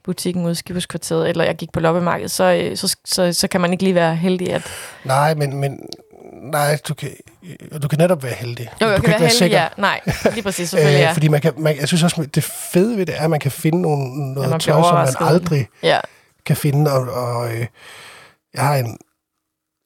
butikken 0.03 0.43
ude 0.43 0.51
i 0.51 0.55
Skibhuskvarteret, 0.55 1.29
eller 1.29 1.43
jeg 1.43 1.55
gik 1.55 1.71
på 1.71 1.79
loppemarkedet, 1.79 2.31
så, 2.31 2.43
øh, 2.43 2.77
så, 2.77 2.97
så, 3.05 3.33
så 3.33 3.47
kan 3.47 3.61
man 3.61 3.71
ikke 3.71 3.83
lige 3.83 3.95
være 3.95 4.15
heldig, 4.15 4.53
at... 4.53 4.63
Nej, 5.03 5.33
men, 5.33 5.55
men 5.55 5.79
nej, 6.41 6.79
du 6.87 6.93
kan, 6.93 7.09
du 7.81 7.87
kan 7.87 7.99
netop 7.99 8.23
være 8.23 8.33
heldig. 8.33 8.69
Jo, 8.81 8.87
jeg 8.87 8.97
du 8.97 9.01
kan 9.01 9.09
være 9.09 9.19
heldig, 9.19 9.37
sikker. 9.37 9.57
ja. 9.57 9.67
Nej, 9.77 10.01
lige 10.33 10.43
præcis, 10.43 10.69
selvfølgelig, 10.69 10.99
ja. 11.03 11.09
Øh, 11.09 11.13
fordi 11.13 11.27
man 11.27 11.41
kan, 11.41 11.53
man, 11.57 11.79
jeg 11.79 11.87
synes 11.87 12.03
også, 12.03 12.25
det 12.35 12.43
fede 12.43 12.97
ved 12.97 13.05
det 13.05 13.15
er, 13.17 13.23
at 13.23 13.29
man 13.29 13.39
kan 13.39 13.51
finde 13.51 13.81
nogle, 13.81 14.33
noget 14.33 14.51
ja, 14.51 14.57
tøj, 14.57 14.81
som 14.81 14.95
man 14.95 15.07
aldrig 15.19 15.67
ja. 15.83 15.99
kan 16.45 16.55
finde. 16.55 16.91
Og, 16.91 17.01
og 17.13 17.53
øh, 17.53 17.65
jeg 18.53 18.63
har 18.63 18.75
en 18.75 18.97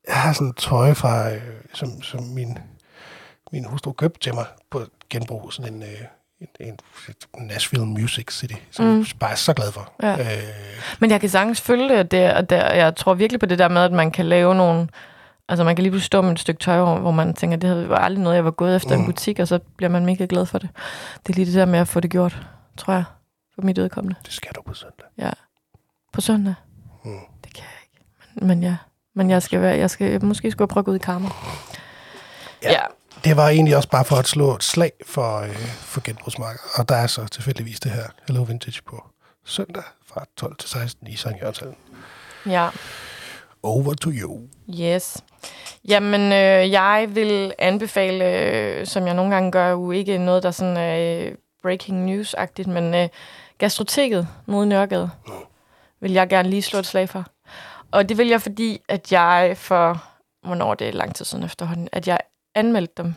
jeg 0.08 0.16
har 0.16 0.34
sådan 0.34 0.54
tøj 0.54 0.94
fra, 0.94 1.32
øh, 1.32 1.42
som, 1.74 2.02
som 2.02 2.24
min, 2.24 2.58
min 3.52 3.66
hustru 3.66 3.92
købte 3.92 4.20
til 4.20 4.34
mig 4.34 4.46
på 5.12 5.18
genbrug. 5.20 5.54
Sådan 5.54 5.74
en, 5.74 5.84
øh, 5.84 5.90
en, 6.40 6.48
en, 6.60 6.80
en 7.38 7.48
Nashville 7.48 7.86
Music 7.86 8.34
City, 8.34 8.54
som 8.72 8.86
mm. 8.86 8.98
Jeg 8.98 9.06
bare 9.20 9.32
er 9.32 9.36
så 9.36 9.54
glad 9.54 9.72
for. 9.72 9.94
Ja. 10.04 10.20
Øh, 10.20 10.44
Men 11.00 11.12
jeg 11.12 11.20
kan 11.20 11.30
sagtens 11.30 11.62
følge 11.62 11.98
det, 11.98 12.12
det 12.12 12.34
og 12.34 12.50
der, 12.50 12.74
jeg 12.74 12.96
tror 12.96 13.14
virkelig 13.14 13.40
på 13.40 13.46
det 13.46 13.60
der 13.60 13.68
med, 13.68 13.82
at 13.82 13.92
man 13.92 14.12
kan 14.12 14.26
lave 14.26 14.56
nogle... 14.56 14.88
Altså 15.50 15.64
man 15.64 15.76
kan 15.76 15.84
lige 15.84 15.92
pludselig 15.92 16.06
stå 16.06 16.22
med 16.22 16.32
et 16.32 16.40
stykke 16.40 16.60
tøj, 16.60 17.00
hvor 17.00 17.12
man 17.12 17.34
tænker, 17.34 17.58
det 17.58 17.90
var 17.90 17.98
aldrig 17.98 18.24
noget, 18.24 18.36
jeg 18.36 18.46
var 18.46 18.52
gået 18.52 18.76
efter 18.76 18.96
mm. 18.96 19.02
En 19.02 19.06
butik, 19.06 19.40
og 19.40 19.48
så 19.48 19.60
bliver 19.78 19.90
man 19.90 20.06
mega 20.06 20.26
glad 20.30 20.46
for 20.46 20.58
det. 20.58 20.70
Det 21.28 21.34
er 21.34 21.36
lige 21.36 21.46
det 21.46 21.54
der 21.54 21.66
med 21.66 21.80
at 21.80 21.88
få 21.88 22.00
det 22.00 22.12
gjort, 22.12 22.48
tror 22.78 22.94
jeg, 22.94 23.04
for 23.56 23.62
mit 23.62 23.78
udkommende. 23.78 24.16
det 24.26 24.34
skal 24.34 24.52
du 24.56 24.62
på 24.62 24.74
søndag. 24.74 25.34
På 26.14 26.22
søndag. 26.22 26.54
Mm. 27.06 27.12
Det 27.44 27.54
kan 27.54 27.64
jeg 27.64 27.80
ikke. 27.84 28.06
Men, 28.36 28.48
men 28.48 28.64
ja, 28.64 28.78
men 29.16 29.30
jeg 29.30 29.44
skal 29.44 29.62
være, 29.62 29.78
jeg 29.78 29.90
skal, 29.90 30.26
måske 30.26 30.52
skulle 30.52 30.66
jeg 30.66 30.70
prøve 30.70 30.82
at 30.82 30.86
gå 30.86 30.92
ud 30.92 30.96
i 30.96 31.00
karmer. 31.00 31.30
Ja. 32.64 32.82
Det 33.24 33.38
var 33.38 33.50
egentlig 33.50 33.76
også 33.76 33.90
bare 33.90 34.06
for 34.06 34.16
at 34.16 34.28
slå 34.28 34.56
et 34.56 34.64
slag 34.64 34.92
for, 35.06 35.40
øh, 35.40 35.56
for 35.66 36.02
genbrugsmarkedet. 36.04 36.66
Og 36.76 36.90
der 36.90 36.96
er 36.96 37.08
så 37.08 37.26
tilfældigvis 37.26 37.80
det 37.80 37.92
her 37.92 38.04
Hello 38.28 38.44
Vintage 38.44 38.82
på 38.88 39.04
søndag 39.46 39.84
fra 40.06 40.26
12 40.38 40.56
til 40.58 40.70
16 40.70 41.08
i 41.08 41.16
Sankt 41.16 41.42
Jørgenshallen. 41.42 41.76
ja. 42.46 42.70
Over 43.64 43.94
to 43.94 44.10
you. 44.14 44.42
Yes. 44.80 45.18
Jamen, 45.88 46.22
øh, 46.22 46.72
jeg 46.72 47.08
vil 47.10 47.54
anbefale, 47.60 48.26
øh, 48.26 48.86
som 48.88 49.06
jeg 49.08 49.14
nogle 49.14 49.34
gange 49.34 49.52
gør, 49.52 49.70
jo 49.70 49.92
ikke 49.92 50.18
noget, 50.18 50.44
der 50.44 50.52
sådan 50.52 50.78
er 50.78 51.26
øh, 51.28 51.36
breaking 51.62 52.06
news-agtigt, 52.06 52.68
men 52.68 52.94
øh, 52.96 53.10
gastroteket 53.58 54.28
mod 54.46 54.66
Nørregade 54.66 55.10
vil 56.02 56.12
jeg 56.12 56.30
gerne 56.30 56.50
lige 56.50 56.62
slå 56.62 56.80
et 56.80 56.86
slag 56.86 57.10
for. 57.10 57.26
Og 57.92 58.10
det 58.10 58.18
vil 58.18 58.28
jeg, 58.28 58.42
fordi 58.42 58.82
at 58.90 59.12
jeg 59.12 59.54
for, 59.58 60.04
hvornår 60.44 60.74
det 60.74 60.88
er 60.88 60.92
lang 60.92 61.16
tid 61.16 61.26
siden 61.26 61.44
efterhånden, 61.44 61.90
at 61.92 62.08
jeg 62.08 62.20
anmeldte 62.56 63.04
dem 63.04 63.14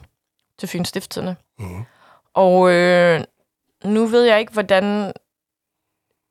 til 0.59 0.68
Fyns 0.68 0.88
Stiftstidende. 0.88 1.37
Mm. 1.59 1.85
Og 2.35 2.70
øh, 2.73 3.25
nu 3.85 4.07
ved 4.07 4.23
jeg 4.25 4.40
ikke, 4.40 4.53
hvordan... 4.53 5.12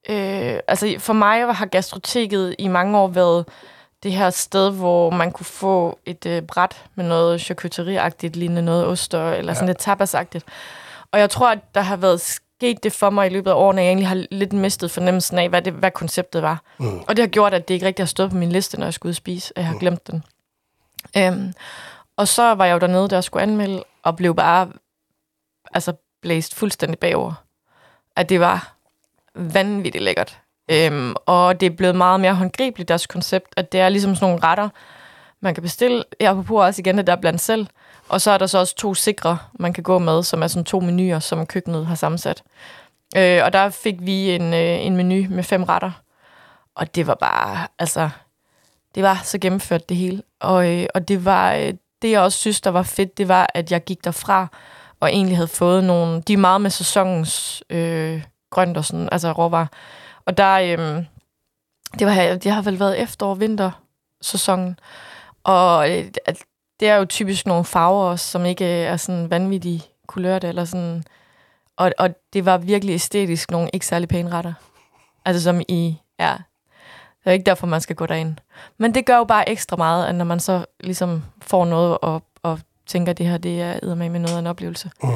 Øh, 0.09 0.59
altså, 0.67 0.95
for 0.99 1.13
mig 1.13 1.55
har 1.55 1.65
gastroteket 1.65 2.55
i 2.59 2.67
mange 2.67 2.97
år 2.97 3.07
været 3.07 3.45
det 4.03 4.11
her 4.11 4.29
sted, 4.29 4.71
hvor 4.71 5.09
man 5.09 5.31
kunne 5.31 5.45
få 5.45 5.99
et 6.05 6.25
øh, 6.25 6.41
bræt 6.41 6.85
med 6.95 7.05
noget 7.05 7.41
charcuterie-agtigt, 7.41 8.35
lignende 8.35 8.61
noget 8.61 8.85
oster, 8.87 9.31
eller 9.31 9.53
sådan 9.53 9.67
Ja. 9.67 9.69
lidt 9.69 9.77
tapasagtigt. 9.79 10.45
Og 11.11 11.19
jeg 11.19 11.29
tror, 11.29 11.49
at 11.51 11.59
der 11.75 11.81
har 11.81 11.95
været 11.95 12.21
sket 12.21 12.83
det 12.83 12.91
for 12.93 13.09
mig 13.09 13.27
i 13.27 13.29
løbet 13.29 13.51
af 13.51 13.55
årene, 13.55 13.81
at 13.81 13.85
jeg 13.85 13.89
egentlig 13.89 14.07
har 14.07 14.25
lidt 14.31 14.53
mistet 14.53 14.91
fornemmelsen 14.91 15.37
af, 15.39 15.49
hvad, 15.49 15.61
det, 15.61 15.73
hvad 15.73 15.91
konceptet 15.91 16.41
var. 16.41 16.61
Mm. 16.79 16.99
Og 16.99 17.15
det 17.15 17.19
har 17.19 17.27
gjort, 17.27 17.53
at 17.53 17.67
det 17.67 17.73
ikke 17.73 17.85
rigtig 17.85 18.03
har 18.03 18.07
stået 18.07 18.29
på 18.31 18.37
min 18.37 18.51
liste, 18.51 18.77
når 18.79 18.85
jeg 18.85 18.93
skulle 18.93 19.09
ud 19.09 19.11
og 19.13 19.15
spise. 19.15 19.53
at 19.55 19.61
Jeg 19.61 19.67
har 19.71 19.77
glemt 19.77 20.07
den. 20.07 20.23
Øhm, 21.17 21.53
og 22.17 22.27
så 22.27 22.53
var 22.55 22.65
jeg 22.65 22.73
jo 22.73 22.79
dernede, 22.79 23.09
der 23.09 23.21
skulle 23.21 23.43
anmelde, 23.43 23.83
og 24.03 24.15
blev 24.15 24.35
bare 24.35 24.71
altså, 25.73 25.93
blæst 26.21 26.55
fuldstændig 26.55 26.99
bagover. 26.99 27.33
At 28.15 28.29
det 28.29 28.39
var 28.39 28.75
vanvittigt 29.35 30.03
lækkert. 30.03 30.39
Øhm, 30.71 31.15
og 31.25 31.59
det 31.59 31.65
er 31.65 31.75
blevet 31.75 31.95
meget 31.95 32.19
mere 32.19 32.35
håndgribeligt, 32.35 32.89
deres 32.89 33.07
koncept, 33.07 33.53
at 33.57 33.71
det 33.71 33.79
er 33.79 33.89
ligesom 33.89 34.15
sådan 34.15 34.25
nogle 34.25 34.43
retter, 34.43 34.69
man 35.39 35.53
kan 35.53 35.63
bestille. 35.63 36.03
Jeg 36.19 36.43
på 36.47 36.61
også 36.61 36.81
igen 36.81 36.97
det 36.97 37.07
der 37.07 37.15
blandt 37.15 37.41
selv. 37.41 37.67
Og 38.09 38.21
så 38.21 38.31
er 38.31 38.37
der 38.37 38.47
så 38.47 38.57
også 38.57 38.75
to 38.75 38.93
sikre, 38.93 39.37
man 39.59 39.73
kan 39.73 39.83
gå 39.83 39.99
med, 39.99 40.23
som 40.23 40.43
er 40.43 40.47
sådan 40.47 40.65
to 40.65 40.79
menuer, 40.79 41.19
som 41.19 41.45
køkkenet 41.45 41.85
har 41.85 41.95
sammensat. 41.95 42.43
Øh, 43.17 43.41
og 43.43 43.53
der 43.53 43.69
fik 43.69 43.95
vi 43.99 44.31
en, 44.31 44.53
øh, 44.53 44.85
en 44.85 44.95
menu 44.95 45.25
med 45.29 45.43
fem 45.43 45.63
retter. 45.63 45.91
Og 46.75 46.95
det 46.95 47.07
var 47.07 47.15
bare, 47.15 47.67
altså, 47.79 48.09
det 48.95 49.03
var 49.03 49.21
så 49.23 49.37
gennemført 49.37 49.89
det 49.89 49.97
hele. 49.97 50.23
Og, 50.39 50.71
øh, 50.71 50.87
og 50.93 51.07
det 51.07 51.25
var, 51.25 51.53
øh, 51.53 51.73
det 52.03 52.11
jeg 52.11 52.21
også 52.21 52.37
synes, 52.37 52.61
der 52.61 52.69
var 52.69 52.83
fedt, 52.83 53.17
det 53.17 53.27
var, 53.27 53.47
at 53.53 53.71
jeg 53.71 53.83
gik 53.83 54.03
derfra, 54.03 54.47
og 54.99 55.09
egentlig 55.09 55.37
havde 55.37 55.47
fået 55.47 55.83
nogle, 55.83 56.21
de 56.21 56.33
er 56.33 56.37
meget 56.37 56.61
med 56.61 56.69
sæsonens 56.69 57.63
øh, 57.69 58.23
grønt 58.51 58.77
og 58.77 58.85
sådan, 58.85 59.09
altså 59.11 59.31
råvarer. 59.31 59.67
Og 60.25 60.37
der, 60.37 60.53
øh, 60.53 61.05
det, 61.99 62.07
var, 62.07 62.35
det 62.37 62.51
har 62.51 62.61
vel 62.61 62.79
været 62.79 63.01
efterår, 63.01 63.35
vinter 63.35 63.71
sæsonen. 64.21 64.79
Og 65.43 65.91
øh, 65.91 66.05
at 66.25 66.37
det 66.79 66.87
er 66.87 66.95
jo 66.95 67.05
typisk 67.05 67.45
nogle 67.45 67.65
farver 67.65 68.03
også, 68.03 68.27
som 68.27 68.45
ikke 68.45 68.65
øh, 68.65 68.71
er 68.71 68.97
sådan 68.97 69.29
vanvittige 69.29 69.83
kulørte, 70.07 70.47
eller 70.47 70.65
sådan. 70.65 71.03
Og, 71.77 71.91
og 71.97 72.09
det 72.33 72.45
var 72.45 72.57
virkelig 72.57 72.93
æstetisk 72.93 73.51
nogle 73.51 73.69
ikke 73.73 73.85
særlig 73.85 74.09
pæne 74.09 74.29
retter. 74.29 74.53
Altså 75.25 75.43
som 75.43 75.61
i, 75.67 75.97
ja, 76.19 76.35
det 77.23 77.29
er 77.29 77.31
ikke 77.31 77.45
derfor, 77.45 77.67
man 77.67 77.81
skal 77.81 77.95
gå 77.95 78.05
derind. 78.05 78.35
Men 78.77 78.95
det 78.95 79.05
gør 79.05 79.17
jo 79.17 79.23
bare 79.23 79.49
ekstra 79.49 79.75
meget, 79.75 80.05
at 80.05 80.15
når 80.15 80.25
man 80.25 80.39
så 80.39 80.65
ligesom 80.79 81.23
får 81.41 81.65
noget 81.65 81.97
og, 81.97 82.23
og 82.43 82.59
tænker, 82.85 83.11
at 83.11 83.17
det 83.17 83.25
her 83.25 83.37
det 83.37 83.61
er 83.61 83.95
med 83.95 84.09
med 84.09 84.19
noget 84.19 84.35
af 84.35 84.39
en 84.39 84.47
oplevelse. 84.47 84.91
Mm. 85.03 85.09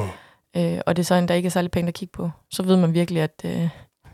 Øh, 0.56 0.80
og 0.86 0.96
det 0.96 1.02
er 1.02 1.06
så 1.06 1.14
en, 1.14 1.28
der 1.28 1.34
ikke 1.34 1.46
er 1.46 1.50
særlig 1.50 1.70
pænt 1.70 1.88
at 1.88 1.94
kigge 1.94 2.12
på. 2.12 2.30
Så 2.50 2.62
ved 2.62 2.76
man 2.76 2.94
virkelig, 2.94 3.22
at 3.22 3.42
øh, 3.44 3.68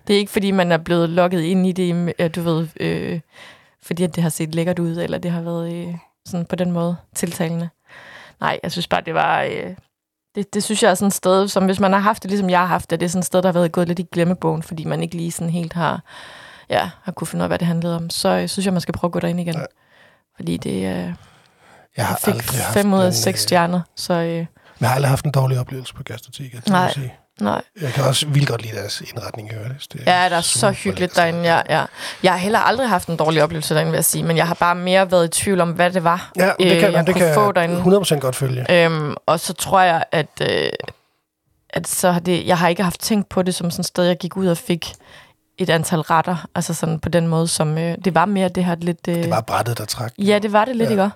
det 0.07 0.15
er 0.15 0.19
ikke 0.19 0.33
fordi, 0.33 0.51
man 0.51 0.73
er 0.73 0.77
blevet 0.77 1.09
lukket 1.09 1.41
ind 1.41 1.67
i 1.67 1.73
det, 1.73 2.15
øh, 2.19 2.31
du 2.35 2.41
ved, 2.41 2.69
øh, 2.81 3.21
fordi 3.83 4.05
at 4.05 4.15
det 4.15 4.23
har 4.23 4.31
set 4.31 4.55
lækkert 4.55 4.79
ud, 4.79 4.97
eller 4.97 5.19
det 5.19 5.31
har 5.31 5.43
været 5.43 5.73
øh, 5.73 5.95
sådan 6.27 6.47
på 6.47 6.57
den 6.57 6.73
måde 6.73 6.97
tiltalende. 7.15 7.69
Nej, 8.41 8.61
jeg 8.63 8.73
synes 8.73 8.89
bare, 8.89 9.01
det 9.01 9.15
var... 9.15 9.43
Øh, 9.43 9.75
det, 10.35 10.55
det 10.55 10.65
synes 10.65 10.83
jeg 10.83 10.91
er 10.91 10.95
sådan 10.95 11.07
et 11.07 11.15
sted, 11.15 11.49
som 11.49 11.65
hvis 11.65 11.81
man 11.81 11.93
har 11.93 12.01
haft 12.01 12.23
det, 12.23 12.31
ligesom 12.31 12.51
jeg 12.51 12.59
har 12.59 12.67
haft 12.67 12.91
det, 12.91 13.01
det 13.01 13.07
er 13.07 13.11
sådan 13.11 13.21
et 13.21 13.27
sted, 13.27 13.43
der 13.43 13.49
har 13.49 13.53
været 13.53 13.73
gået 13.73 13.89
lidt 13.89 13.99
i 13.99 14.09
glemmebogen, 14.13 14.63
fordi 14.63 14.85
man 14.85 15.03
ikke 15.03 15.17
lige 15.17 15.31
sådan 15.31 15.51
helt 15.51 15.73
har, 15.73 16.03
ja, 16.79 16.91
har 17.03 17.13
kunne 17.13 17.27
finde 17.27 17.43
ud 17.43 17.45
af, 17.45 17.49
hvad 17.49 17.59
det 17.59 17.67
handlede 17.67 17.97
om. 17.97 18.11
Så 18.11 18.29
øh, 18.29 18.49
synes 18.49 18.65
jeg, 18.67 18.73
man 18.73 18.81
skal 18.81 18.95
prøve 18.95 19.09
at 19.09 19.13
gå 19.13 19.21
derind 19.21 19.41
igen. 19.41 19.55
Ja. 19.55 19.65
Fordi 20.37 20.57
det 20.57 20.71
øh, 20.77 20.83
Jeg 20.83 21.15
jeg 21.97 22.07
har 22.07 22.21
fik 22.25 22.35
aldrig 22.35 22.61
haft 22.61 22.73
fem 22.75 22.95
ud 22.95 23.01
af 23.03 23.07
en, 23.07 23.13
seks 23.13 23.39
øh, 23.41 23.43
stjerner, 23.43 23.81
så 23.97 24.13
øh, 24.15 24.47
Jeg 24.81 24.89
har 24.89 24.95
aldrig 24.95 25.11
haft 25.11 25.25
en 25.25 25.31
dårlig 25.33 25.59
oplevelse 25.61 25.95
på 25.95 26.03
gastrotek. 26.03 26.53
Nej. 26.55 26.63
Nej. 26.81 26.93
Sige. 26.93 27.15
nej. 27.41 27.63
Jeg 27.81 27.93
kan 27.93 28.05
også 28.05 28.27
vildt 28.27 28.49
godt 28.49 28.63
lide 28.63 28.77
deres 28.77 29.01
indretning 29.01 29.51
i 29.53 29.55
øvrigt. 29.55 29.87
Det 29.93 30.01
Ja, 30.07 30.29
der 30.29 30.37
er 30.37 30.41
så 30.41 30.71
hyggeligt 30.71 31.17
derinde. 31.17 31.41
Ja, 31.41 31.61
ja. 31.79 31.85
Jeg 32.23 32.33
har 32.33 32.39
heller 32.39 32.59
aldrig 32.59 32.89
haft 32.89 33.09
en 33.09 33.17
dårlig 33.17 33.43
oplevelse 33.43 33.75
derinde, 33.75 33.91
vil 33.91 33.97
jeg 33.99 34.05
sige, 34.05 34.25
men 34.25 34.37
jeg 34.37 34.47
har 34.49 34.55
bare 34.55 34.75
mere 34.75 35.11
været 35.11 35.25
i 35.39 35.43
tvivl 35.43 35.61
om, 35.61 35.71
hvad 35.71 35.91
det 35.91 36.05
var, 36.05 36.33
Ja, 36.37 36.53
det 36.61 36.73
øh, 36.75 36.81
kan, 36.81 36.93
jeg 36.93 37.07
det 37.07 37.15
kunne 37.15 37.25
kan 37.25 37.35
få 37.35 37.53
derinde. 37.53 37.75
jeg 37.77 37.85
100% 38.17 38.19
godt 38.19 38.37
følge. 38.37 38.85
Øhm, 38.85 39.15
og 39.27 39.41
så 39.41 39.53
tror 39.53 39.81
jeg, 39.81 40.05
at, 40.13 40.29
øh, 40.41 40.69
at 41.71 41.89
så 41.89 42.11
har 42.13 42.21
det, 42.21 42.47
jeg 42.47 42.59
har 42.59 42.69
ikke 42.69 42.83
haft 42.83 43.01
tænkt 43.01 43.29
på 43.29 43.43
det 43.43 43.55
som 43.55 43.71
sådan 43.71 43.81
et 43.81 43.87
sted, 43.87 44.05
jeg 44.05 44.17
gik 44.19 44.37
ud 44.37 44.47
og 44.47 44.57
fik 44.57 44.93
et 45.59 45.71
antal 45.71 46.01
retter, 46.01 46.47
altså 46.55 46.75
sådan 46.75 46.99
på 47.01 47.09
den 47.09 47.29
måde, 47.29 47.49
som 47.49 47.79
øh, 47.79 47.97
det 48.05 48.15
var 48.15 48.25
mere 48.27 48.49
det 48.49 48.65
her 48.65 48.75
lidt... 48.75 49.09
Øh, 49.09 49.15
Det 49.15 49.31
var 49.31 49.41
brættet, 49.41 49.79
der 49.79 49.85
trak. 49.85 50.13
Ja, 50.19 50.39
det 50.39 50.53
var 50.53 50.65
det 50.65 50.77
lidt, 50.77 50.91
Ja. 50.91 50.95
ja. 50.95 51.11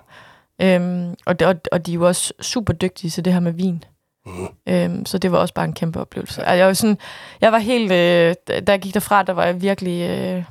ikke? 0.59 0.75
Øhm, 0.75 1.15
og, 1.25 1.39
det, 1.39 1.47
og, 1.47 1.55
og 1.71 1.85
de 1.85 1.91
er 1.91 1.95
jo 1.95 2.07
også 2.07 2.33
super 2.41 2.73
dygtige 2.73 3.11
til 3.11 3.25
det 3.25 3.33
her 3.33 3.39
med 3.39 3.51
vin. 3.51 3.83
Mm. 4.25 4.47
Øhm, 4.67 5.05
så 5.05 5.17
det 5.17 5.31
var 5.31 5.37
også 5.37 5.53
bare 5.53 5.65
en 5.65 5.73
kæmpe 5.73 5.99
oplevelse. 6.01 6.41
Altså, 6.43 6.53
jeg, 6.53 6.67
var 6.67 6.73
sådan, 6.73 6.97
jeg 7.41 7.51
var 7.51 7.57
helt... 7.59 7.91
Øh, 7.91 8.35
da 8.67 8.71
jeg 8.71 8.79
gik 8.79 8.93
derfra, 8.93 9.23
der 9.23 9.33
var 9.33 9.45
jeg 9.45 9.61
virkelig... 9.61 10.09
Øh, 10.09 10.43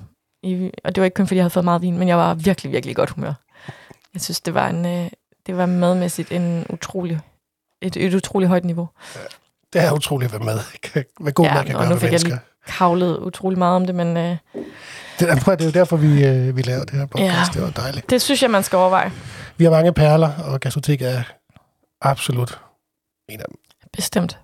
i, 0.42 0.70
og 0.85 0.94
det 0.94 1.01
var 1.01 1.05
ikke 1.05 1.14
kun, 1.14 1.27
fordi 1.27 1.37
jeg 1.37 1.42
havde 1.44 1.51
fået 1.51 1.64
meget 1.64 1.83
vin, 1.83 1.98
men 1.98 2.09
jeg 2.09 2.18
var 2.18 2.35
virkelig, 2.35 2.72
virkelig 2.72 2.96
godt 2.96 3.11
humør. 3.11 3.33
Jeg 4.14 4.22
synes, 4.22 4.40
det 4.40 4.55
var, 4.55 4.68
en, 4.68 4.87
øh, 4.87 5.11
det 5.46 5.57
var 5.57 5.66
madmæssigt 5.66 6.33
en 6.33 6.66
utrolig, 6.70 7.20
et, 7.83 7.96
et 7.96 8.14
utroligt 8.14 8.48
højt 8.48 8.64
niveau. 8.64 8.88
Det 9.72 9.81
er 9.83 9.92
utroligt, 9.92 10.31
hvad 10.33 10.40
mad 10.40 10.59
kan, 10.83 11.04
hvad 11.20 11.33
god 11.33 11.44
Ja, 11.46 11.54
mad 11.54 11.64
kan 11.64 11.74
og 11.76 11.81
gøre 11.81 11.90
nu 11.90 11.96
fik 11.96 12.02
jeg 12.02 12.11
mennesker. 12.11 12.28
lige- 12.31 12.40
Kavlet 12.66 13.18
utrolig 13.18 13.59
meget 13.59 13.76
om 13.76 13.87
det, 13.87 13.94
men 13.94 14.16
øh, 14.16 14.37
Det, 15.18 15.31
er- 15.31 15.40
prøv, 15.40 15.52
at- 15.52 15.59
det 15.59 15.64
er 15.64 15.68
jo 15.68 15.72
derfor, 15.81 15.96
vi, 15.96 16.24
øh, 16.26 16.57
vi 16.57 16.62
laver 16.62 16.85
det 16.85 16.90
her 16.98 17.07
podcast. 17.07 17.54
Ja. 17.54 17.61
Det 17.61 17.62
var 17.62 17.70
dejligt. 17.70 18.11
det 18.11 18.22
synes 18.22 18.42
jeg, 18.42 18.50
man 18.50 18.62
skal 18.62 18.76
overveje. 18.76 19.12
Vi 19.57 19.64
har 19.64 19.70
mange 19.70 19.92
perler, 19.92 20.33
og 20.44 20.61
gastrotek 20.61 21.02
er 21.02 21.22
absolut 22.00 22.61
en 23.28 23.40
af 23.40 23.46
dem. 23.48 23.57
Bestemt. 23.92 24.38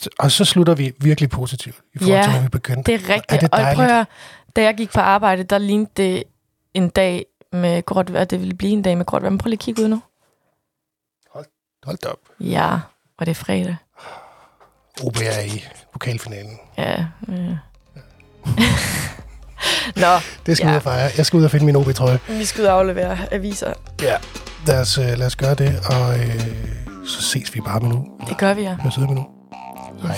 Så- 0.00 0.10
Og 0.18 0.30
så 0.30 0.44
slutter 0.44 0.74
vi 0.74 0.92
virkelig 1.00 1.30
positivt 1.30 1.76
i 1.94 1.98
forhold 1.98 2.16
Ja, 2.16 2.22
til, 2.22 2.32
hvor 2.32 2.40
vi 2.42 2.48
begyndte. 2.48 2.92
Det 2.92 3.02
er 3.04 3.14
rigtigt. 3.14 3.32
Er 3.32 3.38
det 3.38 3.48
og 3.52 3.58
jeg 3.58 3.64
dejligt? 3.66 3.88
prøver, 3.88 4.04
da 4.56 4.62
jeg 4.62 4.74
gik 4.76 4.92
på 4.92 5.00
arbejde, 5.00 5.42
der 5.42 5.58
lignede 5.58 5.90
det 5.96 6.24
en 6.74 6.88
dag 6.88 7.26
med 7.52 7.82
gråt 7.82 8.12
vejr. 8.12 8.24
Det 8.24 8.40
ville 8.40 8.54
blive 8.54 8.72
en 8.72 8.82
dag 8.82 8.96
med 8.98 9.04
gråt 9.06 9.22
vejr. 9.22 9.30
Men 9.30 9.38
prøv 9.38 9.48
lige 9.48 9.56
at 9.56 9.60
kigge 9.64 9.82
ud 9.82 9.88
nu. 9.88 10.02
Hold 11.84 11.98
da 11.98 12.08
op. 12.08 12.18
Ja, 12.40 12.78
og 13.18 13.26
det 13.26 13.30
er 13.30 13.34
fredag. 13.34 13.76
OB 15.02 15.16
er 15.16 15.40
i 15.40 15.64
pokalfinalen. 15.92 16.58
Ja. 16.78 17.04
Øh. 17.28 17.56
Nå, 19.96 20.06
Det 20.46 20.56
skal 20.56 20.66
Ja. 20.66 20.70
ja. 20.70 20.76
og 20.76 20.82
fejre. 20.82 21.10
Jeg 21.16 21.26
skal 21.26 21.36
ud 21.36 21.44
og 21.44 21.50
finde 21.50 21.66
min 21.66 21.76
OB-trøje. 21.76 22.18
vi 22.28 22.44
skal 22.44 22.62
ud 22.62 22.66
og 22.66 22.78
aflevere 22.78 23.18
aviser. 23.30 23.72
Ja. 24.02 24.14
Lad 24.66 24.80
os, 24.80 24.98
øh, 24.98 25.04
lad 25.18 25.26
os 25.26 25.36
gøre 25.36 25.54
det, 25.54 25.80
og 25.86 26.18
øh, 26.18 26.40
så 27.06 27.22
ses 27.22 27.54
vi 27.54 27.60
bare 27.60 27.80
med 27.80 27.88
nu. 27.88 28.06
Det 28.28 28.38
gør 28.38 28.54
vi, 28.54 28.62
ja. 28.62 28.76
Jeg 28.84 28.92
sidder 28.92 29.08
med 29.08 29.16
nu. 29.16 29.26
Hej. 30.02 30.16